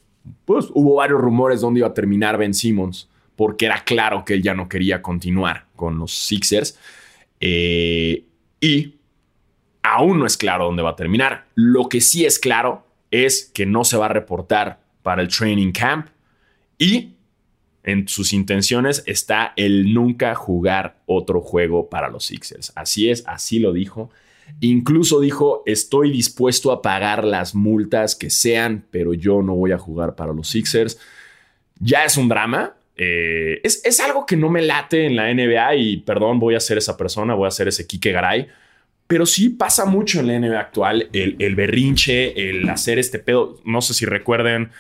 pues 0.45 0.67
hubo 0.73 0.95
varios 0.95 1.21
rumores 1.21 1.61
dónde 1.61 1.81
iba 1.81 1.89
a 1.89 1.95
terminar 1.95 2.39
Ben 2.39 2.55
Simmons, 2.55 3.09
porque 3.35 3.67
era 3.67 3.83
claro 3.83 4.25
que 4.25 4.35
él 4.35 4.43
ya 4.43 4.55
no 4.55 4.69
quería 4.69 5.03
continuar 5.03 5.67
con 5.75 5.99
los 5.99 6.13
Sixers. 6.13 6.79
Eh, 7.41 8.25
y 8.61 8.95
aún 9.83 10.21
no 10.21 10.27
es 10.27 10.37
claro 10.37 10.67
dónde 10.67 10.83
va 10.83 10.91
a 10.91 10.97
terminar. 10.97 11.47
Lo 11.57 11.89
que 11.89 12.01
sí 12.01 12.25
es 12.25 12.39
claro 12.39 12.87
es 13.11 13.51
que 13.53 13.67
no 13.67 13.83
se 13.85 13.97
va 13.97 14.07
a 14.07 14.11
reportar 14.11 14.79
para 15.03 15.23
el 15.23 15.29
training 15.29 15.73
camp 15.73 16.07
y 16.79 17.15
en 17.83 18.07
sus 18.07 18.33
intenciones 18.33 19.03
está 19.07 19.53
el 19.57 19.93
nunca 19.93 20.37
jugar 20.37 20.99
otro 21.07 21.41
juego 21.41 21.89
para 21.89 22.09
los 22.09 22.27
Sixers. 22.27 22.73
Así 22.77 23.11
es, 23.11 23.25
así 23.27 23.59
lo 23.59 23.73
dijo. 23.73 24.11
Incluso 24.61 25.21
dijo, 25.21 25.63
estoy 25.67 26.11
dispuesto 26.11 26.73
a 26.73 26.81
pagar 26.81 27.25
las 27.25 27.55
multas 27.55 28.15
que 28.15 28.31
sean, 28.31 28.87
pero 28.91 29.13
yo 29.13 29.43
no 29.43 29.55
voy 29.55 29.73
a 29.73 29.79
jugar 29.79 30.15
para 30.15 30.33
los 30.33 30.49
Sixers. 30.49 30.99
Ya 31.79 32.05
es 32.05 32.17
un 32.17 32.29
drama. 32.29 32.75
Eh, 32.97 33.61
es, 33.63 34.01
algo 34.01 34.25
que 34.25 34.37
no 34.37 34.49
me 34.49 34.63
late 34.63 35.05
en 35.05 35.17
la 35.17 35.33
NBA 35.33 35.77
y 35.77 35.97
perdón, 35.99 36.39
voy 36.39 36.55
a 36.55 36.61
ser 36.61 36.79
esa 36.79 36.97
persona, 36.97 37.35
voy 37.35 37.47
a 37.47 37.51
ser 37.51 37.69
ese 37.69 37.87
Kike 37.87 38.13
Garay. 38.13 38.47
Pero 39.07 39.27
sí 39.27 39.51
pasa 39.51 39.85
mucho 39.85 40.21
en 40.21 40.27
la 40.27 40.39
NBA 40.39 40.59
actual 40.59 41.09
el, 41.13 41.37
el 41.39 41.55
berrinche, 41.55 42.51
el 42.51 42.69
hacer 42.69 42.99
este 42.99 43.19
pedo. 43.19 43.61
No 43.65 43.83
sé 43.83 43.95
si 43.95 44.07
recuerden 44.07 44.71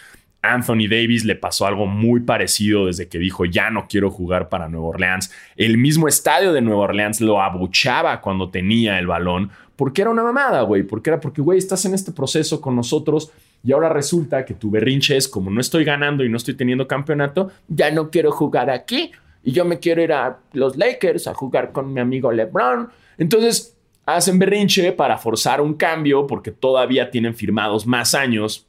Anthony 0.52 0.88
Davis 0.88 1.24
le 1.24 1.34
pasó 1.34 1.66
algo 1.66 1.86
muy 1.86 2.20
parecido 2.20 2.86
desde 2.86 3.08
que 3.08 3.18
dijo 3.18 3.44
ya 3.44 3.70
no 3.70 3.86
quiero 3.88 4.10
jugar 4.10 4.48
para 4.48 4.68
Nueva 4.68 4.88
Orleans. 4.88 5.30
El 5.56 5.78
mismo 5.78 6.08
estadio 6.08 6.52
de 6.52 6.60
Nueva 6.60 6.82
Orleans 6.82 7.20
lo 7.20 7.40
abuchaba 7.40 8.20
cuando 8.20 8.50
tenía 8.50 8.98
el 8.98 9.06
balón 9.06 9.50
porque 9.76 10.02
era 10.02 10.10
una 10.10 10.22
mamada, 10.22 10.62
güey. 10.62 10.82
Porque 10.82 11.10
era 11.10 11.20
porque, 11.20 11.42
güey, 11.42 11.58
estás 11.58 11.84
en 11.84 11.94
este 11.94 12.12
proceso 12.12 12.60
con 12.60 12.74
nosotros 12.74 13.30
y 13.62 13.72
ahora 13.72 13.88
resulta 13.88 14.44
que 14.44 14.54
tu 14.54 14.70
berrinche 14.70 15.16
es 15.16 15.28
como 15.28 15.50
no 15.50 15.60
estoy 15.60 15.84
ganando 15.84 16.24
y 16.24 16.28
no 16.28 16.36
estoy 16.36 16.54
teniendo 16.54 16.88
campeonato, 16.88 17.50
ya 17.68 17.90
no 17.90 18.10
quiero 18.10 18.30
jugar 18.32 18.70
aquí 18.70 19.12
y 19.42 19.52
yo 19.52 19.64
me 19.64 19.78
quiero 19.78 20.02
ir 20.02 20.12
a 20.12 20.38
los 20.52 20.76
Lakers 20.76 21.26
a 21.26 21.34
jugar 21.34 21.72
con 21.72 21.92
mi 21.92 22.00
amigo 22.00 22.32
LeBron. 22.32 22.88
Entonces 23.18 23.76
hacen 24.04 24.38
berrinche 24.38 24.92
para 24.92 25.18
forzar 25.18 25.60
un 25.60 25.74
cambio 25.74 26.26
porque 26.26 26.52
todavía 26.52 27.10
tienen 27.10 27.34
firmados 27.34 27.86
más 27.86 28.14
años 28.14 28.65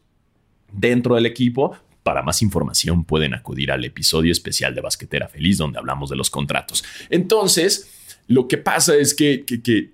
dentro 0.72 1.16
del 1.16 1.26
equipo. 1.26 1.76
Para 2.04 2.22
más 2.24 2.42
información 2.42 3.04
pueden 3.04 3.34
acudir 3.34 3.72
al 3.72 3.84
episodio 3.84 4.32
especial 4.32 4.74
de 4.74 4.82
Basquetera 4.82 5.28
Feliz 5.28 5.58
donde 5.58 5.80
hablamos 5.80 6.10
de 6.10 6.16
los 6.16 6.30
contratos. 6.30 6.84
Entonces, 7.10 7.98
lo 8.28 8.48
que 8.48 8.58
pasa 8.58 8.96
es 8.96 9.14
que, 9.14 9.46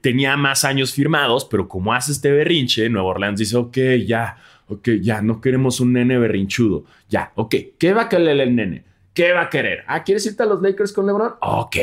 tenía 0.02 0.36
más 0.38 0.66
años 0.66 0.94
firmados, 0.94 1.46
pero 1.46 1.68
como 1.68 1.94
hace 1.94 2.12
este 2.12 2.32
berrinche, 2.32 2.90
Nueva 2.90 3.10
Orleans 3.10 3.40
dice, 3.40 3.58
ok, 3.58 3.78
ya, 4.06 4.38
ok, 4.68 4.90
ya, 5.02 5.22
no 5.22 5.40
queremos 5.40 5.80
un 5.80 5.94
nene 5.94 6.18
berrinchudo. 6.18 6.86
Ya, 7.10 7.32
ok, 7.36 7.56
¿qué 7.78 7.94
va 7.94 8.04
a 8.04 8.10
querer 8.10 8.40
el 8.40 8.56
nene? 8.56 8.84
¿Qué 9.14 9.32
va 9.34 9.44
a 9.44 9.50
querer? 9.50 9.84
Ah, 9.88 10.04
¿quieres 10.04 10.26
irte 10.26 10.42
a 10.42 10.48
los 10.48 10.62
Lakers 10.62 10.92
con 10.92 11.06
LeBron? 11.06 11.34
Ok, 11.42 11.76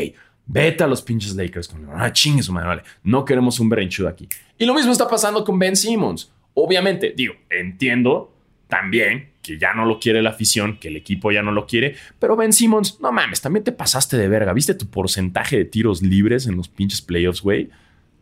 vete 0.47 0.83
a 0.83 0.89
los 0.89 1.03
pinches 1.03 1.37
Lakers 1.37 1.69
con 1.69 1.83
LeBron. 1.83 2.01
Ah, 2.01 2.13
chingue 2.13 2.43
su 2.43 2.53
madre, 2.53 2.69
vale. 2.69 2.83
No 3.05 3.25
queremos 3.25 3.61
un 3.61 3.69
berrinchudo 3.69 4.09
aquí. 4.09 4.29
Y 4.59 4.67
lo 4.67 4.75
mismo 4.75 4.91
está 4.91 5.07
pasando 5.07 5.45
con 5.45 5.57
Ben 5.57 5.77
Simmons. 5.77 6.33
Obviamente, 6.55 7.15
digo, 7.17 7.35
entiendo 7.49 8.33
también 8.71 9.33
que 9.43 9.59
ya 9.59 9.75
no 9.75 9.85
lo 9.85 10.01
quiere 10.01 10.23
la 10.23 10.31
afición, 10.31 10.79
que 10.79 10.89
el 10.89 10.97
equipo 10.97 11.31
ya 11.33 11.43
no 11.43 11.53
lo 11.53 11.67
quiere. 11.67 11.97
Pero 12.19 12.37
Ben 12.37 12.53
Simmons, 12.53 12.99
no 13.01 13.13
mames, 13.13 13.41
también 13.41 13.65
te 13.65 13.73
pasaste 13.73 14.17
de 14.17 14.29
verga. 14.29 14.53
¿Viste 14.53 14.75
tu 14.75 14.87
porcentaje 14.87 15.59
de 15.59 15.65
tiros 15.67 16.03
libres 16.03 16.47
en 16.47 16.57
los 16.57 16.69
pinches 16.69 17.03
playoffs, 17.03 17.43
güey? 17.43 17.71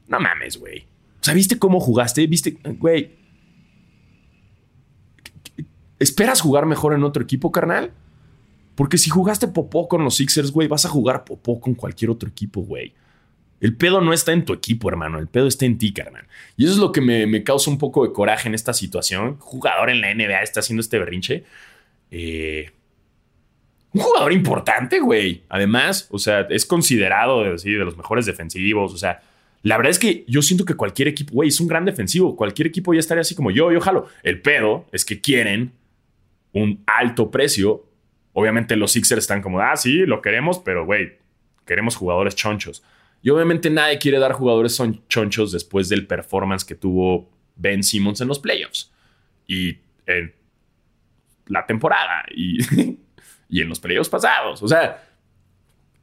No 0.09 0.19
mames, 0.19 0.59
güey. 0.59 0.81
O 1.21 1.25
sea, 1.25 1.35
¿viste 1.35 1.59
cómo 1.59 1.81
jugaste? 1.81 2.27
¿Viste, 2.27 2.59
güey? 2.79 3.17
¿Esperas 5.99 6.41
jugar 6.41 6.67
mejor 6.67 6.95
en 6.95 7.05
otro 7.05 7.23
equipo, 7.23 7.53
carnal? 7.53 7.93
Porque 8.75 8.99
si 8.99 9.11
jugaste 9.11 9.49
popó 9.49 9.89
con 9.89 10.05
los 10.05 10.17
Sixers, 10.17 10.53
güey, 10.53 10.69
vas 10.69 10.85
a 10.87 10.89
jugar 10.89 11.25
popó 11.25 11.61
con 11.61 11.75
cualquier 11.75 12.11
otro 12.11 12.29
equipo, 12.29 12.63
güey. 12.63 12.95
El 13.61 13.77
pedo 13.77 14.01
no 14.01 14.13
está 14.13 14.33
en 14.33 14.45
tu 14.45 14.53
equipo, 14.53 14.89
hermano. 14.89 15.19
El 15.19 15.27
pedo 15.27 15.49
está 15.49 15.67
en 15.67 15.79
ti, 15.79 15.93
carnal. 15.93 16.27
Y 16.57 16.65
eso 16.65 16.75
es 16.75 16.79
lo 16.79 16.93
que 16.93 17.01
me, 17.01 17.43
causa 17.43 17.71
un 17.71 17.79
poco 17.79 18.07
de 18.07 18.13
coraje 18.13 18.49
en 18.49 18.55
esta 18.55 18.73
situación. 18.73 19.37
Jugador 19.39 19.91
en 19.91 20.01
la 20.01 20.15
NBA 20.15 20.43
está 20.43 20.61
haciendo 20.61 20.81
este 20.81 20.99
berrinche. 20.99 21.45
Eh, 22.11 22.71
un 23.93 24.01
jugador 24.03 24.33
importante, 24.33 25.01
güey. 25.01 25.43
Además, 25.49 26.09
o 26.11 26.19
sea, 26.19 26.47
es 26.51 26.65
considerado 26.67 27.43
de, 27.43 27.51
de 27.51 27.85
los 27.85 27.97
mejores 27.97 28.27
defensivos. 28.27 28.95
O 28.95 28.97
sea, 28.99 29.23
la 29.63 29.77
verdad 29.77 29.91
es 29.91 29.99
que 29.99 30.25
yo 30.29 30.41
siento 30.41 30.65
que 30.65 30.75
cualquier 30.75 31.09
equipo, 31.09 31.35
güey, 31.35 31.49
es 31.49 31.61
un 31.61 31.67
gran 31.67 31.85
defensivo. 31.85 32.37
Cualquier 32.37 32.69
equipo 32.69 32.95
ya 32.95 33.01
estaría 33.01 33.23
así 33.23 33.35
como 33.35 33.51
yo, 33.51 33.73
yo 33.73 33.81
jalo. 33.81 34.07
El 34.23 34.41
pedo 34.41 34.87
es 34.93 35.05
que 35.05 35.21
quieren 35.21 35.73
un 36.53 36.83
alto 36.87 37.31
precio. 37.31 37.85
Obviamente 38.35 38.77
los 38.77 38.93
Sixers 38.93 39.25
están 39.25 39.43
como, 39.43 39.61
ah, 39.61 39.77
sí, 39.77 40.07
lo 40.07 40.23
queremos, 40.23 40.61
pero, 40.61 40.87
güey, 40.87 41.19
queremos 41.67 41.97
jugadores 41.97 42.37
chonchos. 42.37 42.85
Y 43.23 43.31
obviamente 43.31 43.71
nadie 43.71 43.99
quiere 43.99 44.19
dar 44.19 44.33
jugadores 44.33 44.75
son 44.75 45.03
chonchos 45.09 45.53
después 45.53 45.89
del 45.89 46.07
performance 46.07 46.65
que 46.65 46.75
tuvo 46.75 47.29
Ben 47.57 47.83
Simmons 47.83 48.21
en 48.21 48.29
los 48.29 48.39
playoffs. 48.39 48.93
Y 49.47 49.79
en 50.07 50.35
la 51.47 51.67
temporada. 51.67 52.25
Y, 52.35 52.59
y 53.49 53.61
en 53.61 53.69
los 53.69 53.81
playoffs 53.81 54.09
pasados. 54.09 54.63
O 54.63 54.69
sea, 54.69 55.05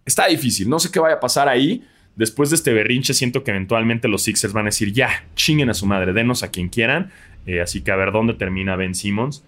está 0.06 0.28
difícil. 0.28 0.70
No 0.70 0.80
sé 0.80 0.92
qué 0.92 1.00
vaya 1.00 1.16
a 1.16 1.20
pasar 1.20 1.48
ahí. 1.48 1.86
Después 2.16 2.50
de 2.50 2.56
este 2.56 2.72
berrinche, 2.74 3.14
siento 3.14 3.44
que 3.44 3.52
eventualmente 3.52 4.08
los 4.08 4.24
Sixers 4.24 4.54
van 4.54 4.66
a 4.66 4.70
decir, 4.70 4.94
ya, 4.94 5.26
chinguen 5.36 5.70
a 5.70 5.74
su 5.74 5.86
madre, 5.86 6.14
denos 6.14 6.44
a 6.44 6.52
quien 6.52 6.70
quieran. 6.70 7.12
Eh, 7.46 7.62
así 7.62 7.82
que 7.82 7.92
a 7.92 7.96
ver 7.96 8.12
dónde 8.12 8.34
termina 8.34 8.76
Ben 8.76 8.96
Simmons. 8.96 9.44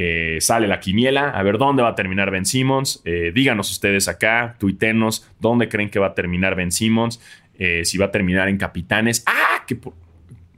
Eh, 0.00 0.38
sale 0.40 0.68
la 0.68 0.78
quiniela, 0.78 1.30
a 1.30 1.42
ver 1.42 1.58
dónde 1.58 1.82
va 1.82 1.88
a 1.88 1.94
terminar 1.96 2.30
Ben 2.30 2.46
Simmons. 2.46 3.02
Eh, 3.04 3.32
díganos 3.34 3.68
ustedes 3.72 4.06
acá, 4.06 4.54
tuitenos, 4.56 5.26
dónde 5.40 5.68
creen 5.68 5.90
que 5.90 5.98
va 5.98 6.06
a 6.06 6.14
terminar 6.14 6.54
Ben 6.54 6.70
Simmons. 6.70 7.20
Eh, 7.58 7.84
si 7.84 7.98
va 7.98 8.06
a 8.06 8.10
terminar 8.12 8.48
en 8.48 8.58
capitanes. 8.58 9.24
Ah, 9.26 9.64
que 9.66 9.76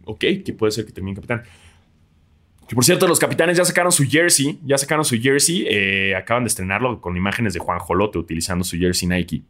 ok, 0.04 0.24
que 0.44 0.52
puede 0.52 0.72
ser 0.72 0.84
que 0.84 0.92
termine 0.92 1.12
en 1.12 1.16
capitán. 1.16 1.42
Que 2.68 2.74
por 2.74 2.84
cierto, 2.84 3.08
los 3.08 3.18
capitanes 3.18 3.56
ya 3.56 3.64
sacaron 3.64 3.90
su 3.90 4.04
jersey, 4.04 4.58
ya 4.62 4.76
sacaron 4.76 5.06
su 5.06 5.18
jersey, 5.18 5.66
acaban 6.12 6.44
de 6.44 6.48
estrenarlo 6.48 7.00
con 7.00 7.16
imágenes 7.16 7.54
de 7.54 7.60
Juan 7.60 7.78
Jolote 7.78 8.18
utilizando 8.18 8.62
su 8.62 8.76
jersey 8.76 9.08
Nike. 9.08 9.42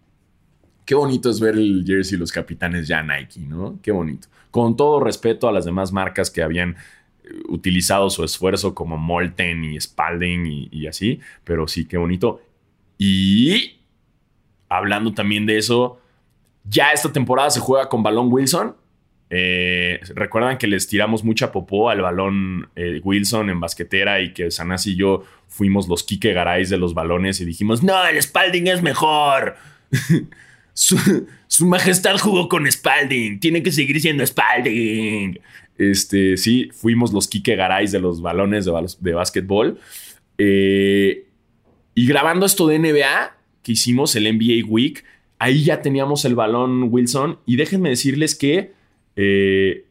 Qué 0.87 0.95
bonito 0.95 1.29
es 1.29 1.41
ver 1.41 1.57
el 1.57 1.83
jersey 1.85 2.17
los 2.17 2.31
capitanes 2.31 2.87
ya 2.87 3.03
Nike, 3.03 3.41
¿no? 3.41 3.81
Qué 3.83 3.91
bonito. 3.91 4.29
Con 4.53 4.77
todo 4.77 5.01
respeto 5.01 5.49
a 5.49 5.53
las 5.53 5.65
demás 5.65 5.93
marcas 5.93 6.31
que 6.31 6.43
habían 6.43 6.77
utilizado 7.49 8.11
su 8.11 8.25
esfuerzo 8.25 8.75
como 8.75 8.97
Molten 8.97 9.65
y 9.65 9.81
Spalding 9.81 10.69
y, 10.71 10.87
así, 10.87 11.21
pero 11.45 11.69
sí, 11.69 11.87
qué 11.87 11.97
bonito. 11.97 12.41
Y 12.99 13.81
hablando 14.69 15.13
también 15.13 15.47
de 15.47 15.59
eso, 15.59 16.01
ya 16.65 16.93
esta 16.93 17.13
temporada 17.13 17.51
se 17.51 17.61
juega 17.61 17.89
con 17.89 18.03
balón 18.03 18.33
Wilson. 18.33 18.77
Eh, 19.31 20.01
Recuerdan 20.15 20.59
que 20.59 20.67
les 20.67 20.89
tiramos 20.89 21.23
mucha 21.23 21.53
popó 21.53 21.89
al 21.89 22.01
balón 22.03 22.69
eh, 22.75 23.01
Wilson 23.03 23.49
en 23.49 23.61
basquetera 23.61 24.21
y 24.21 24.33
que 24.33 24.51
Sanas 24.51 24.87
y 24.87 24.97
yo 24.97 25.25
fuimos 25.47 25.89
los 25.89 26.03
Kike 26.03 26.33
Garay 26.33 26.65
de 26.67 26.79
los 26.79 26.95
balones 26.95 27.41
y 27.41 27.45
dijimos: 27.45 27.83
No, 27.83 28.05
el 28.07 28.21
Spalding 28.21 28.67
es 28.67 28.83
mejor. 28.83 29.57
su, 30.75 31.67
majestad 31.67 32.19
jugó 32.19 32.49
con 32.49 32.71
Spalding. 32.71 33.41
Tiene 33.41 33.63
que 33.63 33.73
seguir 33.73 34.01
siendo 34.01 34.25
Spalding. 34.27 35.39
Este, 35.81 36.37
sí, 36.37 36.69
fuimos 36.75 37.11
los 37.11 37.27
Kike 37.27 37.57
Garay 37.57 37.87
de 37.87 38.01
los 38.01 38.21
balones 38.21 38.67
de, 38.67 38.73
de 39.01 39.15
básquetbol. 39.15 39.79
Eh, 40.37 41.27
y 41.95 42.07
grabando 42.07 42.45
esto 42.45 42.67
de 42.67 42.79
NBA 42.79 43.35
que 43.63 43.73
hicimos, 43.73 44.15
el 44.15 44.25
NBA 44.25 44.67
Week, 44.69 45.03
ahí 45.39 45.65
ya 45.65 45.81
teníamos 45.81 46.27
el 46.27 46.35
balón 46.35 46.89
Wilson. 46.91 47.39
Y 47.47 47.57
déjenme 47.57 47.89
decirles 47.89 48.35
que 48.35 48.75
eh, 49.17 49.87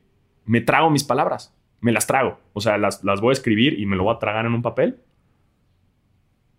me 0.45 0.61
trago 0.61 0.91
mis 0.91 1.03
palabras. 1.03 1.55
Me 1.81 1.91
las 1.91 2.05
trago. 2.05 2.39
O 2.53 2.61
sea, 2.61 2.77
las, 2.77 3.03
las, 3.03 3.19
voy 3.19 3.31
a 3.31 3.33
escribir 3.33 3.79
y 3.79 3.87
me 3.87 3.95
lo 3.95 4.03
voy 4.03 4.15
a 4.15 4.19
tragar 4.19 4.45
en 4.45 4.53
un 4.53 4.61
papel. 4.61 4.97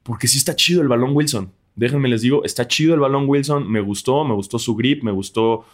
Porque 0.03 0.27
sí 0.27 0.39
está 0.39 0.57
chido 0.57 0.83
el 0.83 0.89
balón 0.89 1.15
Wilson. 1.15 1.53
Déjenme 1.77 2.09
les 2.09 2.23
digo, 2.23 2.43
está 2.45 2.67
chido 2.67 2.95
el 2.95 3.01
balón 3.01 3.29
Wilson. 3.29 3.71
Me 3.71 3.81
gustó, 3.81 4.25
me 4.25 4.35
gustó 4.35 4.59
su 4.59 4.75
grip, 4.75 5.05
me 5.05 5.13
gustó 5.13 5.67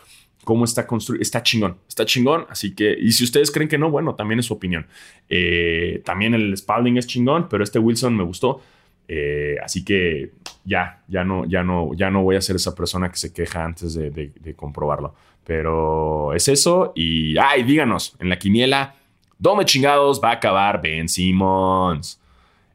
cómo 0.45 0.65
está 0.65 0.87
construido. 0.87 1.23
Está 1.23 1.43
chingón, 1.43 1.77
está 1.89 2.05
chingón. 2.05 2.47
Así 2.49 2.75
que, 2.75 2.97
y 2.99 3.13
si 3.13 3.25
ustedes 3.25 3.51
creen 3.51 3.69
que 3.69 3.79
no, 3.79 3.91
bueno, 3.91 4.15
también 4.15 4.39
es 4.39 4.47
su 4.47 4.55
opinión. 4.55 4.87
Eh, 5.29 6.03
también 6.05 6.35
el 6.35 6.57
Spalding 6.57 6.97
es 6.97 7.07
chingón, 7.07 7.49
pero 7.49 7.65
este 7.65 7.79
Wilson 7.79 8.17
me 8.17 8.25
gustó. 8.25 8.61
Eh, 9.09 9.57
así 9.63 9.85
que 9.85 10.33
ya, 10.65 11.03
ya 11.09 11.25
no, 11.25 11.45
ya 11.45 11.63
no, 11.63 11.95
ya 11.95 12.11
no 12.11 12.23
voy 12.23 12.37
a 12.37 12.41
ser 12.41 12.57
esa 12.57 12.75
persona 12.75 13.11
que 13.11 13.17
se 13.17 13.33
queja 13.33 13.65
antes 13.65 13.95
de, 13.95 14.55
comprobarlo. 14.57 15.15
Pero 15.45 16.33
es 16.33 16.49
eso. 16.49 16.93
Y, 16.95 17.37
ay, 17.39 17.63
díganos, 17.63 18.17
en 18.21 18.29
la 18.29 18.39
quiniela, 18.39 18.97
¿dónde 19.39 19.65
chingados 19.65 20.21
va 20.23 20.31
a 20.31 20.35
acabar 20.35 20.81
Ben 20.81 21.09
Simmons? 21.09 22.21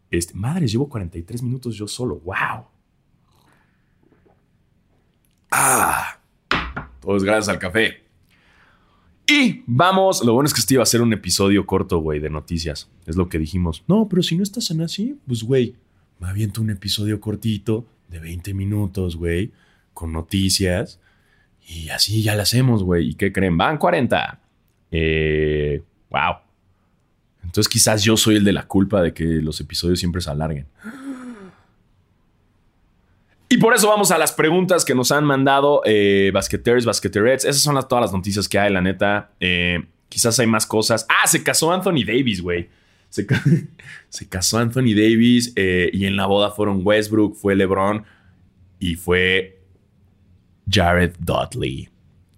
Este, 0.09 0.33
madres, 0.33 0.71
llevo 0.71 0.89
43 0.89 1.41
minutos 1.41 1.75
yo 1.75 1.87
solo. 1.87 2.19
¡Wow! 2.19 2.65
¡Ah! 5.51 6.20
Todo 7.01 7.17
es 7.17 7.23
gracias 7.23 7.49
al 7.49 7.59
café. 7.59 8.03
Y 9.27 9.63
vamos, 9.65 10.23
lo 10.23 10.33
bueno 10.33 10.47
es 10.47 10.53
que 10.53 10.59
este 10.59 10.75
iba 10.75 10.83
a 10.83 10.85
ser 10.85 11.01
un 11.01 11.13
episodio 11.13 11.65
corto, 11.65 11.99
güey, 11.99 12.19
de 12.19 12.29
noticias. 12.29 12.89
Es 13.05 13.15
lo 13.15 13.29
que 13.29 13.39
dijimos. 13.39 13.83
No, 13.87 14.07
pero 14.09 14.23
si 14.23 14.35
no 14.35 14.43
estás 14.43 14.71
en 14.71 14.81
así, 14.81 15.17
pues, 15.27 15.43
güey, 15.43 15.75
me 16.19 16.27
aviento 16.27 16.61
un 16.61 16.69
episodio 16.69 17.19
cortito 17.19 17.85
de 18.09 18.19
20 18.19 18.53
minutos, 18.53 19.15
güey, 19.15 19.51
con 19.93 20.11
noticias. 20.11 20.99
Y 21.67 21.89
así 21.89 22.21
ya 22.21 22.35
lo 22.35 22.41
hacemos, 22.41 22.83
güey. 22.83 23.09
¿Y 23.09 23.13
qué 23.15 23.31
creen? 23.31 23.57
Van 23.57 23.77
40. 23.77 24.39
Eh, 24.91 25.81
wow. 26.09 26.35
Entonces 27.43 27.69
quizás 27.69 28.03
yo 28.03 28.17
soy 28.17 28.35
el 28.35 28.43
de 28.43 28.53
la 28.53 28.67
culpa 28.67 29.01
de 29.01 29.13
que 29.13 29.23
los 29.23 29.59
episodios 29.61 29.99
siempre 29.99 30.21
se 30.21 30.29
alarguen. 30.29 30.67
Y 33.51 33.57
por 33.57 33.73
eso 33.73 33.89
vamos 33.89 34.11
a 34.11 34.17
las 34.17 34.31
preguntas 34.31 34.85
que 34.85 34.95
nos 34.95 35.11
han 35.11 35.25
mandado 35.25 35.81
eh, 35.83 36.31
basqueteers, 36.33 36.85
basqueterets. 36.85 37.43
Esas 37.43 37.61
son 37.61 37.75
las, 37.75 37.85
todas 37.85 38.01
las 38.01 38.13
noticias 38.13 38.47
que 38.47 38.57
hay, 38.57 38.71
la 38.71 38.79
neta. 38.79 39.31
Eh, 39.41 39.83
quizás 40.07 40.39
hay 40.39 40.47
más 40.47 40.65
cosas. 40.65 41.05
Ah, 41.09 41.27
se 41.27 41.43
casó 41.43 41.69
Anthony 41.69 42.05
Davis, 42.07 42.41
güey. 42.41 42.69
Se, 44.09 44.29
casó 44.29 44.57
Anthony 44.57 44.95
Davis 44.95 45.51
eh, 45.57 45.89
y 45.91 46.05
en 46.05 46.15
la 46.15 46.27
boda 46.27 46.51
fueron 46.51 46.79
Westbrook, 46.81 47.35
fue 47.35 47.57
LeBron 47.57 48.05
y 48.79 48.95
fue 48.95 49.59
Jared 50.69 51.13
Dudley. 51.19 51.89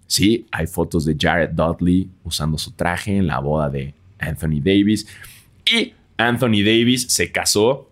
Sí, 0.08 0.48
hay 0.50 0.66
fotos 0.66 1.04
de 1.04 1.16
Jared 1.16 1.50
Dudley 1.50 2.10
usando 2.24 2.58
su 2.58 2.72
traje 2.72 3.16
en 3.16 3.28
la 3.28 3.38
boda 3.38 3.70
de 3.70 3.94
Anthony 4.18 4.58
Davis. 4.60 5.06
Y 5.64 5.94
Anthony 6.16 6.64
Davis 6.64 7.06
se 7.08 7.30
casó 7.30 7.88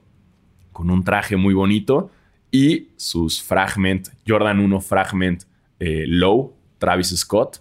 con 0.72 0.90
un 0.90 1.04
traje 1.04 1.36
muy 1.36 1.54
bonito 1.54 2.10
y 2.52 2.90
sus 2.96 3.42
Fragment, 3.42 4.10
Jordan 4.28 4.60
1 4.60 4.80
Fragment 4.80 5.44
eh, 5.80 6.04
Low, 6.06 6.54
Travis 6.78 7.08
Scott. 7.16 7.60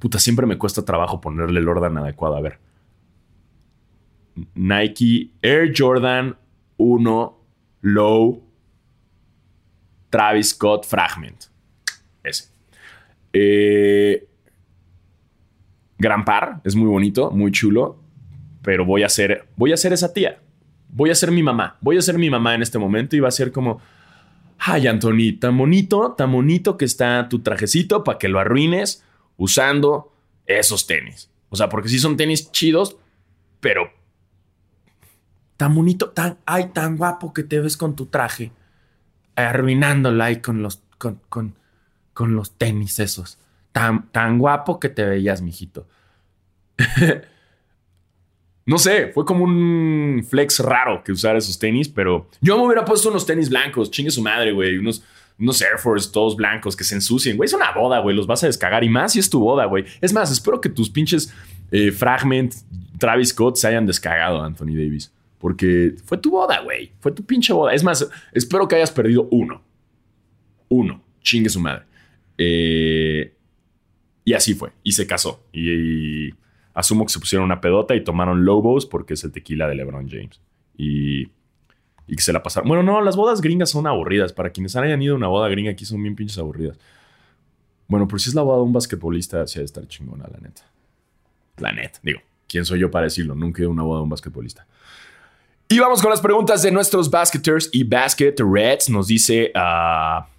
Puta, 0.00 0.18
siempre 0.18 0.46
me 0.46 0.58
cuesta 0.58 0.84
trabajo 0.84 1.20
ponerle 1.20 1.60
el 1.60 1.68
orden 1.68 1.98
adecuado. 1.98 2.34
A 2.34 2.40
ver. 2.40 2.58
Nike 4.54 5.30
Air 5.42 5.72
Jordan 5.76 6.36
1 6.78 7.38
Low 7.82 8.42
Travis 10.08 10.48
Scott 10.48 10.86
Fragment. 10.86 11.44
Ese. 12.24 12.48
Eh, 13.32 14.26
gran 15.98 16.24
par, 16.24 16.62
es 16.64 16.74
muy 16.74 16.88
bonito, 16.88 17.30
muy 17.30 17.52
chulo, 17.52 18.02
pero 18.62 18.84
voy 18.84 19.02
a 19.02 19.08
ser, 19.08 19.46
voy 19.56 19.72
a 19.72 19.76
ser 19.76 19.92
esa 19.92 20.12
tía. 20.12 20.40
Voy 20.92 21.10
a 21.10 21.14
ser 21.14 21.30
mi 21.30 21.42
mamá. 21.42 21.76
Voy 21.80 21.98
a 21.98 22.02
ser 22.02 22.18
mi 22.18 22.30
mamá 22.30 22.54
en 22.54 22.62
este 22.62 22.78
momento 22.78 23.16
y 23.16 23.20
va 23.20 23.28
a 23.28 23.32
ser 23.32 23.52
como, 23.52 23.80
ay, 24.58 24.86
Anthony, 24.86 25.38
tan 25.38 25.56
bonito, 25.56 26.12
tan 26.16 26.32
bonito 26.32 26.76
que 26.76 26.84
está 26.84 27.28
tu 27.28 27.40
trajecito 27.40 28.04
para 28.04 28.18
que 28.18 28.28
lo 28.28 28.38
arruines 28.38 29.04
usando 29.36 30.12
esos 30.46 30.86
tenis. 30.86 31.30
O 31.48 31.56
sea, 31.56 31.68
porque 31.68 31.88
sí 31.88 31.98
son 31.98 32.16
tenis 32.16 32.50
chidos, 32.52 32.96
pero 33.60 33.90
tan 35.56 35.74
bonito, 35.74 36.10
tan, 36.10 36.38
ay, 36.46 36.70
tan 36.72 36.96
guapo 36.96 37.32
que 37.32 37.42
te 37.42 37.60
ves 37.60 37.76
con 37.76 37.94
tu 37.94 38.06
traje, 38.06 38.52
arruinándola 39.36 40.26
ahí 40.26 40.40
con 40.40 40.62
los, 40.62 40.82
con, 40.98 41.20
con, 41.28 41.54
con 42.14 42.34
los 42.34 42.56
tenis 42.56 42.98
esos. 42.98 43.38
Tan, 43.72 44.10
tan 44.10 44.38
guapo 44.38 44.80
que 44.80 44.88
te 44.88 45.04
veías, 45.04 45.42
mijito. 45.42 45.86
no 48.66 48.78
sé, 48.78 49.08
fue 49.08 49.24
como 49.24 49.44
un 49.44 50.24
flex 50.28 50.60
raro 50.60 51.02
que 51.02 51.12
usar 51.12 51.36
esos 51.36 51.58
tenis, 51.58 51.88
pero 51.88 52.28
yo 52.40 52.56
me 52.58 52.64
hubiera 52.64 52.84
puesto 52.84 53.08
unos 53.08 53.26
tenis 53.26 53.48
blancos, 53.48 53.90
chingue 53.90 54.10
su 54.10 54.22
madre, 54.22 54.52
güey, 54.52 54.78
unos, 54.78 55.02
Air 55.62 55.78
Force 55.78 56.10
todos 56.12 56.36
blancos 56.36 56.76
que 56.76 56.84
se 56.84 56.94
ensucien, 56.94 57.36
güey, 57.36 57.46
es 57.46 57.52
una 57.52 57.72
boda, 57.72 58.00
güey, 58.00 58.14
los 58.14 58.26
vas 58.26 58.44
a 58.44 58.46
descagar 58.46 58.84
y 58.84 58.88
más 58.88 59.12
si 59.12 59.18
es 59.18 59.30
tu 59.30 59.40
boda, 59.40 59.64
güey. 59.64 59.84
Es 60.00 60.12
más, 60.12 60.30
espero 60.30 60.60
que 60.60 60.68
tus 60.68 60.90
pinches 60.90 61.32
eh, 61.70 61.90
Fragment 61.90 62.54
Travis 62.98 63.30
Scott 63.30 63.56
se 63.56 63.66
hayan 63.66 63.86
descagado, 63.86 64.42
Anthony 64.42 64.74
Davis, 64.76 65.12
porque 65.38 65.94
fue 66.04 66.18
tu 66.18 66.30
boda, 66.30 66.60
güey, 66.60 66.92
fue 67.00 67.12
tu 67.12 67.24
pinche 67.24 67.52
boda. 67.52 67.72
Es 67.72 67.82
más, 67.82 68.08
espero 68.32 68.68
que 68.68 68.76
hayas 68.76 68.90
perdido 68.90 69.26
uno. 69.30 69.62
Uno, 70.68 71.02
chingue 71.22 71.48
su 71.48 71.58
madre. 71.60 71.84
Eh, 72.36 73.34
y 74.24 74.34
así 74.34 74.54
fue, 74.54 74.70
y 74.84 74.92
se 74.92 75.06
casó. 75.06 75.42
y 75.52 76.30
asumo 76.74 77.04
que 77.04 77.12
se 77.12 77.18
pusieron 77.18 77.44
una 77.44 77.60
pedota 77.60 77.94
y 77.94 78.04
tomaron 78.04 78.44
Lobos 78.44 78.86
porque 78.86 79.14
es 79.14 79.24
el 79.24 79.32
tequila 79.32 79.68
de 79.68 79.74
LeBron 79.74 80.08
James. 80.08 80.40
Y, 80.76 81.28
y 82.06 82.16
que 82.16 82.22
se 82.22 82.32
la 82.32 82.42
pasaron. 82.42 82.68
Bueno, 82.68 82.82
no, 82.82 83.00
las 83.00 83.16
bodas 83.16 83.40
gringas 83.40 83.70
son 83.70 83.86
aburridas. 83.86 84.32
Para 84.32 84.50
quienes 84.50 84.76
hayan 84.76 85.02
ido 85.02 85.14
a 85.14 85.16
una 85.16 85.28
boda 85.28 85.48
gringa 85.48 85.70
aquí 85.70 85.84
son 85.84 86.02
bien 86.02 86.16
pinches 86.16 86.38
aburridas. 86.38 86.78
Bueno, 87.88 88.06
por 88.06 88.20
si 88.20 88.30
es 88.30 88.34
la 88.34 88.42
boda 88.42 88.58
de 88.58 88.62
un 88.62 88.72
basquetbolista, 88.72 89.46
sí 89.46 89.58
ha 89.58 89.62
de 89.62 89.66
estar 89.66 89.86
chingona, 89.88 90.26
la 90.32 90.38
neta. 90.38 90.62
La 91.58 91.72
neta, 91.72 91.98
digo, 92.02 92.20
¿quién 92.48 92.64
soy 92.64 92.78
yo 92.78 92.90
para 92.90 93.04
decirlo? 93.04 93.34
Nunca 93.34 93.60
he 93.60 93.62
ido 93.62 93.70
a 93.70 93.72
una 93.72 93.82
boda 93.82 93.98
de 93.98 94.04
un 94.04 94.08
basquetbolista. 94.08 94.66
Y 95.68 95.78
vamos 95.78 96.00
con 96.00 96.10
las 96.10 96.20
preguntas 96.20 96.62
de 96.62 96.70
nuestros 96.70 97.10
basketers 97.10 97.68
y 97.72 97.84
basket 97.84 98.34
reds. 98.38 98.88
Nos 98.88 99.08
dice. 99.08 99.52
Uh, 99.54 100.29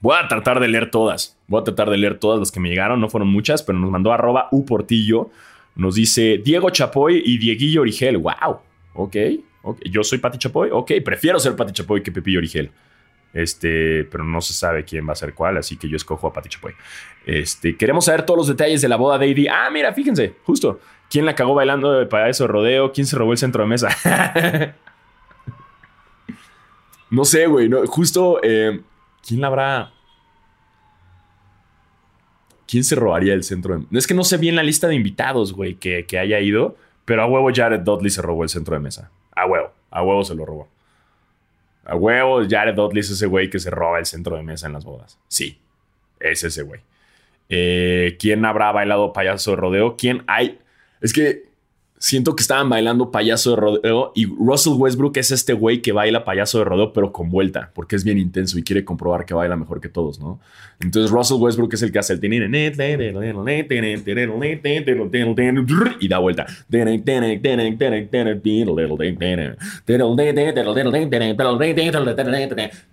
voy 0.00 0.16
a 0.16 0.28
tratar 0.28 0.60
de 0.60 0.68
leer 0.68 0.90
todas. 0.90 1.38
Voy 1.46 1.60
a 1.60 1.64
tratar 1.64 1.90
de 1.90 1.96
leer 1.96 2.18
todas 2.18 2.38
las 2.38 2.52
que 2.52 2.60
me 2.60 2.68
llegaron. 2.68 3.00
No 3.00 3.08
fueron 3.08 3.28
muchas, 3.28 3.62
pero 3.62 3.78
nos 3.78 3.90
mandó 3.90 4.12
arroba 4.12 4.48
U 4.52 4.64
Portillo. 4.64 5.30
Nos 5.74 5.94
dice 5.94 6.40
Diego 6.44 6.70
Chapoy 6.70 7.22
y 7.24 7.38
Dieguillo 7.38 7.82
Origel. 7.82 8.18
¡Wow! 8.18 8.60
Ok. 8.94 9.16
okay. 9.62 9.90
Yo 9.90 10.02
soy 10.02 10.18
Pati 10.18 10.38
Chapoy. 10.38 10.70
Ok, 10.72 10.92
prefiero 11.04 11.38
ser 11.38 11.56
Pati 11.56 11.72
Chapoy 11.72 12.02
que 12.02 12.12
Pepillo 12.12 12.38
Origel. 12.38 12.70
Este, 13.32 14.04
pero 14.10 14.24
no 14.24 14.40
se 14.40 14.54
sabe 14.54 14.84
quién 14.84 15.06
va 15.06 15.12
a 15.12 15.16
ser 15.16 15.34
cuál, 15.34 15.58
así 15.58 15.76
que 15.76 15.88
yo 15.88 15.96
escojo 15.96 16.26
a 16.26 16.32
Pati 16.32 16.48
Chapoy. 16.48 16.72
Este, 17.26 17.76
queremos 17.76 18.06
saber 18.06 18.24
todos 18.24 18.38
los 18.38 18.48
detalles 18.48 18.80
de 18.80 18.88
la 18.88 18.96
boda 18.96 19.18
de 19.18 19.30
Eddie. 19.30 19.48
Ah, 19.50 19.68
mira, 19.70 19.92
fíjense, 19.92 20.34
justo. 20.44 20.80
¿Quién 21.10 21.24
la 21.24 21.34
cagó 21.34 21.54
bailando 21.54 22.08
para 22.08 22.28
eso 22.28 22.46
rodeo? 22.46 22.92
¿Quién 22.92 23.06
se 23.06 23.16
robó 23.16 23.32
el 23.32 23.38
centro 23.38 23.62
de 23.62 23.68
mesa? 23.68 23.88
no 27.10 27.24
sé, 27.24 27.46
güey. 27.46 27.68
No, 27.68 27.86
justo, 27.86 28.40
eh, 28.42 28.80
¿quién 29.26 29.40
la 29.40 29.46
habrá? 29.48 29.92
¿Quién 32.66 32.84
se 32.84 32.94
robaría 32.94 33.32
el 33.32 33.44
centro 33.44 33.78
de 33.78 33.98
Es 33.98 34.06
que 34.06 34.14
no 34.14 34.24
sé 34.24 34.36
bien 34.36 34.56
la 34.56 34.62
lista 34.62 34.88
de 34.88 34.94
invitados, 34.94 35.52
güey, 35.52 35.74
que, 35.74 36.04
que, 36.06 36.18
haya 36.18 36.38
ido, 36.40 36.76
pero 37.04 37.22
a 37.22 37.26
huevo 37.26 37.50
Jared 37.54 37.80
Dudley 37.80 38.10
se 38.10 38.20
robó 38.20 38.42
el 38.42 38.50
centro 38.50 38.74
de 38.74 38.80
mesa. 38.80 39.10
A 39.34 39.46
huevo, 39.46 39.72
a 39.90 40.02
huevo 40.02 40.24
se 40.24 40.34
lo 40.34 40.44
robó. 40.44 40.68
A 41.84 41.96
huevo 41.96 42.42
Jared 42.48 42.74
Dudley 42.74 43.00
es 43.00 43.10
ese 43.10 43.26
güey 43.26 43.48
que 43.48 43.58
se 43.58 43.70
roba 43.70 43.98
el 43.98 44.04
centro 44.04 44.36
de 44.36 44.42
mesa 44.42 44.66
en 44.66 44.74
las 44.74 44.84
bodas. 44.84 45.18
Sí, 45.28 45.58
Es 46.20 46.44
ese 46.44 46.62
güey. 46.62 46.82
Eh, 47.48 48.16
¿Quién 48.20 48.44
habrá 48.44 48.70
bailado 48.72 49.14
payaso 49.14 49.52
de 49.52 49.56
rodeo? 49.56 49.96
¿Quién 49.96 50.22
hay? 50.26 50.58
Es 51.00 51.14
que 51.14 51.47
siento 51.98 52.36
que 52.36 52.42
estaban 52.42 52.68
bailando 52.68 53.10
payaso 53.10 53.50
de 53.50 53.56
rodeo 53.56 54.12
y 54.14 54.26
Russell 54.26 54.74
Westbrook 54.74 55.16
es 55.16 55.30
este 55.30 55.52
güey 55.52 55.82
que 55.82 55.92
baila 55.92 56.24
payaso 56.24 56.58
de 56.58 56.64
rodeo 56.64 56.92
pero 56.92 57.12
con 57.12 57.30
vuelta 57.30 57.70
porque 57.74 57.96
es 57.96 58.04
bien 58.04 58.18
intenso 58.18 58.58
y 58.58 58.62
quiere 58.62 58.84
comprobar 58.84 59.24
que 59.24 59.34
baila 59.34 59.56
mejor 59.56 59.80
que 59.80 59.88
todos, 59.88 60.20
¿no? 60.20 60.40
Entonces 60.80 61.10
Russell 61.10 61.38
Westbrook 61.38 61.74
es 61.74 61.82
el 61.82 61.90
que 61.90 61.98
hace 61.98 62.12
el 62.12 62.20
y 66.00 66.08
da 66.08 66.18
vuelta. 66.18 66.46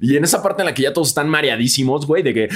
Y 0.02 0.18
en 0.18 0.24
esa 0.24 0.42
parte 0.42 0.62
en 0.62 0.66
la 0.66 0.74
que 0.74 0.82
ya 0.82 0.94
todos 0.94 1.10
están 1.10 1.30
mareadísimos, 1.30 2.08
güey, 2.08 2.24
de 2.24 2.34
que 2.34 2.50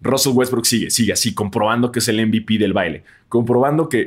Russell 0.00 0.32
Westbrook 0.32 0.66
sigue, 0.66 0.90
sigue 0.90 1.12
así, 1.12 1.34
comprobando 1.34 1.92
que 1.92 2.00
es 2.00 2.08
el 2.08 2.24
MVP 2.26 2.58
del 2.58 2.72
baile, 2.72 3.04
comprobando 3.28 3.88
que, 3.88 4.06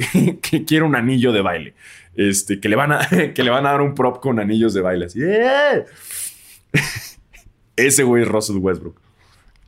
quiere 0.65 0.84
un 0.84 0.95
anillo 0.95 1.32
de 1.32 1.41
baile, 1.41 1.73
este, 2.15 2.59
que, 2.59 2.69
le 2.69 2.76
van 2.76 2.91
a, 2.91 3.07
que 3.34 3.43
le 3.43 3.49
van 3.49 3.65
a 3.65 3.71
dar 3.71 3.82
un 3.82 3.95
prop 3.95 4.19
con 4.21 4.39
anillos 4.39 4.73
de 4.73 4.82
baile. 4.82 5.05
Así, 5.05 5.19
¡eh! 5.23 5.86
Ese 7.76 8.03
güey 8.03 8.23
es 8.23 8.30
Russell 8.30 8.57
Westbrook. 8.57 8.99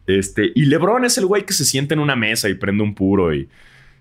Este, 0.08 0.52
y 0.56 0.66
LeBron 0.66 1.04
es 1.04 1.18
el 1.18 1.26
güey 1.26 1.46
que 1.46 1.54
se 1.54 1.66
siente 1.66 1.94
en 1.94 2.00
una 2.00 2.16
mesa 2.16 2.48
y 2.48 2.54
prende 2.54 2.82
un 2.82 2.96
puro 2.96 3.34
y, 3.34 3.50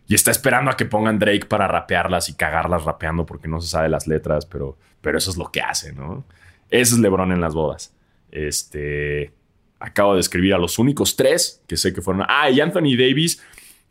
y 0.07 0.15
está 0.15 0.31
esperando 0.31 0.71
a 0.71 0.77
que 0.77 0.85
pongan 0.85 1.19
Drake 1.19 1.47
para 1.47 1.67
rapearlas 1.67 2.29
y 2.29 2.35
cagarlas 2.35 2.85
rapeando 2.85 3.27
porque 3.27 3.49
no 3.49 3.61
se 3.61 3.69
sabe 3.69 3.89
las 3.89 4.07
letras, 4.07 4.47
pero, 4.47 4.79
pero 5.01 5.19
eso 5.19 5.31
es 5.31 5.37
lo 5.37 5.51
que 5.51 5.61
hace, 5.61 5.93
¿no? 5.93 6.25
Ese 6.71 6.95
es 6.95 7.01
LeBron 7.01 7.33
en 7.33 7.41
las 7.41 7.55
bodas. 7.55 7.93
Este, 8.31 9.33
acabo 9.79 10.15
de 10.15 10.21
escribir 10.21 10.55
a 10.55 10.59
los 10.59 10.79
únicos 10.79 11.17
tres 11.17 11.63
que 11.67 11.77
sé 11.77 11.93
que 11.93 12.01
fueron. 12.01 12.25
Ah, 12.29 12.51
y 12.51 12.61
Anthony 12.61 12.97
Davis, 12.97 13.43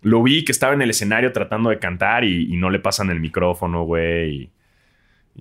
lo 0.02 0.24
vi 0.24 0.44
que 0.44 0.52
estaba 0.52 0.74
en 0.74 0.82
el 0.82 0.90
escenario 0.90 1.32
tratando 1.32 1.70
de 1.70 1.80
cantar 1.80 2.24
y, 2.24 2.56
no 2.58 2.70
le 2.70 2.80
pasan 2.80 3.10
el 3.10 3.20
micrófono, 3.20 3.84
güey. 3.84 4.50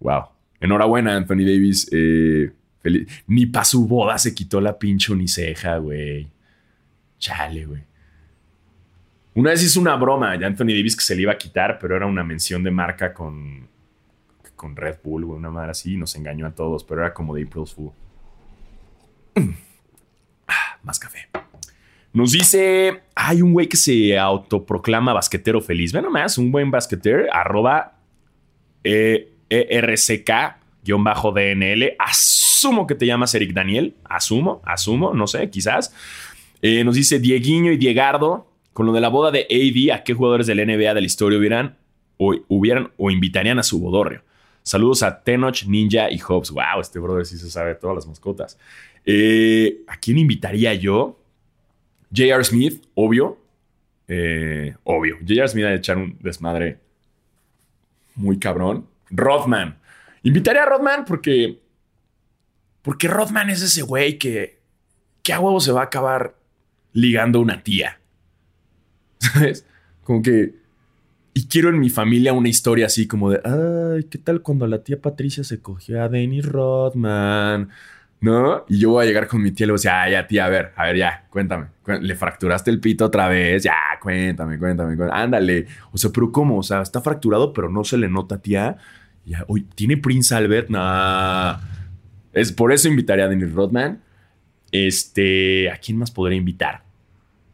wow. 0.00 0.26
Enhorabuena, 0.60 1.16
Anthony 1.16 1.44
Davis. 1.44 1.88
Eh, 1.92 2.52
Ni 3.26 3.46
para 3.46 3.64
su 3.64 3.86
boda 3.86 4.18
se 4.18 4.34
quitó 4.34 4.60
la 4.60 4.78
pinche 4.78 5.12
uniceja, 5.12 5.78
güey. 5.78 6.28
Chale, 7.18 7.66
güey. 7.66 7.82
Una 9.34 9.50
vez 9.50 9.62
hizo 9.62 9.80
una 9.80 9.96
broma 9.96 10.36
de 10.38 10.46
Anthony 10.46 10.68
Davis 10.68 10.96
que 10.96 11.04
se 11.04 11.14
le 11.14 11.22
iba 11.22 11.32
a 11.32 11.38
quitar, 11.38 11.78
pero 11.78 11.94
era 11.94 12.06
una 12.06 12.24
mención 12.24 12.62
de 12.62 12.70
marca 12.70 13.12
con, 13.12 13.68
con 14.56 14.74
Red 14.74 14.96
Bull, 15.04 15.24
una 15.24 15.50
madre 15.50 15.70
así, 15.70 15.96
nos 15.96 16.16
engañó 16.16 16.46
a 16.46 16.54
todos, 16.54 16.82
pero 16.84 17.02
era 17.02 17.14
como 17.14 17.34
de 17.34 17.44
April's 17.44 17.74
Fool. 17.74 17.92
Ah, 20.48 20.78
más 20.84 21.00
café. 21.00 21.28
Nos 22.12 22.30
dice, 22.30 23.02
hay 23.16 23.42
un 23.42 23.52
güey 23.52 23.68
que 23.68 23.76
se 23.76 24.16
autoproclama 24.16 25.12
basquetero 25.12 25.60
feliz. 25.60 25.92
Ve 25.92 26.00
nomás, 26.00 26.38
un 26.38 26.52
buen 26.52 26.70
basquetero, 26.70 27.24
arroba 27.32 27.98
ERCK-DNL. 28.84 30.54
Asumo 31.98 32.86
que 32.86 32.94
te 32.94 33.06
llamas 33.06 33.34
Eric 33.34 33.52
Daniel. 33.52 33.96
Asumo, 34.04 34.62
asumo, 34.64 35.12
no 35.14 35.26
sé, 35.26 35.50
quizás. 35.50 35.92
Eh, 36.62 36.84
nos 36.84 36.94
dice 36.94 37.18
Dieguiño 37.18 37.72
y 37.72 37.76
Diegardo. 37.76 38.52
Con 38.72 38.86
lo 38.86 38.92
de 38.92 39.00
la 39.00 39.08
boda 39.08 39.30
de 39.30 39.40
AD, 39.50 39.90
¿a 39.94 40.04
qué 40.04 40.14
jugadores 40.14 40.46
del 40.46 40.64
NBA 40.64 40.94
de 40.94 41.00
la 41.00 41.06
historia 41.06 41.38
o, 42.18 42.34
hubieran, 42.48 42.92
o 42.96 43.10
invitarían 43.10 43.58
a 43.58 43.62
su 43.62 43.80
bodorrio? 43.80 44.22
Saludos 44.66 45.04
a 45.04 45.22
Tenoch, 45.22 45.64
Ninja 45.68 46.10
y 46.10 46.18
Hobbs. 46.18 46.50
Wow, 46.50 46.80
este 46.80 46.98
brother 46.98 47.24
sí 47.24 47.38
se 47.38 47.48
sabe 47.48 47.76
todas 47.76 47.94
las 47.94 48.06
mascotas. 48.08 48.58
Eh, 49.04 49.84
¿A 49.86 49.96
quién 49.96 50.18
invitaría 50.18 50.74
yo? 50.74 51.20
J.R. 52.12 52.42
Smith, 52.42 52.84
obvio. 52.94 53.38
Eh, 54.08 54.74
obvio. 54.82 55.18
J.R. 55.20 55.46
Smith 55.46 55.66
a 55.66 55.74
echar 55.74 55.96
un 55.98 56.18
desmadre 56.18 56.80
muy 58.16 58.40
cabrón. 58.40 58.88
Rodman. 59.08 59.78
Invitaría 60.24 60.64
a 60.64 60.66
Rodman 60.66 61.04
porque. 61.04 61.60
Porque 62.82 63.06
Rodman 63.06 63.50
es 63.50 63.62
ese 63.62 63.82
güey 63.82 64.18
que. 64.18 64.58
que 65.22 65.32
a 65.32 65.38
huevo 65.38 65.60
se 65.60 65.70
va 65.70 65.82
a 65.82 65.84
acabar 65.84 66.34
ligando 66.92 67.38
una 67.38 67.62
tía. 67.62 68.00
¿Sabes? 69.18 69.64
Como 70.02 70.22
que 70.22 70.56
y 71.36 71.48
quiero 71.48 71.68
en 71.68 71.78
mi 71.78 71.90
familia 71.90 72.32
una 72.32 72.48
historia 72.48 72.86
así 72.86 73.06
como 73.06 73.30
de, 73.30 73.42
ay, 73.44 74.04
¿qué 74.04 74.16
tal 74.16 74.40
cuando 74.40 74.66
la 74.66 74.82
tía 74.82 75.02
Patricia 75.02 75.44
se 75.44 75.60
cogió 75.60 76.02
a 76.02 76.08
Dennis 76.08 76.46
Rodman? 76.46 77.68
¿No? 78.22 78.64
Y 78.70 78.78
yo 78.78 78.92
voy 78.92 79.04
a 79.04 79.06
llegar 79.06 79.28
con 79.28 79.42
mi 79.42 79.50
tía 79.50 79.64
y 79.64 79.66
le 79.66 79.72
voy 79.72 79.76
a 79.76 79.80
decir, 79.80 79.90
ah, 79.90 80.08
ya, 80.08 80.26
tía, 80.26 80.46
a 80.46 80.48
ver, 80.48 80.72
a 80.74 80.86
ver, 80.86 80.96
ya, 80.96 81.26
cuéntame. 81.28 81.66
¿Le 82.00 82.14
fracturaste 82.16 82.70
el 82.70 82.80
pito 82.80 83.04
otra 83.04 83.28
vez? 83.28 83.62
Ya, 83.64 83.74
cuéntame, 84.00 84.58
cuéntame, 84.58 84.96
cuéntame. 84.96 85.20
Ándale. 85.20 85.66
O 85.92 85.98
sea, 85.98 86.10
pero 86.10 86.32
¿cómo? 86.32 86.56
O 86.56 86.62
sea, 86.62 86.80
está 86.80 87.02
fracturado, 87.02 87.52
pero 87.52 87.68
no 87.68 87.84
se 87.84 87.98
le 87.98 88.08
nota, 88.08 88.38
tía. 88.38 88.78
Ya, 89.26 89.44
hoy 89.46 89.66
¿tiene 89.74 89.98
Prince 89.98 90.34
Albert? 90.34 90.70
Nah. 90.70 91.58
Es 92.32 92.50
por 92.50 92.72
eso 92.72 92.88
invitaría 92.88 93.26
a 93.26 93.28
Dennis 93.28 93.52
Rodman. 93.52 94.00
Este, 94.72 95.70
¿a 95.70 95.76
quién 95.76 95.98
más 95.98 96.10
podría 96.10 96.38
invitar? 96.38 96.82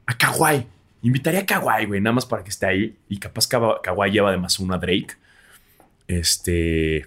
A 0.06 0.16
Kawhi. 0.16 0.68
Invitaría 1.02 1.40
a 1.40 1.46
Kawhi, 1.46 1.86
güey, 1.86 2.00
nada 2.00 2.14
más 2.14 2.26
para 2.26 2.44
que 2.44 2.50
esté 2.50 2.66
ahí. 2.66 2.96
Y 3.08 3.18
capaz 3.18 3.48
Kawhi 3.48 4.10
lleva 4.10 4.30
de 4.30 4.36
más 4.36 4.58
uno 4.58 4.74
a 4.74 4.78
Drake. 4.78 5.14
Este. 6.06 7.06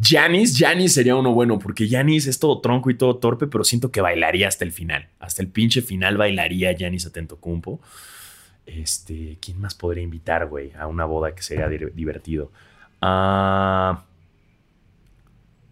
Janis, 0.00 0.56
Janis 0.58 0.94
sería 0.94 1.14
uno 1.14 1.32
bueno, 1.32 1.58
porque 1.58 1.88
Janis 1.88 2.26
es 2.26 2.38
todo 2.38 2.60
tronco 2.60 2.90
y 2.90 2.94
todo 2.94 3.16
torpe, 3.16 3.46
pero 3.46 3.62
siento 3.62 3.92
que 3.92 4.00
bailaría 4.00 4.48
hasta 4.48 4.64
el 4.64 4.72
final. 4.72 5.08
Hasta 5.20 5.42
el 5.42 5.48
pinche 5.48 5.82
final 5.82 6.16
bailaría 6.16 6.74
Janis 6.76 7.06
Atento 7.06 7.36
Cumpo. 7.36 7.80
Este, 8.66 9.38
¿quién 9.40 9.60
más 9.60 9.74
podría 9.74 10.02
invitar, 10.02 10.46
güey, 10.46 10.72
a 10.78 10.86
una 10.86 11.04
boda 11.04 11.34
que 11.34 11.42
sería 11.42 11.68
divertido? 11.68 12.50
Ah. 13.00 14.04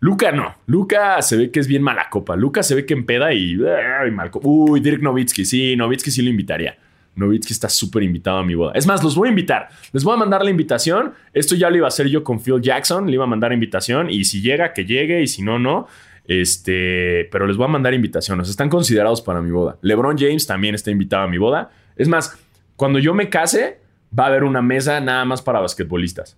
Luca 0.01 0.33
no. 0.33 0.55
Luca 0.67 1.21
se 1.23 1.37
ve 1.37 1.51
que 1.51 1.61
es 1.61 1.69
bien 1.69 1.83
mala 1.83 2.09
copa. 2.09 2.35
Luca 2.35 2.63
se 2.63 2.75
ve 2.75 2.87
que 2.87 2.95
empeda 2.95 3.33
y. 3.33 3.59
Ay, 4.01 4.11
mal 4.11 4.31
Uy, 4.43 4.81
Dirk 4.81 5.03
Nowitzki. 5.03 5.45
Sí, 5.45 5.77
Nowitzki 5.77 6.11
sí 6.11 6.23
lo 6.23 6.31
invitaría. 6.31 6.77
Novitsky 7.17 7.53
está 7.53 7.69
súper 7.69 8.03
invitado 8.03 8.39
a 8.39 8.45
mi 8.45 8.55
boda. 8.55 8.73
Es 8.75 8.87
más, 8.87 9.03
los 9.03 9.15
voy 9.15 9.29
a 9.29 9.31
invitar. 9.31 9.69
Les 9.93 10.05
voy 10.05 10.15
a 10.15 10.17
mandar 10.17 10.45
la 10.45 10.51
invitación. 10.51 11.13
Esto 11.33 11.55
ya 11.55 11.71
lo 11.71 11.77
iba 11.77 11.87
a 11.87 11.89
hacer 11.89 12.09
yo 12.09 12.25
con 12.25 12.41
Phil 12.41 12.61
Jackson. 12.61 13.07
Le 13.07 13.15
iba 13.15 13.25
a 13.25 13.27
mandar 13.27 13.53
invitación. 13.53 14.11
Y 14.11 14.25
si 14.25 14.41
llega, 14.41 14.73
que 14.73 14.85
llegue. 14.85 15.23
Y 15.23 15.27
si 15.27 15.43
no, 15.43 15.59
no. 15.59 15.87
Este, 16.27 17.29
pero 17.33 17.47
les 17.47 17.57
voy 17.57 17.65
a 17.65 17.69
mandar 17.69 17.93
invitaciones. 17.93 18.49
Están 18.49 18.69
considerados 18.69 19.21
para 19.21 19.43
mi 19.43 19.51
boda. 19.51 19.79
LeBron 19.83 20.17
James 20.17 20.47
también 20.47 20.75
está 20.75 20.91
invitado 20.91 21.25
a 21.25 21.29
mi 21.29 21.39
boda. 21.39 21.71
Es 21.97 22.09
más, 22.09 22.39
cuando 22.77 22.99
yo 22.99 23.15
me 23.15 23.29
case, 23.29 23.81
va 24.17 24.25
a 24.25 24.27
haber 24.29 24.45
una 24.45 24.63
mesa 24.63 25.01
nada 25.01 25.25
más 25.25 25.43
para 25.43 25.61
basquetbolistas. 25.61 26.37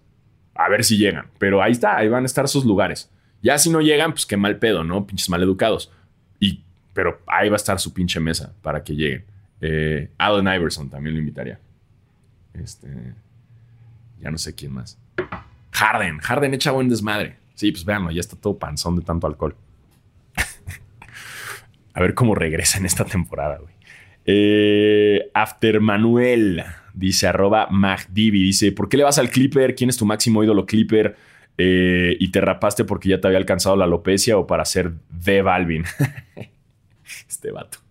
A 0.55 0.69
ver 0.69 0.85
si 0.85 0.97
llegan. 0.97 1.27
Pero 1.39 1.63
ahí 1.63 1.73
está, 1.73 1.97
ahí 1.97 2.09
van 2.09 2.23
a 2.23 2.27
estar 2.27 2.49
sus 2.49 2.65
lugares. 2.65 3.11
Ya 3.43 3.59
si 3.59 3.71
no 3.71 3.81
llegan, 3.81 4.13
pues 4.13 4.25
qué 4.25 4.37
mal 4.37 4.59
pedo, 4.59 4.85
¿no? 4.85 5.07
Pinches 5.07 5.29
maleducados. 5.29 5.93
Y, 6.41 6.63
pero 6.95 7.21
ahí 7.27 7.49
va 7.49 7.57
a 7.57 7.57
estar 7.57 7.79
su 7.79 7.93
pinche 7.93 8.21
mesa 8.21 8.55
para 8.63 8.83
que 8.85 8.95
lleguen. 8.95 9.25
Eh, 9.63 10.11
Iverson 10.19 10.91
también 10.91 11.15
lo 11.15 11.21
invitaría. 11.21 11.59
Este. 12.53 12.89
Ya 14.21 14.31
no 14.31 14.39
sé 14.39 14.55
quién 14.55 14.73
más. 14.73 14.99
Harden. 15.71 16.19
Harden 16.19 16.55
echa 16.55 16.73
buen 16.73 16.89
desmadre. 16.89 17.37
Sí, 17.55 17.71
pues 17.71 17.85
véanlo, 17.85 18.11
ya 18.11 18.21
está 18.21 18.37
todo 18.37 18.59
panzón 18.59 18.97
de 18.97 19.03
tanto 19.03 19.27
alcohol. 19.27 19.55
A 21.95 22.01
ver 22.01 22.15
cómo 22.15 22.35
regresa 22.35 22.79
en 22.79 22.87
esta 22.87 23.05
temporada, 23.05 23.59
güey. 23.59 23.75
Eh, 24.25 25.31
After 25.35 25.81
Manuel 25.81 26.65
dice 26.95 27.29
arroba 27.29 27.69
Magdivi. 27.71 28.43
Dice: 28.43 28.73
¿Por 28.73 28.89
qué 28.89 28.97
le 28.97 29.05
vas 29.05 29.19
al 29.19 29.31
Clipper? 29.31 29.75
¿Quién 29.75 29.91
es 29.91 29.97
tu 29.97 30.07
máximo 30.07 30.43
ídolo 30.43 30.67
Clipper? 30.67 31.17
Eh, 31.59 32.17
y 32.19 32.31
te 32.33 32.41
rapaste 32.41 32.85
porque 32.85 33.11
ya 33.11 33.21
te 33.21 33.27
había 33.27 33.39
alcanzado 33.39 33.77
la 33.77 33.85
alopecia 33.85 34.39
o 34.39 34.47
para 34.47 34.65
ser 34.65 34.93
de 35.11 35.43
Balvin. 35.43 35.85
este 37.29 37.51
vato. 37.51 37.82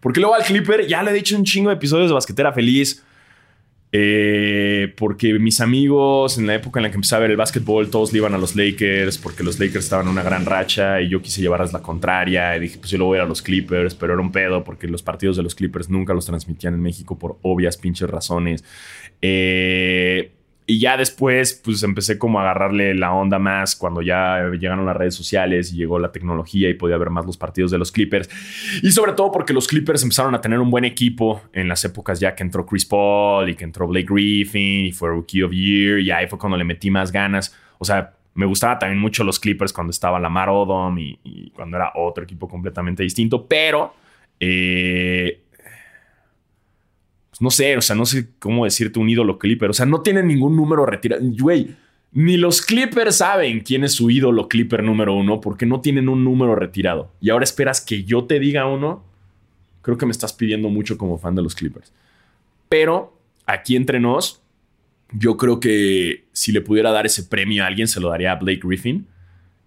Porque 0.00 0.20
luego 0.20 0.34
al 0.34 0.44
Clipper, 0.44 0.86
ya 0.86 1.02
le 1.02 1.10
he 1.10 1.14
dicho 1.14 1.36
un 1.36 1.44
chingo 1.44 1.70
de 1.70 1.76
episodios 1.76 2.08
de 2.08 2.14
Basquetera 2.14 2.52
Feliz. 2.52 3.02
Eh, 3.92 4.92
porque 4.96 5.38
mis 5.38 5.60
amigos, 5.60 6.36
en 6.36 6.46
la 6.46 6.56
época 6.56 6.80
en 6.80 6.82
la 6.82 6.90
que 6.90 6.96
empecé 6.96 7.14
a 7.14 7.18
ver 7.18 7.30
el 7.30 7.36
básquetbol, 7.36 7.88
todos 7.88 8.12
le 8.12 8.18
iban 8.18 8.34
a 8.34 8.38
los 8.38 8.54
Lakers, 8.54 9.16
porque 9.16 9.42
los 9.42 9.58
Lakers 9.58 9.84
estaban 9.84 10.06
en 10.06 10.12
una 10.12 10.22
gran 10.22 10.44
racha 10.44 11.00
y 11.00 11.08
yo 11.08 11.22
quise 11.22 11.40
llevarles 11.40 11.72
la 11.72 11.80
contraria. 11.80 12.56
Y 12.56 12.60
dije, 12.60 12.78
pues 12.78 12.90
yo 12.90 12.98
lo 12.98 13.06
voy 13.06 13.16
a 13.16 13.20
ir 13.20 13.24
a 13.24 13.28
los 13.28 13.42
Clippers, 13.42 13.94
pero 13.94 14.12
era 14.12 14.20
un 14.20 14.32
pedo 14.32 14.64
porque 14.64 14.86
los 14.86 15.02
partidos 15.02 15.36
de 15.36 15.42
los 15.42 15.54
Clippers 15.54 15.88
nunca 15.88 16.12
los 16.12 16.26
transmitían 16.26 16.74
en 16.74 16.82
México 16.82 17.18
por 17.18 17.38
obvias 17.42 17.76
pinches 17.76 18.10
razones. 18.10 18.64
Eh, 19.22 20.32
Y 20.68 20.80
ya 20.80 20.96
después, 20.96 21.60
pues 21.64 21.84
empecé 21.84 22.18
como 22.18 22.40
a 22.40 22.42
agarrarle 22.42 22.92
la 22.94 23.12
onda 23.12 23.38
más 23.38 23.76
cuando 23.76 24.02
ya 24.02 24.50
llegaron 24.58 24.84
las 24.84 24.96
redes 24.96 25.14
sociales 25.14 25.72
y 25.72 25.76
llegó 25.76 26.00
la 26.00 26.10
tecnología 26.10 26.68
y 26.68 26.74
podía 26.74 26.96
ver 26.96 27.10
más 27.10 27.24
los 27.24 27.36
partidos 27.36 27.70
de 27.70 27.78
los 27.78 27.92
Clippers. 27.92 28.28
Y 28.82 28.90
sobre 28.90 29.12
todo 29.12 29.30
porque 29.30 29.52
los 29.52 29.68
Clippers 29.68 30.02
empezaron 30.02 30.34
a 30.34 30.40
tener 30.40 30.58
un 30.58 30.70
buen 30.70 30.84
equipo 30.84 31.40
en 31.52 31.68
las 31.68 31.84
épocas 31.84 32.18
ya 32.18 32.34
que 32.34 32.42
entró 32.42 32.66
Chris 32.66 32.84
Paul 32.84 33.48
y 33.48 33.54
que 33.54 33.62
entró 33.62 33.86
Blake 33.86 34.08
Griffin 34.10 34.86
y 34.86 34.92
fue 34.92 35.10
Rookie 35.10 35.44
of 35.44 35.52
Year. 35.52 36.00
Y 36.00 36.10
ahí 36.10 36.26
fue 36.26 36.38
cuando 36.38 36.56
le 36.56 36.64
metí 36.64 36.90
más 36.90 37.12
ganas. 37.12 37.54
O 37.78 37.84
sea, 37.84 38.14
me 38.34 38.44
gustaba 38.44 38.76
también 38.76 39.00
mucho 39.00 39.22
los 39.22 39.38
Clippers 39.38 39.72
cuando 39.72 39.92
estaba 39.92 40.18
Lamar 40.18 40.48
Odom 40.48 40.98
y, 40.98 41.16
y 41.22 41.50
cuando 41.50 41.76
era 41.76 41.92
otro 41.94 42.24
equipo 42.24 42.48
completamente 42.48 43.04
distinto. 43.04 43.46
Pero 43.46 43.94
eh, 44.40 45.42
pues, 47.36 47.42
no 47.42 47.50
sé, 47.50 47.76
o 47.76 47.82
sea, 47.82 47.94
no 47.94 48.06
sé 48.06 48.28
cómo 48.38 48.64
decirte 48.64 48.98
un 48.98 49.10
ídolo 49.10 49.38
Clipper. 49.38 49.70
O 49.70 49.74
sea, 49.74 49.86
no 49.86 50.00
tiene 50.00 50.22
ningún 50.22 50.56
número 50.56 50.86
retirado. 50.86 51.22
Güey, 51.22 51.76
ni 52.12 52.36
los 52.36 52.62
Clippers 52.62 53.16
saben 53.16 53.60
quién 53.60 53.84
es 53.84 53.92
su 53.92 54.10
ídolo 54.10 54.48
Clipper 54.48 54.82
número 54.82 55.14
uno 55.14 55.40
porque 55.40 55.66
no 55.66 55.80
tienen 55.80 56.08
un 56.08 56.24
número 56.24 56.54
retirado. 56.54 57.12
Y 57.20 57.30
ahora 57.30 57.44
esperas 57.44 57.80
que 57.80 58.04
yo 58.04 58.24
te 58.24 58.40
diga 58.40 58.66
uno. 58.66 59.04
Creo 59.82 59.98
que 59.98 60.06
me 60.06 60.12
estás 60.12 60.32
pidiendo 60.32 60.68
mucho 60.68 60.96
como 60.96 61.18
fan 61.18 61.34
de 61.34 61.42
los 61.42 61.54
Clippers. 61.54 61.92
Pero 62.68 63.16
aquí 63.44 63.76
entre 63.76 64.00
nos, 64.00 64.42
yo 65.12 65.36
creo 65.36 65.60
que 65.60 66.24
si 66.32 66.52
le 66.52 66.60
pudiera 66.60 66.90
dar 66.90 67.06
ese 67.06 67.22
premio 67.22 67.62
a 67.62 67.66
alguien, 67.66 67.86
se 67.86 68.00
lo 68.00 68.08
daría 68.08 68.32
a 68.32 68.36
Blake 68.36 68.62
Griffin. 68.64 69.06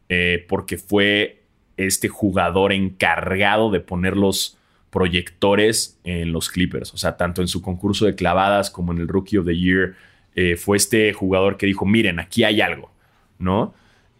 Eh, 0.09 0.43
porque 0.49 0.77
fue 0.77 1.43
este 1.77 2.09
jugador 2.09 2.73
encargado 2.73 3.69
de 3.69 3.79
ponerlos 3.79 4.57
proyectores 4.89 5.99
en 6.03 6.31
los 6.31 6.49
Clippers. 6.49 6.93
O 6.93 6.97
sea, 6.97 7.17
tanto 7.17 7.41
en 7.41 7.47
su 7.47 7.61
concurso 7.61 8.05
de 8.05 8.15
clavadas 8.15 8.69
como 8.69 8.91
en 8.91 8.99
el 8.99 9.07
Rookie 9.07 9.37
of 9.37 9.45
the 9.45 9.57
Year, 9.57 9.95
eh, 10.35 10.55
fue 10.55 10.77
este 10.77 11.13
jugador 11.13 11.57
que 11.57 11.65
dijo, 11.65 11.85
miren, 11.85 12.19
aquí 12.19 12.43
hay 12.43 12.61
algo, 12.61 12.91
¿no? 13.37 13.73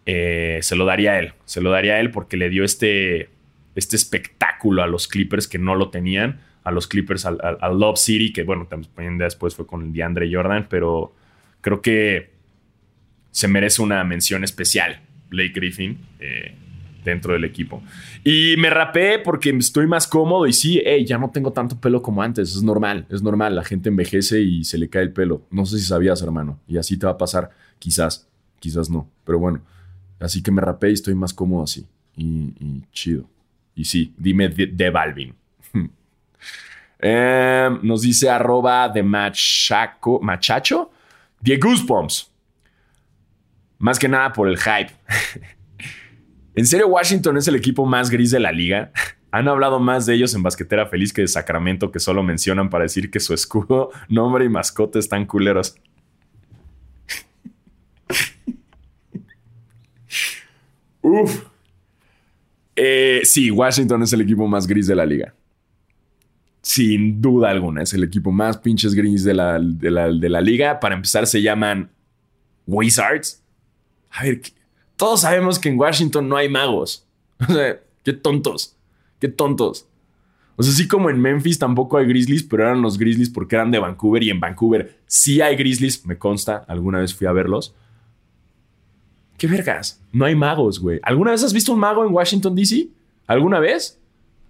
Eh, 0.06 0.60
se 0.62 0.76
lo 0.76 0.86
daría 0.86 1.14
a 1.14 1.20
él, 1.20 1.34
se 1.46 1.62
lo 1.62 1.72
daría 1.72 1.96
a 1.96 2.00
él 2.00 2.12
porque 2.12 2.38
le 2.38 2.50
dio 2.50 2.64
este, 2.64 3.30
este 3.76 3.96
espectáculo 3.96 4.84
a 4.84 4.88
los 4.88 5.08
Clippers 5.08 5.48
que 5.48 5.60
no 5.60 5.76
lo 5.76 5.90
tenían, 5.90 6.42
a 6.64 6.72
los 6.72 6.88
Clippers, 6.88 7.26
al, 7.26 7.38
Love 7.80 7.98
City, 7.98 8.34
que 8.34 8.44
bueno, 8.44 8.68
también 8.68 9.18
después 9.18 9.56
fue 9.56 9.66
con 9.66 9.82
el 9.82 9.94
DeAndre 9.94 10.30
Jordan, 10.32 10.68
pero 10.70 11.16
creo 11.62 11.82
que 11.82 12.32
se 13.32 13.48
merece 13.48 13.82
una 13.82 14.04
mención 14.04 14.44
especial, 14.44 15.02
Blake 15.30 15.54
Griffin. 15.54 16.00
Eh, 16.20 16.56
dentro 17.04 17.34
del 17.34 17.44
equipo. 17.44 17.82
Y 18.24 18.56
me 18.58 18.70
rapé 18.70 19.20
porque 19.20 19.50
estoy 19.52 19.88
más 19.88 20.08
cómodo 20.08 20.48
y 20.48 20.54
sí, 20.54 20.82
hey, 20.84 21.06
ya 21.06 21.18
no 21.18 21.30
tengo 21.30 21.52
tanto 21.52 21.80
pelo 21.80 22.02
como 22.02 22.22
antes, 22.22 22.56
es 22.56 22.64
normal, 22.64 23.06
es 23.10 23.22
normal, 23.22 23.56
la 23.56 23.64
gente 23.64 23.90
envejece 23.90 24.42
y 24.42 24.64
se 24.64 24.78
le 24.78 24.90
cae 24.90 25.04
el 25.04 25.14
pelo. 25.14 25.44
No 25.50 25.66
sé 25.66 25.80
si 25.80 25.86
sabías, 25.86 26.22
hermano, 26.22 26.60
y 26.68 26.78
así 26.78 26.98
te 26.98 27.06
va 27.06 27.14
a 27.14 27.18
pasar, 27.18 27.52
quizás, 27.80 28.28
quizás 28.60 28.90
no, 28.90 29.10
pero 29.24 29.40
bueno, 29.40 29.62
así 30.20 30.44
que 30.44 30.52
me 30.52 30.62
rapé 30.62 30.90
y 30.90 30.94
estoy 30.94 31.16
más 31.16 31.34
cómodo 31.34 31.64
así, 31.64 31.86
y, 32.16 32.84
chido. 32.92 33.26
Y 33.76 33.86
sí, 33.86 34.14
dime 34.18 34.50
de, 34.50 34.90
Balvin. 34.90 35.34
Em, 37.02 37.80
nos 37.82 38.02
dice 38.02 38.30
arroba 38.30 38.90
de 38.90 39.02
machaco, 39.02 40.20
machacho, 40.20 40.92
de 41.40 41.56
Goosebumps. 41.56 42.30
Más 43.78 43.98
que 43.98 44.10
nada 44.10 44.34
por 44.34 44.50
el 44.50 44.58
hype. 44.58 44.92
¿En 46.56 46.66
serio 46.66 46.88
Washington 46.88 47.38
es 47.38 47.48
el 47.48 47.56
equipo 47.56 47.86
más 47.86 48.10
gris 48.10 48.32
de 48.32 48.40
la 48.40 48.52
liga? 48.52 48.92
Han 49.32 49.48
hablado 49.48 49.80
más 49.80 50.08
de 50.08 50.16
ellos 50.16 50.34
en 50.34 50.42
Basquetera 50.42 50.88
Feliz 50.88 51.14
que 51.14 51.22
de 51.22 51.28
Sacramento, 51.28 51.92
que 51.92 52.00
solo 52.00 52.24
mencionan 52.24 52.72
para 52.72 52.84
decir 52.84 53.12
que 53.12 53.20
su 53.20 53.34
escudo, 53.34 53.92
nombre 54.10 54.46
y 54.46 54.50
mascota 54.50 54.98
están 54.98 55.26
culeros. 55.26 55.76
Uf. 61.02 61.44
Eh, 62.76 63.22
sí, 63.24 63.52
Washington 63.52 64.04
es 64.04 64.14
el 64.14 64.22
equipo 64.22 64.48
más 64.48 64.66
gris 64.66 64.88
de 64.88 64.96
la 64.96 65.06
liga. 65.06 65.36
Sin 66.62 67.22
duda 67.22 67.50
alguna, 67.50 67.84
es 67.84 67.94
el 67.94 68.04
equipo 68.04 68.32
más 68.32 68.58
pinches 68.58 68.96
gris 68.96 69.24
de 69.24 69.34
la, 69.34 69.60
de 69.60 69.92
la, 69.92 70.08
de 70.10 70.30
la 70.30 70.42
liga. 70.42 70.80
Para 70.80 70.96
empezar, 70.96 71.28
se 71.28 71.42
llaman 71.42 71.90
Wizards. 72.66 73.44
A 74.12 74.24
ver, 74.24 74.42
todos 75.00 75.22
sabemos 75.22 75.58
que 75.58 75.70
en 75.70 75.80
Washington 75.80 76.28
no 76.28 76.36
hay 76.36 76.50
magos. 76.50 77.06
O 77.48 77.54
sea, 77.54 77.80
qué 78.04 78.12
tontos. 78.12 78.76
Qué 79.18 79.30
tontos. 79.30 79.88
O 80.58 80.64
sea, 80.64 80.74
así 80.74 80.90
como 80.90 81.10
en 81.10 81.22
Memphis 81.22 81.58
tampoco 81.58 81.98
hay 81.98 82.06
Grizzlies, 82.06 82.44
pero 82.44 82.64
eran 82.64 82.82
los 82.82 82.98
Grizzlies 82.98 83.30
porque 83.30 83.56
eran 83.56 83.72
de 83.72 83.80
Vancouver 83.80 84.22
y 84.22 84.30
en 84.30 84.42
Vancouver 84.42 85.00
sí 85.08 85.40
hay 85.40 85.56
Grizzlies, 85.56 86.06
me 86.06 86.18
consta, 86.18 86.66
alguna 86.68 87.00
vez 87.00 87.16
fui 87.16 87.28
a 87.28 87.32
verlos. 87.32 87.74
¿Qué 89.38 89.48
vergas? 89.48 90.02
No 90.12 90.26
hay 90.26 90.36
magos, 90.36 90.82
güey. 90.82 91.00
¿Alguna 91.02 91.32
vez 91.32 91.46
has 91.46 91.54
visto 91.54 91.72
un 91.72 91.80
mago 91.80 92.06
en 92.06 92.14
Washington, 92.14 92.54
D.C.? 92.54 92.90
¿Alguna 93.26 93.60
vez? 93.62 93.98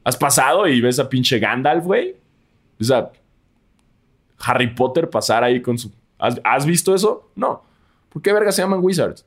¿Has 0.03 0.17
pasado 0.17 0.67
y 0.67 0.81
ves 0.81 0.97
a 0.97 1.07
pinche 1.07 1.37
Gandalf, 1.37 1.85
güey? 1.85 2.15
O 2.81 2.83
sea, 2.83 3.11
Harry 4.39 4.73
Potter 4.73 5.07
pasar 5.07 5.43
ahí 5.43 5.61
con 5.61 5.77
su... 5.77 5.91
¿Has, 6.17 6.41
¿Has 6.43 6.65
visto 6.65 6.95
eso? 6.95 7.29
No. 7.35 7.61
¿Por 8.09 8.19
qué 8.23 8.33
vergas 8.33 8.55
se 8.55 8.63
llaman 8.63 8.79
Wizards? 8.81 9.23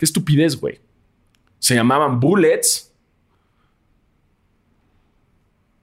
Qué 0.00 0.06
estupidez, 0.06 0.58
güey. 0.58 0.80
Se 1.58 1.74
llamaban 1.74 2.20
Bullets. 2.20 2.90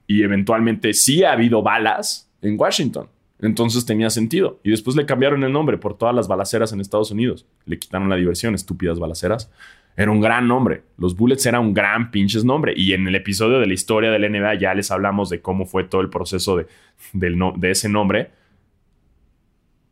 Y 0.08 0.24
eventualmente 0.24 0.92
sí 0.96 1.24
ha 1.24 1.34
habido 1.34 1.62
balas 1.62 2.28
en 2.42 2.60
Washington. 2.60 3.10
Entonces 3.40 3.86
tenía 3.86 4.10
sentido. 4.10 4.60
Y 4.64 4.72
después 4.72 4.96
le 4.96 5.06
cambiaron 5.06 5.44
el 5.44 5.54
nombre 5.54 5.78
por 5.78 5.96
todas 5.96 6.16
las 6.16 6.28
balaceras 6.28 6.74
en 6.74 6.82
Estados 6.82 7.12
Unidos. 7.12 7.46
Le 7.68 7.78
quitaron 7.78 8.10
la 8.10 8.16
diversión, 8.16 8.56
estúpidas 8.56 8.98
balaceras. 8.98 9.52
Era 9.96 10.10
un 10.10 10.20
gran 10.20 10.48
nombre. 10.48 10.82
Los 10.98 11.16
Bullets 11.16 11.46
era 11.46 11.60
un 11.60 11.76
gran 11.76 12.10
pinches 12.10 12.44
nombre. 12.44 12.74
Y 12.76 12.94
en 12.94 13.08
el 13.08 13.14
episodio 13.14 13.60
de 13.60 13.68
la 13.68 13.74
historia 13.76 14.10
del 14.10 14.32
NBA 14.32 14.56
ya 14.56 14.74
les 14.74 14.90
hablamos 14.90 15.30
de 15.30 15.42
cómo 15.42 15.68
fue 15.68 15.84
todo 15.84 16.02
el 16.02 16.10
proceso 16.10 16.58
de, 16.58 16.66
de 17.14 17.70
ese 17.70 17.88
nombre. 17.88 18.32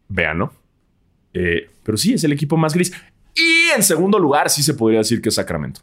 Véanlo. 0.07 0.51
Eh, 1.31 1.69
pero 1.83 1.95
sí, 1.95 2.13
es 2.13 2.23
el 2.23 2.31
equipo 2.31 2.57
más 2.57 2.73
gris. 2.73 2.91
Y 3.35 3.69
en 3.75 3.83
segundo 3.83 4.17
lugar, 4.17 4.49
sí 4.49 4.63
se 4.63 4.73
podría 4.73 4.99
decir 4.99 5.21
que 5.21 5.29
es 5.29 5.35
Sacramento. 5.35 5.81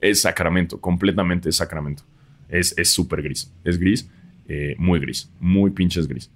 Es 0.00 0.20
Sacramento, 0.20 0.78
completamente 0.80 1.48
es 1.48 1.56
Sacramento. 1.56 2.02
Es 2.48 2.74
súper 2.92 3.22
gris. 3.22 3.50
Es 3.64 3.78
gris, 3.78 4.08
eh, 4.46 4.76
muy 4.78 5.00
gris, 5.00 5.30
muy 5.40 5.70
pinches 5.70 6.06
gris. 6.06 6.30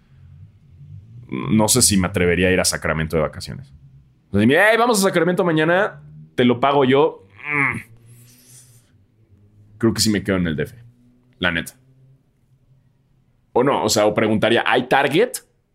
No 1.29 1.69
sé 1.69 1.83
si 1.83 1.99
me 1.99 2.09
atrevería 2.09 2.49
a 2.49 2.51
ir 2.51 2.61
a 2.61 2.65
Sacramento 2.65 3.17
de 3.17 3.23
vacaciones. 3.23 3.71
O 4.31 4.39
vamos 4.79 4.99
a 4.99 5.03
Sacramento 5.03 5.45
mañana, 5.45 6.01
te 6.35 6.45
lo 6.47 6.61
pago 6.61 6.85
yo. 6.87 7.27
Mm. 7.47 7.81
Creo 9.77 9.93
que 9.93 10.01
sí 10.01 10.11
me 10.11 10.23
quedo 10.23 10.37
en 10.37 10.47
el 10.47 10.57
DF. 10.57 10.73
La 11.39 11.53
neta. 11.53 11.75
O 13.53 13.63
no, 13.63 13.85
o 13.85 13.89
sea, 13.89 14.07
o 14.07 14.15
preguntaría, 14.15 14.65
¿hay 14.67 14.89
Target? 14.89 15.33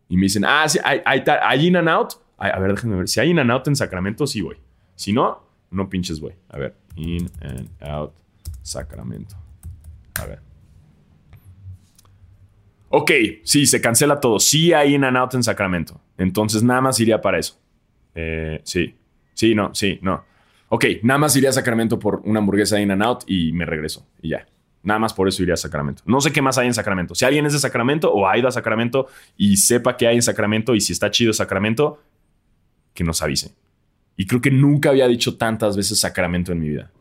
Y 0.10 0.18
me 0.18 0.24
dicen, 0.24 0.44
ah, 0.46 0.68
sí, 0.68 0.80
hay, 0.84 1.02
hay, 1.06 1.24
hay 1.28 1.68
In 1.68 1.78
and 1.78 1.90
Out 1.90 2.23
a 2.50 2.60
ver, 2.60 2.74
déjenme 2.74 2.98
ver. 2.98 3.08
Si 3.08 3.20
hay 3.20 3.30
In 3.30 3.40
and 3.40 3.52
Out 3.52 3.68
en 3.68 3.76
Sacramento, 3.76 4.28
sí 4.28 4.42
voy. 4.42 4.58
Si 4.96 5.14
no, 5.14 5.44
no 5.72 5.90
pinches 5.90 6.20
voy. 6.20 6.34
A 6.50 6.58
ver. 6.58 6.76
In 6.96 7.30
and 7.42 7.70
Out 7.82 8.14
Sacramento. 8.62 9.36
A 10.16 10.26
ver. 10.26 10.40
Ok, 12.90 13.12
sí, 13.44 13.66
se 13.66 13.82
cancela 13.82 14.20
todo. 14.20 14.40
Sí 14.40 14.74
hay 14.74 14.94
In 14.94 15.04
and 15.04 15.18
Out 15.18 15.34
en 15.34 15.44
Sacramento. 15.44 16.00
Entonces 16.18 16.64
nada 16.64 16.82
más 16.82 17.00
iría 17.00 17.22
para 17.22 17.40
eso. 17.40 17.60
Eh, 18.16 18.62
sí. 18.64 18.96
Sí, 19.34 19.56
no, 19.56 19.74
sí, 19.74 20.00
no. 20.02 20.24
Ok, 20.70 20.86
nada 21.04 21.18
más 21.18 21.36
iría 21.36 21.50
a 21.50 21.54
Sacramento 21.54 21.98
por 21.98 22.22
una 22.24 22.40
hamburguesa 22.40 22.80
In 22.80 22.92
and 22.92 23.04
Out 23.04 23.24
y 23.28 23.52
me 23.52 23.66
regreso. 23.66 24.06
Y 24.22 24.30
ya. 24.30 24.46
Nada 24.84 25.00
más 25.00 25.14
por 25.14 25.28
eso 25.28 25.42
iría 25.42 25.54
a 25.54 25.58
Sacramento. 25.58 26.04
No 26.06 26.20
sé 26.20 26.32
qué 26.32 26.42
más 26.42 26.58
hay 26.58 26.68
en 26.68 26.74
Sacramento. 26.74 27.16
Si 27.16 27.26
alguien 27.26 27.46
es 27.46 27.54
de 27.54 27.60
Sacramento 27.60 28.12
o 28.12 28.28
ha 28.28 28.38
ido 28.38 28.48
a 28.48 28.52
Sacramento 28.52 29.08
y 29.38 29.58
sepa 29.58 29.96
qué 29.98 30.08
hay 30.08 30.18
en 30.18 30.22
Sacramento 30.22 30.76
y 30.76 30.82
si 30.82 30.94
está 30.94 31.10
chido 31.10 31.32
Sacramento, 31.32 32.02
que 32.94 33.04
nos 33.04 33.22
avise. 33.22 33.54
Y 34.16 34.26
creo 34.28 34.42
que 34.42 34.52
nunca 34.52 34.90
había 34.90 35.08
dicho 35.08 35.38
tantas 35.38 35.76
veces 35.76 36.00
Sacramento 36.00 36.52
en 36.52 36.60
mi 36.60 36.70
vida. 36.70 36.92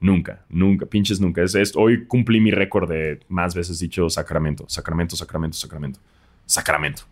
Nunca, 0.00 0.44
nunca, 0.48 0.86
pinches 0.86 1.20
nunca. 1.20 1.42
Es, 1.42 1.74
hoy 1.74 2.04
cumplí 2.06 2.40
mi 2.40 2.50
récord 2.50 2.88
de 2.88 3.20
más 3.28 3.54
veces 3.54 3.78
dicho 3.78 4.08
Sacramento, 4.10 4.64
Sacramento, 4.68 5.16
Sacramento, 5.16 5.56
Sacramento, 5.56 6.00
Sacramento. 6.46 7.02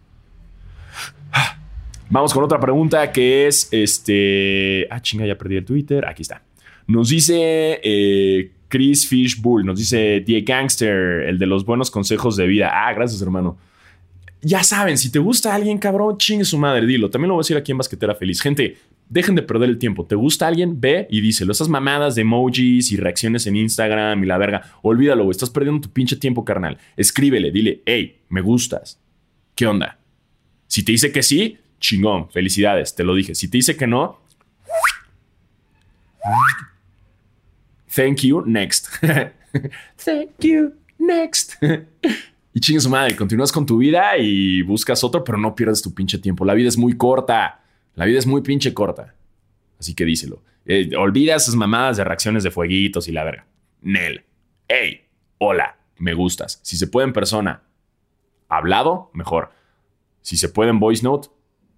Vamos 2.10 2.34
con 2.34 2.44
otra 2.44 2.60
pregunta 2.60 3.10
que 3.10 3.46
es 3.46 3.68
este. 3.72 4.86
Ah, 4.90 5.00
chinga, 5.00 5.26
ya 5.26 5.38
perdí 5.38 5.56
el 5.56 5.64
Twitter. 5.64 6.04
Aquí 6.06 6.22
está. 6.22 6.42
Nos 6.86 7.08
dice 7.08 7.80
eh, 7.82 8.52
Chris 8.68 9.08
Fishbull, 9.08 9.64
nos 9.64 9.78
dice 9.78 10.22
The 10.26 10.42
Gangster, 10.42 11.22
el 11.22 11.38
de 11.38 11.46
los 11.46 11.64
buenos 11.64 11.90
consejos 11.90 12.36
de 12.36 12.46
vida. 12.46 12.70
Ah, 12.72 12.92
gracias, 12.92 13.22
hermano 13.22 13.56
ya 14.42 14.64
saben, 14.64 14.98
si 14.98 15.10
te 15.10 15.20
gusta 15.20 15.54
alguien, 15.54 15.78
cabrón, 15.78 16.18
chingue 16.18 16.44
su 16.44 16.58
madre, 16.58 16.84
dilo. 16.84 17.08
También 17.10 17.28
lo 17.28 17.34
voy 17.34 17.42
a 17.42 17.44
decir 17.44 17.56
aquí 17.56 17.70
en 17.70 17.78
Basquetera 17.78 18.14
Feliz. 18.16 18.40
Gente, 18.40 18.76
dejen 19.08 19.36
de 19.36 19.42
perder 19.42 19.70
el 19.70 19.78
tiempo. 19.78 20.04
¿Te 20.04 20.16
gusta 20.16 20.48
alguien? 20.48 20.80
Ve 20.80 21.06
y 21.10 21.20
díselo. 21.20 21.52
Esas 21.52 21.68
mamadas 21.68 22.16
de 22.16 22.22
emojis 22.22 22.90
y 22.90 22.96
reacciones 22.96 23.46
en 23.46 23.54
Instagram 23.54 24.22
y 24.24 24.26
la 24.26 24.38
verga. 24.38 24.62
Olvídalo. 24.82 25.30
Estás 25.30 25.50
perdiendo 25.50 25.80
tu 25.80 25.92
pinche 25.92 26.16
tiempo, 26.16 26.44
carnal. 26.44 26.76
Escríbele, 26.96 27.52
dile, 27.52 27.82
hey, 27.86 28.22
me 28.28 28.40
gustas. 28.40 29.00
¿Qué 29.54 29.66
onda? 29.66 29.98
Si 30.66 30.84
te 30.84 30.90
dice 30.90 31.12
que 31.12 31.22
sí, 31.22 31.58
chingón, 31.78 32.28
felicidades, 32.30 32.96
te 32.96 33.04
lo 33.04 33.14
dije. 33.14 33.36
Si 33.36 33.48
te 33.48 33.58
dice 33.58 33.76
que 33.76 33.86
no, 33.86 34.18
thank 37.94 38.22
you, 38.22 38.42
next. 38.44 38.88
thank 40.04 40.30
you, 40.40 40.72
next. 40.98 41.62
y 42.54 42.60
chingue 42.60 42.80
su 42.80 42.90
madre, 42.90 43.16
continúas 43.16 43.50
con 43.50 43.64
tu 43.64 43.78
vida 43.78 44.18
y 44.18 44.62
buscas 44.62 45.02
otro, 45.02 45.24
pero 45.24 45.38
no 45.38 45.54
pierdas 45.54 45.80
tu 45.80 45.94
pinche 45.94 46.18
tiempo. 46.18 46.44
La 46.44 46.54
vida 46.54 46.68
es 46.68 46.76
muy 46.76 46.96
corta. 46.96 47.62
La 47.94 48.04
vida 48.04 48.18
es 48.18 48.26
muy 48.26 48.42
pinche 48.42 48.74
corta. 48.74 49.14
Así 49.78 49.94
que 49.94 50.04
díselo. 50.04 50.42
Eh, 50.66 50.94
olvida 50.96 51.34
esas 51.34 51.54
mamadas 51.54 51.96
de 51.96 52.04
reacciones 52.04 52.42
de 52.42 52.50
fueguitos 52.50 53.08
y 53.08 53.12
la 53.12 53.24
verga. 53.24 53.46
Nel. 53.80 54.24
Hey, 54.68 55.06
hola, 55.38 55.78
me 55.98 56.12
gustas. 56.12 56.60
Si 56.62 56.76
se 56.76 56.86
puede 56.86 57.06
en 57.06 57.12
persona, 57.14 57.62
hablado, 58.48 59.10
mejor. 59.14 59.52
Si 60.20 60.36
se 60.36 60.50
puede 60.50 60.70
en 60.70 60.78
voice 60.78 61.02
note, 61.02 61.28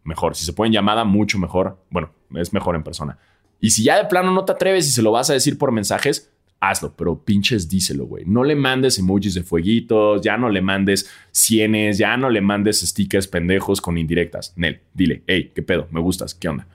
mejor. 0.03 0.35
Si 0.35 0.45
se 0.45 0.53
puede 0.53 0.69
en 0.69 0.75
llamada, 0.75 1.05
mucho 1.05 1.39
mejor. 1.39 1.79
Bueno, 1.89 2.11
es 2.35 2.53
mejor 2.53 2.75
en 2.75 2.83
persona. 2.83 3.19
Y 3.61 3.71
si 3.71 3.85
ya 3.85 3.97
de 3.97 4.07
plano 4.07 4.33
no 4.33 4.45
te 4.45 4.53
atreves 4.53 4.89
y 4.89 4.91
se 4.91 5.03
lo 5.03 5.13
vas 5.13 5.31
a 5.31 5.35
decir 5.35 5.57
por 5.57 5.71
mensajes, 5.71 6.34
hazlo, 6.61 6.95
pero 6.97 7.23
pinches 7.23 7.69
díselo, 7.69 8.07
güey. 8.07 8.25
No 8.27 8.45
le 8.45 8.55
mandes 8.55 8.99
emojis 8.99 9.35
de 9.35 9.43
fueguitos, 9.43 10.23
ya 10.23 10.37
no 10.37 10.49
le 10.49 10.63
mandes 10.63 11.11
cienes, 11.31 11.99
ya 11.99 12.17
no 12.17 12.31
le 12.31 12.41
mandes 12.41 12.81
stickers 12.81 13.29
pendejos 13.29 13.81
con 13.81 13.99
indirectas. 13.99 14.53
Nel, 14.57 14.81
dile, 14.95 15.23
hey, 15.27 15.53
¿qué 15.55 15.63
pedo? 15.63 15.89
Me 15.91 16.01
gustas, 16.01 16.35
¿qué 16.35 16.49
onda? 16.49 16.67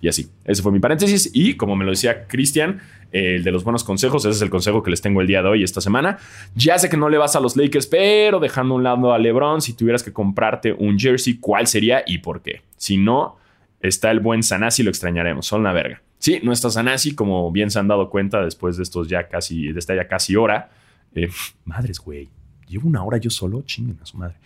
Y 0.00 0.08
así. 0.08 0.30
Ese 0.44 0.62
fue 0.62 0.72
mi 0.72 0.80
paréntesis. 0.80 1.30
Y 1.34 1.54
como 1.54 1.76
me 1.76 1.84
lo 1.84 1.90
decía 1.90 2.26
Cristian, 2.26 2.80
el 3.12 3.44
de 3.44 3.50
los 3.50 3.64
buenos 3.64 3.84
consejos, 3.84 4.24
ese 4.24 4.36
es 4.36 4.42
el 4.42 4.50
consejo 4.50 4.82
que 4.82 4.90
les 4.90 5.00
tengo 5.00 5.20
el 5.20 5.26
día 5.26 5.42
de 5.42 5.48
hoy, 5.48 5.62
esta 5.62 5.80
semana. 5.80 6.18
Ya 6.54 6.78
sé 6.78 6.88
que 6.88 6.96
no 6.96 7.08
le 7.08 7.18
vas 7.18 7.36
a 7.36 7.40
los 7.40 7.56
Lakers, 7.56 7.86
pero 7.86 8.40
dejando 8.40 8.74
un 8.74 8.82
lado 8.82 9.12
a 9.12 9.18
LeBron, 9.18 9.60
si 9.60 9.74
tuvieras 9.74 10.02
que 10.02 10.12
comprarte 10.12 10.72
un 10.72 10.98
jersey, 10.98 11.34
¿cuál 11.38 11.66
sería 11.66 12.02
y 12.06 12.18
por 12.18 12.42
qué? 12.42 12.62
Si 12.76 12.96
no, 12.96 13.36
está 13.80 14.10
el 14.10 14.20
buen 14.20 14.42
Sanasi, 14.42 14.82
lo 14.82 14.90
extrañaremos. 14.90 15.46
Son 15.46 15.62
la 15.62 15.72
verga. 15.72 16.02
Sí, 16.20 16.38
no 16.42 16.52
está 16.52 16.68
Sanasi, 16.68 17.14
como 17.14 17.50
bien 17.50 17.70
se 17.70 17.78
han 17.78 17.88
dado 17.88 18.10
cuenta 18.10 18.44
después 18.44 18.76
de 18.76 18.82
estos 18.82 19.08
ya 19.08 19.26
casi, 19.26 19.72
de 19.72 19.78
esta 19.78 19.96
ya 19.96 20.06
casi 20.06 20.36
hora. 20.36 20.70
Eh, 21.14 21.30
madres, 21.64 21.98
güey. 21.98 22.28
Llevo 22.68 22.88
una 22.88 23.02
hora 23.02 23.16
yo 23.16 23.30
solo, 23.30 23.62
chinguen 23.62 23.98
a 24.02 24.06
su 24.06 24.18
madre. 24.18 24.36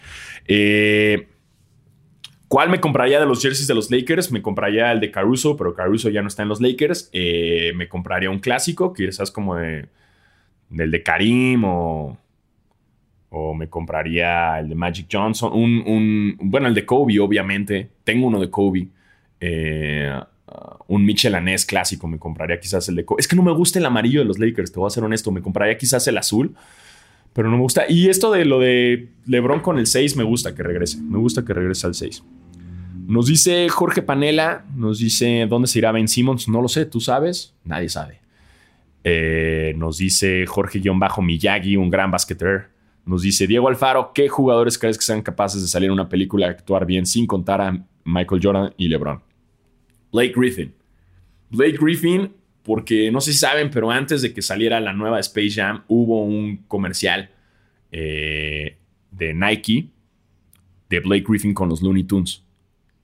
Eh, 0.46 1.28
¿Cuál 2.46 2.70
me 2.70 2.80
compraría 2.80 3.18
de 3.18 3.26
los 3.26 3.42
jerseys 3.42 3.66
de 3.66 3.74
los 3.74 3.90
Lakers? 3.90 4.30
Me 4.30 4.40
compraría 4.40 4.92
el 4.92 5.00
de 5.00 5.10
Caruso, 5.10 5.56
pero 5.56 5.74
Caruso 5.74 6.10
ya 6.10 6.22
no 6.22 6.28
está 6.28 6.44
en 6.44 6.48
los 6.48 6.60
Lakers. 6.60 7.10
Eh, 7.12 7.72
me 7.74 7.88
compraría 7.88 8.30
un 8.30 8.38
clásico, 8.38 8.92
quizás 8.92 9.32
como 9.32 9.56
de, 9.56 9.88
del 10.70 10.92
de 10.92 11.02
Karim 11.02 11.64
o, 11.64 12.16
o 13.30 13.54
me 13.54 13.68
compraría 13.68 14.60
el 14.60 14.68
de 14.68 14.76
Magic 14.76 15.08
Johnson. 15.10 15.52
Un, 15.52 16.36
bueno, 16.40 16.68
el 16.68 16.74
de 16.74 16.86
Kobe, 16.86 17.18
obviamente. 17.18 17.90
Tengo 18.04 18.28
uno 18.28 18.38
de 18.38 18.48
Kobe. 18.48 18.86
Eh, 19.40 20.20
un 20.86 21.04
Mitchell 21.04 21.34
Anés 21.34 21.64
clásico. 21.66 22.06
Me 22.08 22.18
compraría 22.18 22.58
quizás 22.60 22.88
el 22.88 22.96
de. 22.96 23.06
Es 23.18 23.28
que 23.28 23.36
no 23.36 23.42
me 23.42 23.52
gusta 23.52 23.78
el 23.78 23.86
amarillo 23.86 24.20
de 24.20 24.26
los 24.26 24.38
Lakers, 24.38 24.72
te 24.72 24.78
voy 24.78 24.86
a 24.86 24.90
ser 24.90 25.04
honesto. 25.04 25.30
Me 25.30 25.42
compraría 25.42 25.76
quizás 25.76 26.06
el 26.08 26.18
azul 26.18 26.54
pero 27.34 27.50
no 27.50 27.56
me 27.56 27.62
gusta. 27.62 27.84
Y 27.88 28.08
esto 28.08 28.30
de 28.30 28.46
lo 28.46 28.60
de 28.60 29.10
LeBron 29.26 29.60
con 29.60 29.78
el 29.78 29.86
6 29.86 30.16
me 30.16 30.24
gusta 30.24 30.54
que 30.54 30.62
regrese. 30.62 30.98
Me 31.02 31.18
gusta 31.18 31.44
que 31.44 31.52
regrese 31.52 31.86
al 31.86 31.94
6. 31.94 32.22
Nos 33.06 33.26
dice 33.26 33.68
Jorge 33.68 34.00
Panela, 34.00 34.64
nos 34.74 35.00
dice 35.00 35.46
dónde 35.50 35.68
se 35.68 35.80
irá 35.80 35.92
Ben 35.92 36.08
Simmons. 36.08 36.48
No 36.48 36.62
lo 36.62 36.68
sé, 36.68 36.86
¿tú 36.86 37.00
sabes? 37.00 37.52
Nadie 37.64 37.88
sabe. 37.88 38.20
Eh, 39.02 39.74
nos 39.76 39.98
dice 39.98 40.46
Jorge-Miyagi, 40.46 41.76
un 41.76 41.90
gran 41.90 42.10
basqueter. 42.10 42.68
Nos 43.04 43.22
dice 43.22 43.46
Diego 43.46 43.68
Alfaro, 43.68 44.12
¿qué 44.14 44.28
jugadores 44.28 44.78
crees 44.78 44.96
que 44.96 45.04
sean 45.04 45.20
capaces 45.20 45.60
de 45.60 45.68
salir 45.68 45.88
en 45.88 45.94
una 45.94 46.08
película 46.08 46.46
y 46.46 46.50
actuar 46.50 46.86
bien 46.86 47.04
sin 47.04 47.26
contar 47.26 47.60
a 47.60 47.84
Michael 48.04 48.40
Jordan 48.42 48.74
y 48.78 48.88
LeBron? 48.88 49.20
Blake 50.14 50.32
Griffin. 50.32 50.72
Blake 51.50 51.76
Griffin, 51.76 52.32
porque 52.62 53.10
no 53.10 53.20
sé 53.20 53.32
si 53.32 53.38
saben, 53.38 53.68
pero 53.70 53.90
antes 53.90 54.22
de 54.22 54.32
que 54.32 54.42
saliera 54.42 54.78
la 54.78 54.92
nueva 54.92 55.18
Space 55.18 55.50
Jam, 55.50 55.82
hubo 55.88 56.22
un 56.24 56.58
comercial 56.68 57.30
eh, 57.90 58.78
de 59.10 59.34
Nike 59.34 59.90
de 60.88 61.00
Blake 61.00 61.24
Griffin 61.26 61.52
con 61.52 61.68
los 61.68 61.82
Looney 61.82 62.04
Tunes. 62.04 62.44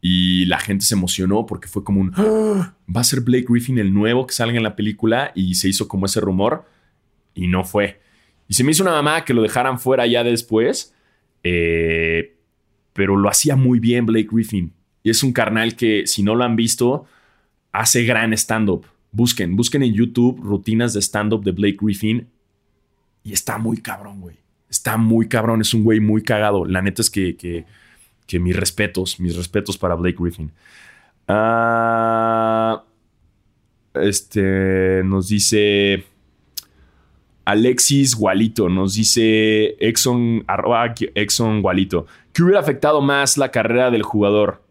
Y 0.01 0.45
la 0.47 0.61
gente 0.61 0.85
se 0.85 0.95
emocionó 0.95 1.47
porque 1.47 1.67
fue 1.67 1.83
como 1.83 2.01
un, 2.01 2.13
¡Ah! 2.15 2.75
va 2.89 3.01
a 3.01 3.05
ser 3.05 3.23
Blake 3.23 3.47
Griffin 3.49 3.79
el 3.79 3.93
nuevo 3.93 4.27
que 4.27 4.33
salga 4.33 4.57
en 4.57 4.63
la 4.63 4.77
película 4.77 5.33
y 5.35 5.57
se 5.57 5.69
hizo 5.69 5.89
como 5.89 6.07
ese 6.07 6.21
rumor 6.21 6.65
y 7.35 7.49
no 7.49 7.65
fue. 7.65 8.01
Y 8.47 8.55
se 8.55 8.63
me 8.63 8.71
hizo 8.71 8.85
una 8.85 8.93
mamá 8.93 9.25
que 9.25 9.35
lo 9.35 9.43
dejaran 9.43 9.81
fuera 9.81 10.07
ya 10.07 10.23
después, 10.23 10.95
eh, 11.43 12.37
pero 12.93 13.17
lo 13.17 13.29
hacía 13.29 13.57
muy 13.57 13.81
bien 13.81 14.07
Blake 14.07 14.29
Griffin. 14.31 14.73
Y 15.03 15.11
es 15.11 15.23
un 15.23 15.33
carnal 15.33 15.77
que 15.77 16.07
si 16.07 16.23
no 16.23 16.35
lo 16.35 16.45
han 16.45 16.57
visto, 16.57 17.07
hace 17.73 18.05
gran 18.05 18.33
stand-up. 18.33 18.87
Busquen, 19.13 19.57
busquen 19.57 19.83
en 19.83 19.95
YouTube 19.95 20.41
rutinas 20.43 20.93
de 20.95 21.01
stand-up 21.01 21.43
de 21.43 21.53
Blake 21.53 21.79
Griffin 21.81 22.29
y 23.25 23.33
está 23.33 23.59
muy 23.59 23.79
cabrón, 23.79 24.21
güey. 24.21 24.37
Está 24.69 24.97
muy 24.97 25.29
cabrón, 25.29 25.61
es 25.61 25.75
un 25.75 25.83
güey 25.83 26.01
muy 26.01 26.23
cagado. 26.23 26.65
La 26.65 26.81
neta 26.81 27.03
es 27.03 27.11
que, 27.11 27.37
que 28.27 28.39
mis 28.39 28.55
respetos, 28.55 29.19
mis 29.19 29.37
respetos 29.37 29.77
para 29.77 29.97
Blake 29.97 30.17
Griffin. 30.19 30.53
Ah, 31.27 32.85
este 33.95 35.03
nos 35.05 35.29
dice 35.29 36.05
Alexis 37.45 38.15
Gualito, 38.15 38.69
nos 38.69 38.95
dice 38.95 39.77
Exxon, 39.81 40.45
arroba 40.47 40.95
Exxon 41.15 41.63
Gualito. 41.63 42.07
¿Qué 42.33 42.43
hubiera 42.43 42.61
afectado 42.61 43.01
más 43.01 43.37
la 43.37 43.51
carrera 43.51 43.91
del 43.91 44.03
jugador? 44.03 44.63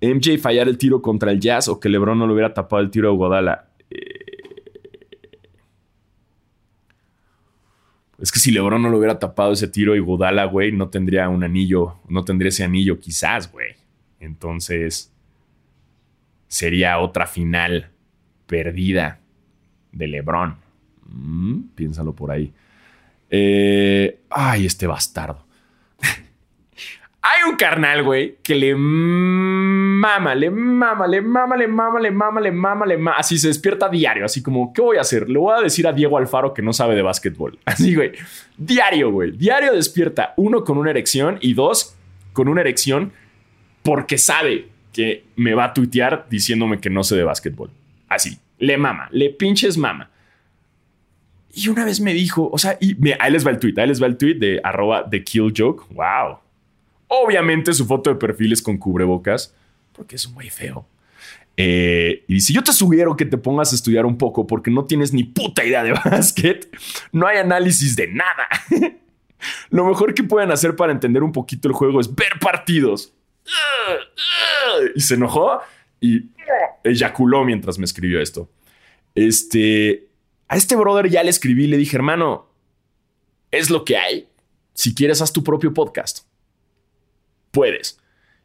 ¿MJ 0.00 0.38
fallar 0.38 0.68
el 0.68 0.78
tiro 0.78 1.02
contra 1.02 1.30
el 1.30 1.40
Jazz 1.40 1.68
o 1.68 1.80
que 1.80 1.88
LeBron 1.88 2.18
no 2.18 2.26
le 2.26 2.32
hubiera 2.32 2.54
tapado 2.54 2.82
el 2.82 2.90
tiro 2.90 3.08
a 3.08 3.12
Guadala? 3.12 3.68
Es 8.20 8.32
que 8.32 8.40
si 8.40 8.50
LeBron 8.50 8.82
no 8.82 8.90
lo 8.90 8.98
hubiera 8.98 9.18
tapado 9.18 9.52
ese 9.52 9.68
tiro 9.68 9.94
y 9.94 10.00
Godala, 10.00 10.44
güey, 10.44 10.72
no 10.72 10.88
tendría 10.88 11.28
un 11.28 11.44
anillo, 11.44 12.00
no 12.08 12.24
tendría 12.24 12.48
ese 12.48 12.64
anillo 12.64 12.98
quizás, 12.98 13.50
güey. 13.50 13.76
Entonces, 14.18 15.12
sería 16.48 16.98
otra 16.98 17.26
final 17.26 17.90
perdida 18.46 19.20
de 19.92 20.08
LeBron. 20.08 20.56
Mm, 21.06 21.60
piénsalo 21.76 22.12
por 22.12 22.32
ahí. 22.32 22.52
Eh, 23.30 24.18
ay, 24.30 24.66
este 24.66 24.88
bastardo. 24.88 25.46
Hay 27.22 27.48
un 27.48 27.54
carnal, 27.56 28.02
güey, 28.02 28.38
que 28.42 28.56
le 28.56 28.74
mama, 29.98 30.34
le 30.34 30.50
mama, 30.50 31.06
le 31.06 31.20
mama, 31.20 31.56
le 31.56 31.66
mama, 31.66 32.00
le 32.00 32.10
mama, 32.10 32.40
le 32.40 32.52
mama, 32.52 32.86
le 32.86 32.96
mama. 32.96 33.16
Así 33.18 33.38
se 33.38 33.48
despierta 33.48 33.88
diario, 33.88 34.24
así 34.24 34.42
como, 34.42 34.72
¿qué 34.72 34.80
voy 34.80 34.96
a 34.96 35.00
hacer? 35.00 35.28
Le 35.28 35.38
voy 35.38 35.54
a 35.58 35.62
decir 35.62 35.86
a 35.86 35.92
Diego 35.92 36.18
Alfaro 36.18 36.54
que 36.54 36.62
no 36.62 36.72
sabe 36.72 36.94
de 36.94 37.02
básquetbol. 37.02 37.58
Así, 37.64 37.94
güey. 37.94 38.12
Diario, 38.56 39.10
güey. 39.10 39.32
Diario 39.32 39.72
despierta. 39.72 40.34
Uno, 40.36 40.64
con 40.64 40.78
una 40.78 40.90
erección 40.90 41.38
y 41.40 41.54
dos, 41.54 41.96
con 42.32 42.48
una 42.48 42.60
erección 42.60 43.12
porque 43.82 44.18
sabe 44.18 44.68
que 44.92 45.24
me 45.36 45.54
va 45.54 45.64
a 45.64 45.72
tuitear 45.74 46.26
diciéndome 46.28 46.80
que 46.80 46.90
no 46.90 47.04
sé 47.04 47.16
de 47.16 47.24
básquetbol. 47.24 47.70
Así. 48.08 48.38
Le 48.58 48.76
mama, 48.76 49.08
le 49.12 49.30
pinches 49.30 49.76
mama. 49.76 50.10
Y 51.54 51.68
una 51.68 51.84
vez 51.84 52.00
me 52.00 52.12
dijo, 52.12 52.50
o 52.52 52.58
sea, 52.58 52.76
y 52.80 52.96
ahí 53.18 53.32
les 53.32 53.46
va 53.46 53.50
el 53.50 53.58
tweet, 53.58 53.74
ahí 53.78 53.88
les 53.88 54.02
va 54.02 54.06
el 54.06 54.16
tweet 54.16 54.34
de 54.34 54.60
arroba 54.62 55.08
The 55.08 55.24
Joke. 55.56 55.84
Wow. 55.90 56.38
Obviamente 57.08 57.72
su 57.72 57.86
foto 57.86 58.10
de 58.10 58.16
perfil 58.16 58.52
es 58.52 58.60
con 58.60 58.76
cubrebocas, 58.76 59.54
porque 59.98 60.16
es 60.16 60.26
un 60.26 60.40
feo. 60.50 60.88
Eh, 61.56 62.24
y 62.28 62.40
si 62.40 62.54
yo 62.54 62.62
te 62.62 62.72
sugiero 62.72 63.16
que 63.16 63.26
te 63.26 63.36
pongas 63.36 63.72
a 63.72 63.74
estudiar 63.74 64.06
un 64.06 64.16
poco 64.16 64.46
porque 64.46 64.70
no 64.70 64.84
tienes 64.84 65.12
ni 65.12 65.24
puta 65.24 65.64
idea 65.64 65.82
de 65.82 65.92
básquet, 66.04 66.68
no 67.12 67.26
hay 67.26 67.38
análisis 67.38 67.96
de 67.96 68.06
nada. 68.06 68.48
Lo 69.70 69.84
mejor 69.84 70.14
que 70.14 70.22
pueden 70.22 70.52
hacer 70.52 70.76
para 70.76 70.92
entender 70.92 71.22
un 71.22 71.32
poquito 71.32 71.68
el 71.68 71.74
juego 71.74 72.00
es 72.00 72.14
ver 72.14 72.38
partidos. 72.40 73.12
Y 74.94 75.00
se 75.00 75.14
enojó 75.14 75.60
y 76.00 76.30
eyaculó 76.84 77.44
mientras 77.44 77.78
me 77.78 77.84
escribió 77.84 78.20
esto. 78.20 78.50
Este, 79.14 80.08
a 80.46 80.56
este 80.56 80.76
brother 80.76 81.08
ya 81.08 81.22
le 81.22 81.30
escribí 81.30 81.64
y 81.64 81.68
le 81.68 81.76
dije, 81.76 81.96
hermano, 81.96 82.48
es 83.50 83.68
lo 83.68 83.84
que 83.84 83.96
hay. 83.96 84.28
Si 84.74 84.94
quieres, 84.94 85.20
haz 85.20 85.32
tu 85.32 85.42
propio 85.42 85.74
podcast 85.74 86.28
puedes. 87.50 87.98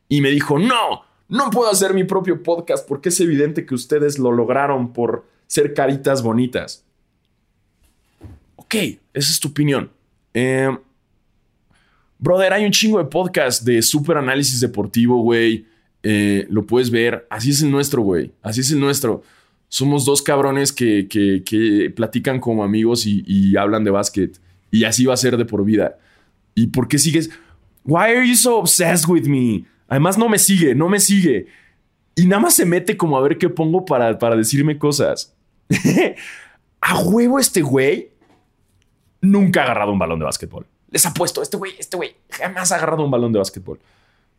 Y 0.10 0.22
me 0.22 0.30
dijo, 0.30 0.60
no, 0.60 1.06
no 1.34 1.50
puedo 1.50 1.72
hacer 1.72 1.96
mi 1.96 2.04
propio 2.04 2.44
podcast 2.44 2.88
porque 2.88 3.10
es 3.10 3.20
evidente 3.20 3.66
que 3.66 3.74
ustedes 3.74 4.20
lo 4.20 4.32
lograron 4.32 4.94
por 4.94 5.26
ser 5.48 5.74
caritas 5.74 6.22
bonitas. 6.22 6.86
Ok, 8.56 8.76
esa 8.76 9.32
es 9.32 9.40
tu 9.40 9.48
opinión. 9.48 9.90
Eh, 10.36 10.70
brother, 12.20 12.54
hay 12.54 12.66
un 12.66 12.72
chingo 12.72 13.00
de 13.00 13.06
podcast 13.06 13.64
de 13.64 13.82
super 13.82 14.18
análisis 14.18 14.60
deportivo, 14.60 15.24
güey. 15.24 15.66
Eh, 16.04 16.46
lo 16.52 16.68
puedes 16.68 16.92
ver. 16.92 17.26
Así 17.32 17.50
es 17.50 17.64
el 17.64 17.72
nuestro, 17.72 18.04
güey. 18.04 18.32
Así 18.44 18.62
es 18.62 18.70
el 18.70 18.80
nuestro. 18.80 19.24
Somos 19.70 20.06
dos 20.06 20.22
cabrones 20.22 20.72
que, 20.72 21.92
platican 21.96 22.40
como 22.40 22.64
amigos 22.64 23.08
y, 23.08 23.24
y 23.26 23.58
hablan 23.58 23.84
de 23.84 23.90
básquet. 23.90 24.40
Y 24.70 24.84
así 24.84 25.06
va 25.06 25.16
a 25.16 25.18
ser 25.18 25.36
de 25.38 25.46
por 25.46 25.66
vida. 25.66 25.98
¿Y 26.54 26.68
por 26.68 26.88
qué 26.88 27.00
sigues? 27.00 27.32
Why 27.84 28.12
are 28.12 28.28
you 28.28 28.36
so 28.36 28.60
obsessed 28.60 29.10
with 29.10 29.26
me? 29.26 29.66
Además, 29.94 30.18
no 30.18 30.28
me 30.28 30.40
sigue, 30.40 30.74
no 30.74 30.90
me 30.90 31.00
sigue. 31.00 31.46
Y 32.16 32.26
nada 32.26 32.42
más 32.42 32.56
se 32.56 32.66
mete 32.66 32.98
como 32.98 33.16
a 33.16 33.22
ver 33.22 33.38
qué 33.38 33.48
pongo 33.48 33.86
para, 33.86 34.18
para 34.18 34.36
decirme 34.36 34.80
cosas. 34.80 35.36
a 36.82 36.98
huevo 36.98 37.38
este 37.38 37.62
güey 37.62 38.10
nunca 39.22 39.62
ha 39.62 39.66
agarrado 39.66 39.92
un 39.92 40.00
balón 40.00 40.18
de 40.18 40.26
básquetbol. 40.26 40.66
Les 40.90 41.06
apuesto, 41.06 41.44
este 41.44 41.58
güey, 41.58 41.74
este 41.78 41.96
güey 41.96 42.16
jamás 42.32 42.72
ha 42.72 42.78
agarrado 42.78 43.06
un 43.06 43.12
balón 43.12 43.32
de 43.34 43.38
básquetbol. 43.38 43.80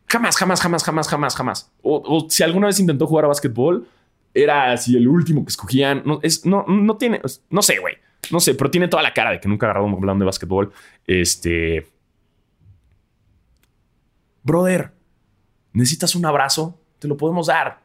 Jamás, 0.09 0.35
jamás, 0.35 0.59
jamás, 0.59 0.83
jamás, 0.83 1.07
jamás, 1.07 1.35
jamás. 1.37 1.71
O, 1.81 2.27
si 2.29 2.43
alguna 2.43 2.67
vez 2.67 2.77
intentó 2.81 3.07
jugar 3.07 3.23
a 3.23 3.29
básquetbol, 3.29 3.87
era 4.33 4.73
así 4.73 4.97
el 4.97 5.07
último 5.07 5.45
que 5.45 5.51
escogían. 5.51 6.01
No, 6.05 6.19
es, 6.21 6.45
no, 6.45 6.65
no 6.67 6.97
tiene, 6.97 7.21
no 7.49 7.61
sé, 7.61 7.79
güey. 7.79 7.95
No 8.29 8.41
sé, 8.41 8.55
pero 8.55 8.69
tiene 8.69 8.89
toda 8.89 9.03
la 9.03 9.13
cara 9.13 9.31
de 9.31 9.39
que 9.39 9.47
nunca 9.47 9.67
ha 9.67 9.69
agarrado 9.69 9.87
un 9.87 10.01
balón 10.01 10.19
de 10.19 10.25
básquetbol. 10.25 10.73
Este. 11.07 11.87
Brother, 14.43 14.94
necesitas 15.75 16.15
un 16.15 16.25
abrazo, 16.25 16.79
te 16.99 17.07
lo 17.07 17.17
podemos 17.17 17.47
dar. 17.47 17.81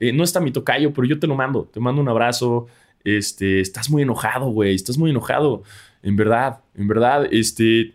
Eh, 0.00 0.12
no 0.12 0.24
está 0.24 0.40
mi 0.40 0.52
tocayo, 0.52 0.92
pero 0.92 1.06
yo 1.06 1.18
te 1.18 1.26
lo 1.26 1.34
mando. 1.34 1.64
Te 1.64 1.80
mando 1.80 2.02
un 2.02 2.08
abrazo. 2.08 2.66
Este, 3.04 3.60
estás 3.60 3.88
muy 3.88 4.02
enojado, 4.02 4.50
güey. 4.50 4.74
Estás 4.74 4.98
muy 4.98 5.10
enojado. 5.10 5.62
En 6.02 6.16
verdad, 6.16 6.60
en 6.74 6.88
verdad, 6.88 7.26
este. 7.30 7.94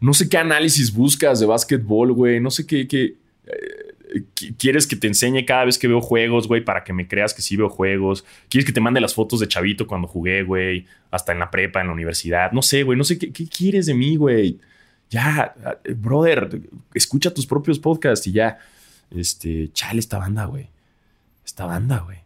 No 0.00 0.12
sé 0.12 0.28
qué 0.28 0.38
análisis 0.38 0.92
buscas 0.92 1.38
de 1.38 1.46
básquetbol, 1.46 2.12
güey. 2.12 2.40
No 2.40 2.50
sé 2.50 2.66
qué, 2.66 2.88
qué, 2.88 3.14
eh, 3.46 4.24
quieres 4.56 4.88
que 4.88 4.96
te 4.96 5.06
enseñe 5.06 5.44
cada 5.44 5.64
vez 5.64 5.78
que 5.78 5.86
veo 5.86 6.00
juegos, 6.00 6.48
güey, 6.48 6.64
para 6.64 6.82
que 6.82 6.92
me 6.92 7.06
creas 7.06 7.32
que 7.32 7.42
sí 7.42 7.56
veo 7.56 7.68
juegos. 7.68 8.24
Quieres 8.48 8.66
que 8.66 8.72
te 8.72 8.80
mande 8.80 9.00
las 9.00 9.14
fotos 9.14 9.38
de 9.38 9.46
chavito 9.46 9.86
cuando 9.86 10.08
jugué, 10.08 10.42
güey, 10.42 10.86
hasta 11.12 11.30
en 11.30 11.38
la 11.38 11.50
prepa, 11.50 11.80
en 11.80 11.86
la 11.86 11.92
universidad. 11.92 12.50
No 12.50 12.62
sé, 12.62 12.82
güey, 12.82 12.98
no 12.98 13.04
sé 13.04 13.18
qué, 13.18 13.32
qué 13.32 13.46
quieres 13.46 13.86
de 13.86 13.94
mí, 13.94 14.16
güey. 14.16 14.58
Ya, 15.10 15.54
brother, 15.96 16.60
escucha 16.94 17.32
tus 17.32 17.46
propios 17.46 17.78
podcasts 17.78 18.26
y 18.26 18.32
ya. 18.32 18.58
Este, 19.10 19.70
chale 19.72 20.00
esta 20.00 20.18
banda, 20.18 20.44
güey. 20.44 20.68
Esta 21.44 21.64
banda, 21.64 22.00
güey. 22.00 22.18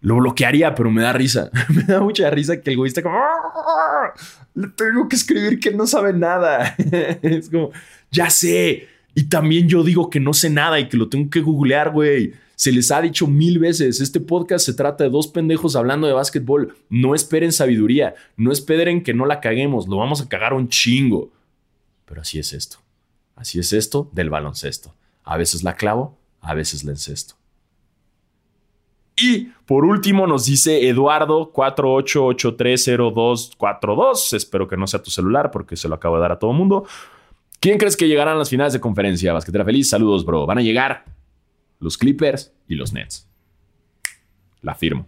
Lo 0.00 0.16
bloquearía, 0.16 0.74
pero 0.74 0.90
me 0.90 1.02
da 1.02 1.12
risa. 1.12 1.50
me 1.68 1.82
da 1.82 2.00
mucha 2.00 2.28
risa 2.30 2.60
que 2.60 2.70
el 2.70 2.76
güey 2.76 2.92
como. 2.92 3.16
Ah, 3.16 4.12
le 4.54 4.68
tengo 4.68 5.08
que 5.08 5.16
escribir 5.16 5.60
que 5.60 5.72
no 5.72 5.86
sabe 5.86 6.12
nada. 6.12 6.74
es 7.22 7.50
como, 7.50 7.70
ya 8.10 8.30
sé. 8.30 8.88
Y 9.14 9.24
también 9.24 9.68
yo 9.68 9.82
digo 9.82 10.10
que 10.10 10.20
no 10.20 10.34
sé 10.34 10.50
nada 10.50 10.78
y 10.78 10.88
que 10.88 10.96
lo 10.96 11.08
tengo 11.08 11.30
que 11.30 11.40
googlear, 11.40 11.90
güey. 11.90 12.34
Se 12.54 12.72
les 12.72 12.90
ha 12.90 13.02
dicho 13.02 13.26
mil 13.26 13.58
veces, 13.58 14.00
este 14.00 14.18
podcast 14.18 14.64
se 14.64 14.74
trata 14.74 15.04
de 15.04 15.10
dos 15.10 15.28
pendejos 15.28 15.76
hablando 15.76 16.06
de 16.06 16.14
básquetbol. 16.14 16.74
No 16.88 17.14
esperen 17.14 17.52
sabiduría, 17.52 18.14
no 18.36 18.50
esperen 18.50 19.02
que 19.02 19.12
no 19.12 19.26
la 19.26 19.40
caguemos, 19.40 19.88
lo 19.88 19.98
vamos 19.98 20.22
a 20.22 20.28
cagar 20.28 20.54
un 20.54 20.68
chingo. 20.68 21.30
Pero 22.06 22.22
así 22.22 22.38
es 22.38 22.54
esto. 22.54 22.78
Así 23.34 23.58
es 23.58 23.74
esto 23.74 24.08
del 24.12 24.30
baloncesto. 24.30 24.94
A 25.24 25.36
veces 25.36 25.62
la 25.62 25.74
clavo, 25.74 26.16
a 26.40 26.54
veces 26.54 26.84
la 26.84 26.92
encesto. 26.92 27.34
Y 29.16 29.48
por 29.66 29.84
último 29.84 30.26
nos 30.26 30.46
dice 30.46 30.88
Eduardo 30.88 31.52
48830242. 31.52 34.34
Espero 34.34 34.68
que 34.68 34.76
no 34.76 34.86
sea 34.86 35.02
tu 35.02 35.10
celular 35.10 35.50
porque 35.50 35.74
se 35.76 35.88
lo 35.88 35.94
acabo 35.94 36.16
de 36.16 36.22
dar 36.22 36.32
a 36.32 36.38
todo 36.38 36.52
mundo. 36.52 36.84
¿Quién 37.60 37.78
crees 37.78 37.96
que 37.96 38.08
llegarán 38.08 38.36
a 38.36 38.38
las 38.38 38.50
finales 38.50 38.74
de 38.74 38.80
conferencia? 38.80 39.32
Basquetera 39.32 39.64
feliz, 39.64 39.88
saludos, 39.88 40.24
bro. 40.24 40.46
Van 40.46 40.58
a 40.58 40.62
llegar 40.62 41.04
los 41.80 41.96
Clippers 41.96 42.52
y 42.68 42.74
los 42.74 42.92
Nets. 42.92 43.26
La 44.60 44.74
firmo. 44.74 45.06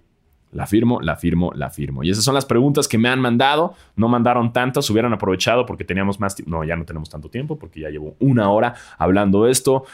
La 0.52 0.66
firmo, 0.66 1.00
la 1.00 1.16
firmo, 1.16 1.52
la 1.54 1.68
firmo. 1.68 2.02
Y 2.02 2.10
esas 2.10 2.24
son 2.24 2.34
las 2.34 2.46
preguntas 2.46 2.88
que 2.88 2.96
me 2.96 3.08
han 3.08 3.20
mandado. 3.20 3.74
No 3.96 4.08
mandaron 4.08 4.52
tantas, 4.52 4.88
hubieran 4.88 5.12
aprovechado 5.12 5.66
porque 5.66 5.84
teníamos 5.84 6.18
más 6.20 6.34
tiempo. 6.34 6.50
No, 6.50 6.64
ya 6.64 6.74
no 6.74 6.84
tenemos 6.84 7.10
tanto 7.10 7.28
tiempo 7.28 7.58
porque 7.58 7.80
ya 7.80 7.90
llevo 7.90 8.16
una 8.18 8.50
hora 8.50 8.74
hablando 8.96 9.44
de 9.44 9.52
esto. 9.52 9.84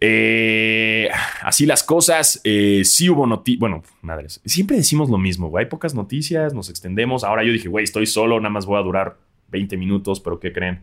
Eh, 0.00 1.08
así 1.42 1.64
las 1.64 1.84
cosas. 1.84 2.40
Eh, 2.42 2.82
sí 2.84 3.08
hubo 3.08 3.26
noticias. 3.26 3.60
Bueno, 3.60 3.82
madres. 4.02 4.40
Siempre 4.44 4.76
decimos 4.76 5.10
lo 5.10 5.18
mismo, 5.18 5.48
güey. 5.48 5.64
Hay 5.64 5.70
pocas 5.70 5.94
noticias, 5.94 6.54
nos 6.54 6.70
extendemos. 6.70 7.22
Ahora 7.22 7.44
yo 7.44 7.52
dije, 7.52 7.68
güey, 7.68 7.84
estoy 7.84 8.06
solo, 8.06 8.40
nada 8.40 8.50
más 8.50 8.66
voy 8.66 8.78
a 8.78 8.82
durar 8.82 9.16
20 9.48 9.76
minutos, 9.76 10.20
pero 10.20 10.40
¿qué 10.40 10.52
creen? 10.52 10.82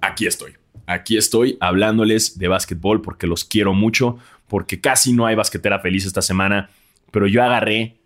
Aquí 0.00 0.26
estoy. 0.26 0.54
Aquí 0.86 1.16
estoy 1.16 1.56
hablándoles 1.60 2.38
de 2.38 2.48
básquetbol 2.48 3.00
porque 3.00 3.26
los 3.26 3.44
quiero 3.44 3.72
mucho, 3.72 4.18
porque 4.48 4.80
casi 4.80 5.12
no 5.12 5.26
hay 5.26 5.34
basquetera 5.34 5.78
feliz 5.78 6.04
esta 6.04 6.22
semana, 6.22 6.70
pero 7.10 7.26
yo 7.26 7.42
agarré 7.42 7.96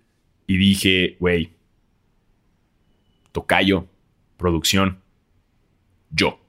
y 0.46 0.56
dije, 0.56 1.16
güey, 1.18 1.52
tocayo, 3.32 3.86
producción, 4.36 5.00
yo, 6.10 6.40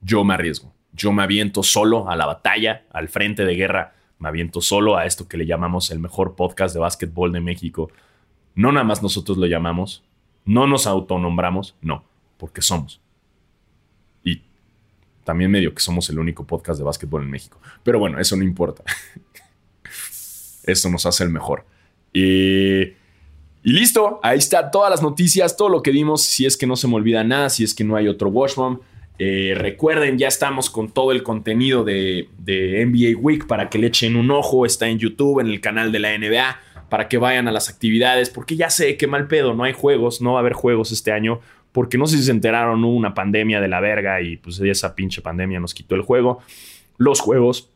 yo 0.00 0.22
me 0.24 0.34
arriesgo, 0.34 0.72
yo 0.92 1.12
me 1.12 1.22
aviento 1.22 1.62
solo 1.62 2.10
a 2.10 2.16
la 2.16 2.26
batalla, 2.26 2.84
al 2.90 3.08
frente 3.08 3.44
de 3.44 3.54
guerra, 3.54 3.94
me 4.18 4.28
aviento 4.28 4.60
solo 4.60 4.96
a 4.96 5.06
esto 5.06 5.28
que 5.28 5.36
le 5.36 5.46
llamamos 5.46 5.90
el 5.90 5.98
mejor 5.98 6.34
podcast 6.34 6.74
de 6.74 6.80
básquetbol 6.80 7.32
de 7.32 7.40
México. 7.40 7.90
No 8.54 8.72
nada 8.72 8.84
más 8.84 9.02
nosotros 9.02 9.38
lo 9.38 9.46
llamamos, 9.46 10.04
no 10.44 10.66
nos 10.66 10.86
autonombramos, 10.86 11.76
no, 11.80 12.04
porque 12.36 12.62
somos. 12.62 13.00
También 15.28 15.50
medio 15.50 15.74
que 15.74 15.82
somos 15.82 16.08
el 16.08 16.18
único 16.18 16.46
podcast 16.46 16.78
de 16.78 16.84
básquetbol 16.84 17.22
en 17.22 17.28
México. 17.28 17.60
Pero 17.82 17.98
bueno, 17.98 18.18
eso 18.18 18.34
no 18.34 18.44
importa. 18.44 18.82
Eso 20.64 20.88
nos 20.88 21.04
hace 21.04 21.22
el 21.22 21.28
mejor. 21.28 21.66
Y, 22.14 22.80
y 22.80 22.92
listo, 23.62 24.20
ahí 24.22 24.38
está 24.38 24.70
todas 24.70 24.90
las 24.90 25.02
noticias, 25.02 25.54
todo 25.54 25.68
lo 25.68 25.82
que 25.82 25.90
dimos. 25.90 26.22
Si 26.22 26.46
es 26.46 26.56
que 26.56 26.66
no 26.66 26.76
se 26.76 26.88
me 26.88 26.94
olvida 26.94 27.24
nada, 27.24 27.50
si 27.50 27.62
es 27.62 27.74
que 27.74 27.84
no 27.84 27.94
hay 27.96 28.08
otro 28.08 28.30
Washroom. 28.30 28.80
Eh, 29.18 29.52
recuerden, 29.54 30.16
ya 30.16 30.28
estamos 30.28 30.70
con 30.70 30.90
todo 30.90 31.12
el 31.12 31.22
contenido 31.22 31.84
de, 31.84 32.30
de, 32.38 32.86
NBA 32.86 33.20
Week 33.20 33.46
para 33.46 33.68
que 33.68 33.76
le 33.76 33.88
echen 33.88 34.16
un 34.16 34.30
ojo. 34.30 34.64
Está 34.64 34.88
en 34.88 34.98
YouTube, 34.98 35.40
en 35.40 35.48
el 35.48 35.60
canal 35.60 35.92
de 35.92 35.98
la 35.98 36.16
NBA, 36.16 36.58
para 36.88 37.06
que 37.08 37.18
vayan 37.18 37.48
a 37.48 37.52
las 37.52 37.68
actividades. 37.68 38.30
Porque 38.30 38.56
ya 38.56 38.70
sé 38.70 38.96
que 38.96 39.06
mal 39.06 39.28
pedo, 39.28 39.52
no 39.52 39.64
hay 39.64 39.74
juegos, 39.74 40.22
no 40.22 40.32
va 40.32 40.38
a 40.38 40.40
haber 40.40 40.54
juegos 40.54 40.90
este 40.90 41.12
año. 41.12 41.42
Porque 41.78 41.96
no 41.96 42.08
sé 42.08 42.16
si 42.16 42.24
se 42.24 42.32
enteraron, 42.32 42.82
hubo 42.82 42.96
una 42.96 43.14
pandemia 43.14 43.60
de 43.60 43.68
la 43.68 43.78
verga 43.78 44.20
y 44.20 44.36
pues 44.36 44.58
esa 44.58 44.96
pinche 44.96 45.22
pandemia 45.22 45.60
nos 45.60 45.74
quitó 45.74 45.94
el 45.94 46.02
juego. 46.02 46.40
Los 46.96 47.20
juegos 47.20 47.70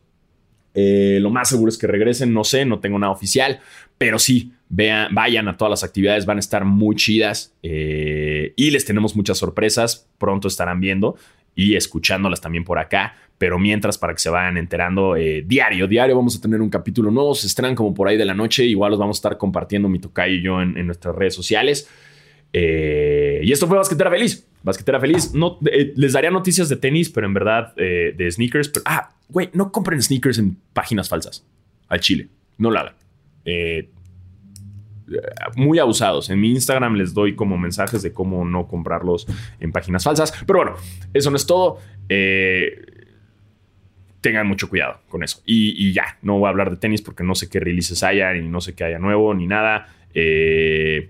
eh, 0.73 1.19
lo 1.21 1.29
más 1.29 1.47
seguro 1.47 1.69
es 1.69 1.77
que 1.77 1.87
regresen, 1.87 2.33
no 2.33 2.43
sé, 2.43 2.65
no 2.65 2.79
tengo 2.79 2.99
nada 2.99 3.13
oficial, 3.13 3.61
pero 3.97 4.19
sí, 4.19 4.51
vean, 4.67 5.15
vayan 5.15 5.47
a 5.47 5.55
todas 5.55 5.69
las 5.69 5.85
actividades, 5.85 6.25
van 6.25 6.35
a 6.35 6.41
estar 6.41 6.65
muy 6.65 6.97
chidas 6.97 7.53
eh, 7.63 8.51
y 8.57 8.71
les 8.71 8.83
tenemos 8.83 9.15
muchas 9.15 9.37
sorpresas, 9.37 10.09
pronto 10.17 10.49
estarán 10.49 10.81
viendo 10.81 11.15
y 11.55 11.75
escuchándolas 11.75 12.41
también 12.41 12.65
por 12.65 12.79
acá, 12.79 13.15
pero 13.37 13.57
mientras 13.57 13.97
para 13.97 14.13
que 14.13 14.19
se 14.19 14.29
vayan 14.29 14.57
enterando 14.57 15.15
eh, 15.15 15.45
diario, 15.47 15.87
diario 15.87 16.17
vamos 16.17 16.35
a 16.35 16.41
tener 16.41 16.59
un 16.59 16.69
capítulo 16.69 17.09
nuevo, 17.09 17.35
se 17.35 17.47
estrenan 17.47 17.73
como 17.73 17.93
por 17.93 18.09
ahí 18.09 18.17
de 18.17 18.25
la 18.25 18.33
noche, 18.33 18.65
igual 18.65 18.91
los 18.91 18.99
vamos 18.99 19.17
a 19.17 19.19
estar 19.19 19.37
compartiendo 19.37 19.87
mi 19.87 19.99
tocayo 19.99 20.33
y 20.33 20.41
yo 20.41 20.61
en, 20.61 20.85
nuestras 20.85 21.15
redes 21.15 21.35
sociales. 21.35 21.87
Y 22.53 23.51
esto 23.51 23.67
fue 23.67 23.77
Basquetera 23.77 24.11
Feliz. 24.11 24.47
Basquetera 24.61 24.99
Feliz. 24.99 25.33
No, 25.33 25.57
les 25.61 26.13
daría 26.13 26.29
noticias 26.29 26.69
de 26.69 26.75
tenis, 26.75 27.09
pero 27.09 27.27
en 27.27 27.33
verdad 27.33 27.75
de 27.75 28.27
sneakers. 28.31 28.69
Pero, 28.69 28.83
ah, 28.85 29.09
Güey, 29.33 29.49
no 29.53 29.71
compren 29.71 30.01
sneakers 30.01 30.37
en 30.37 30.57
páginas 30.73 31.09
falsas. 31.09 31.43
Al 31.87 31.99
chile. 31.99 32.27
No 32.59 32.69
lo 32.69 32.79
hagan. 32.79 32.93
Eh, 33.45 33.89
muy 35.55 35.79
abusados. 35.79 36.29
En 36.29 36.39
mi 36.39 36.51
Instagram 36.51 36.95
les 36.95 37.15
doy 37.15 37.35
como 37.35 37.57
mensajes 37.57 38.03
de 38.03 38.13
cómo 38.13 38.45
no 38.45 38.67
comprarlos 38.67 39.25
en 39.59 39.71
páginas 39.71 40.03
falsas. 40.03 40.31
Pero 40.45 40.59
bueno, 40.59 40.75
eso 41.15 41.31
no 41.31 41.35
es 41.35 41.47
todo. 41.47 41.79
Eh, 42.09 42.85
tengan 44.21 44.47
mucho 44.47 44.69
cuidado 44.69 44.99
con 45.09 45.23
eso. 45.23 45.41
Y, 45.47 45.91
ya, 45.93 46.19
no 46.21 46.37
voy 46.37 46.45
a 46.45 46.49
hablar 46.49 46.69
de 46.69 46.77
tenis 46.77 47.01
porque 47.01 47.23
no 47.23 47.33
sé 47.33 47.49
qué 47.49 47.59
releases 47.59 48.03
haya, 48.03 48.31
ni 48.33 48.47
no 48.47 48.61
sé 48.61 48.75
qué 48.75 48.83
haya 48.83 48.99
nuevo, 48.99 49.33
ni 49.33 49.47
nada. 49.47 49.87
Eh, 50.13 51.09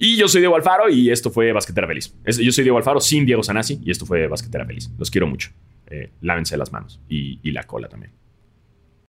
y 0.00 0.16
yo 0.16 0.26
soy 0.28 0.40
Diego 0.40 0.56
Alfaro 0.56 0.88
y 0.88 1.10
esto 1.10 1.30
fue 1.30 1.52
Basquetera 1.52 1.86
Feliz. 1.86 2.14
Yo 2.24 2.50
soy 2.50 2.64
Diego 2.64 2.78
Alfaro 2.78 3.00
sin 3.00 3.26
Diego 3.26 3.42
Sanasi 3.42 3.78
y 3.84 3.90
esto 3.90 4.06
fue 4.06 4.26
Basquetera 4.26 4.64
Feliz. 4.64 4.90
Los 4.98 5.10
quiero 5.10 5.26
mucho. 5.26 5.50
Eh, 5.88 6.10
lávense 6.22 6.56
las 6.56 6.72
manos 6.72 7.00
y, 7.08 7.38
y 7.42 7.52
la 7.52 7.64
cola 7.64 7.88
también. 7.88 8.12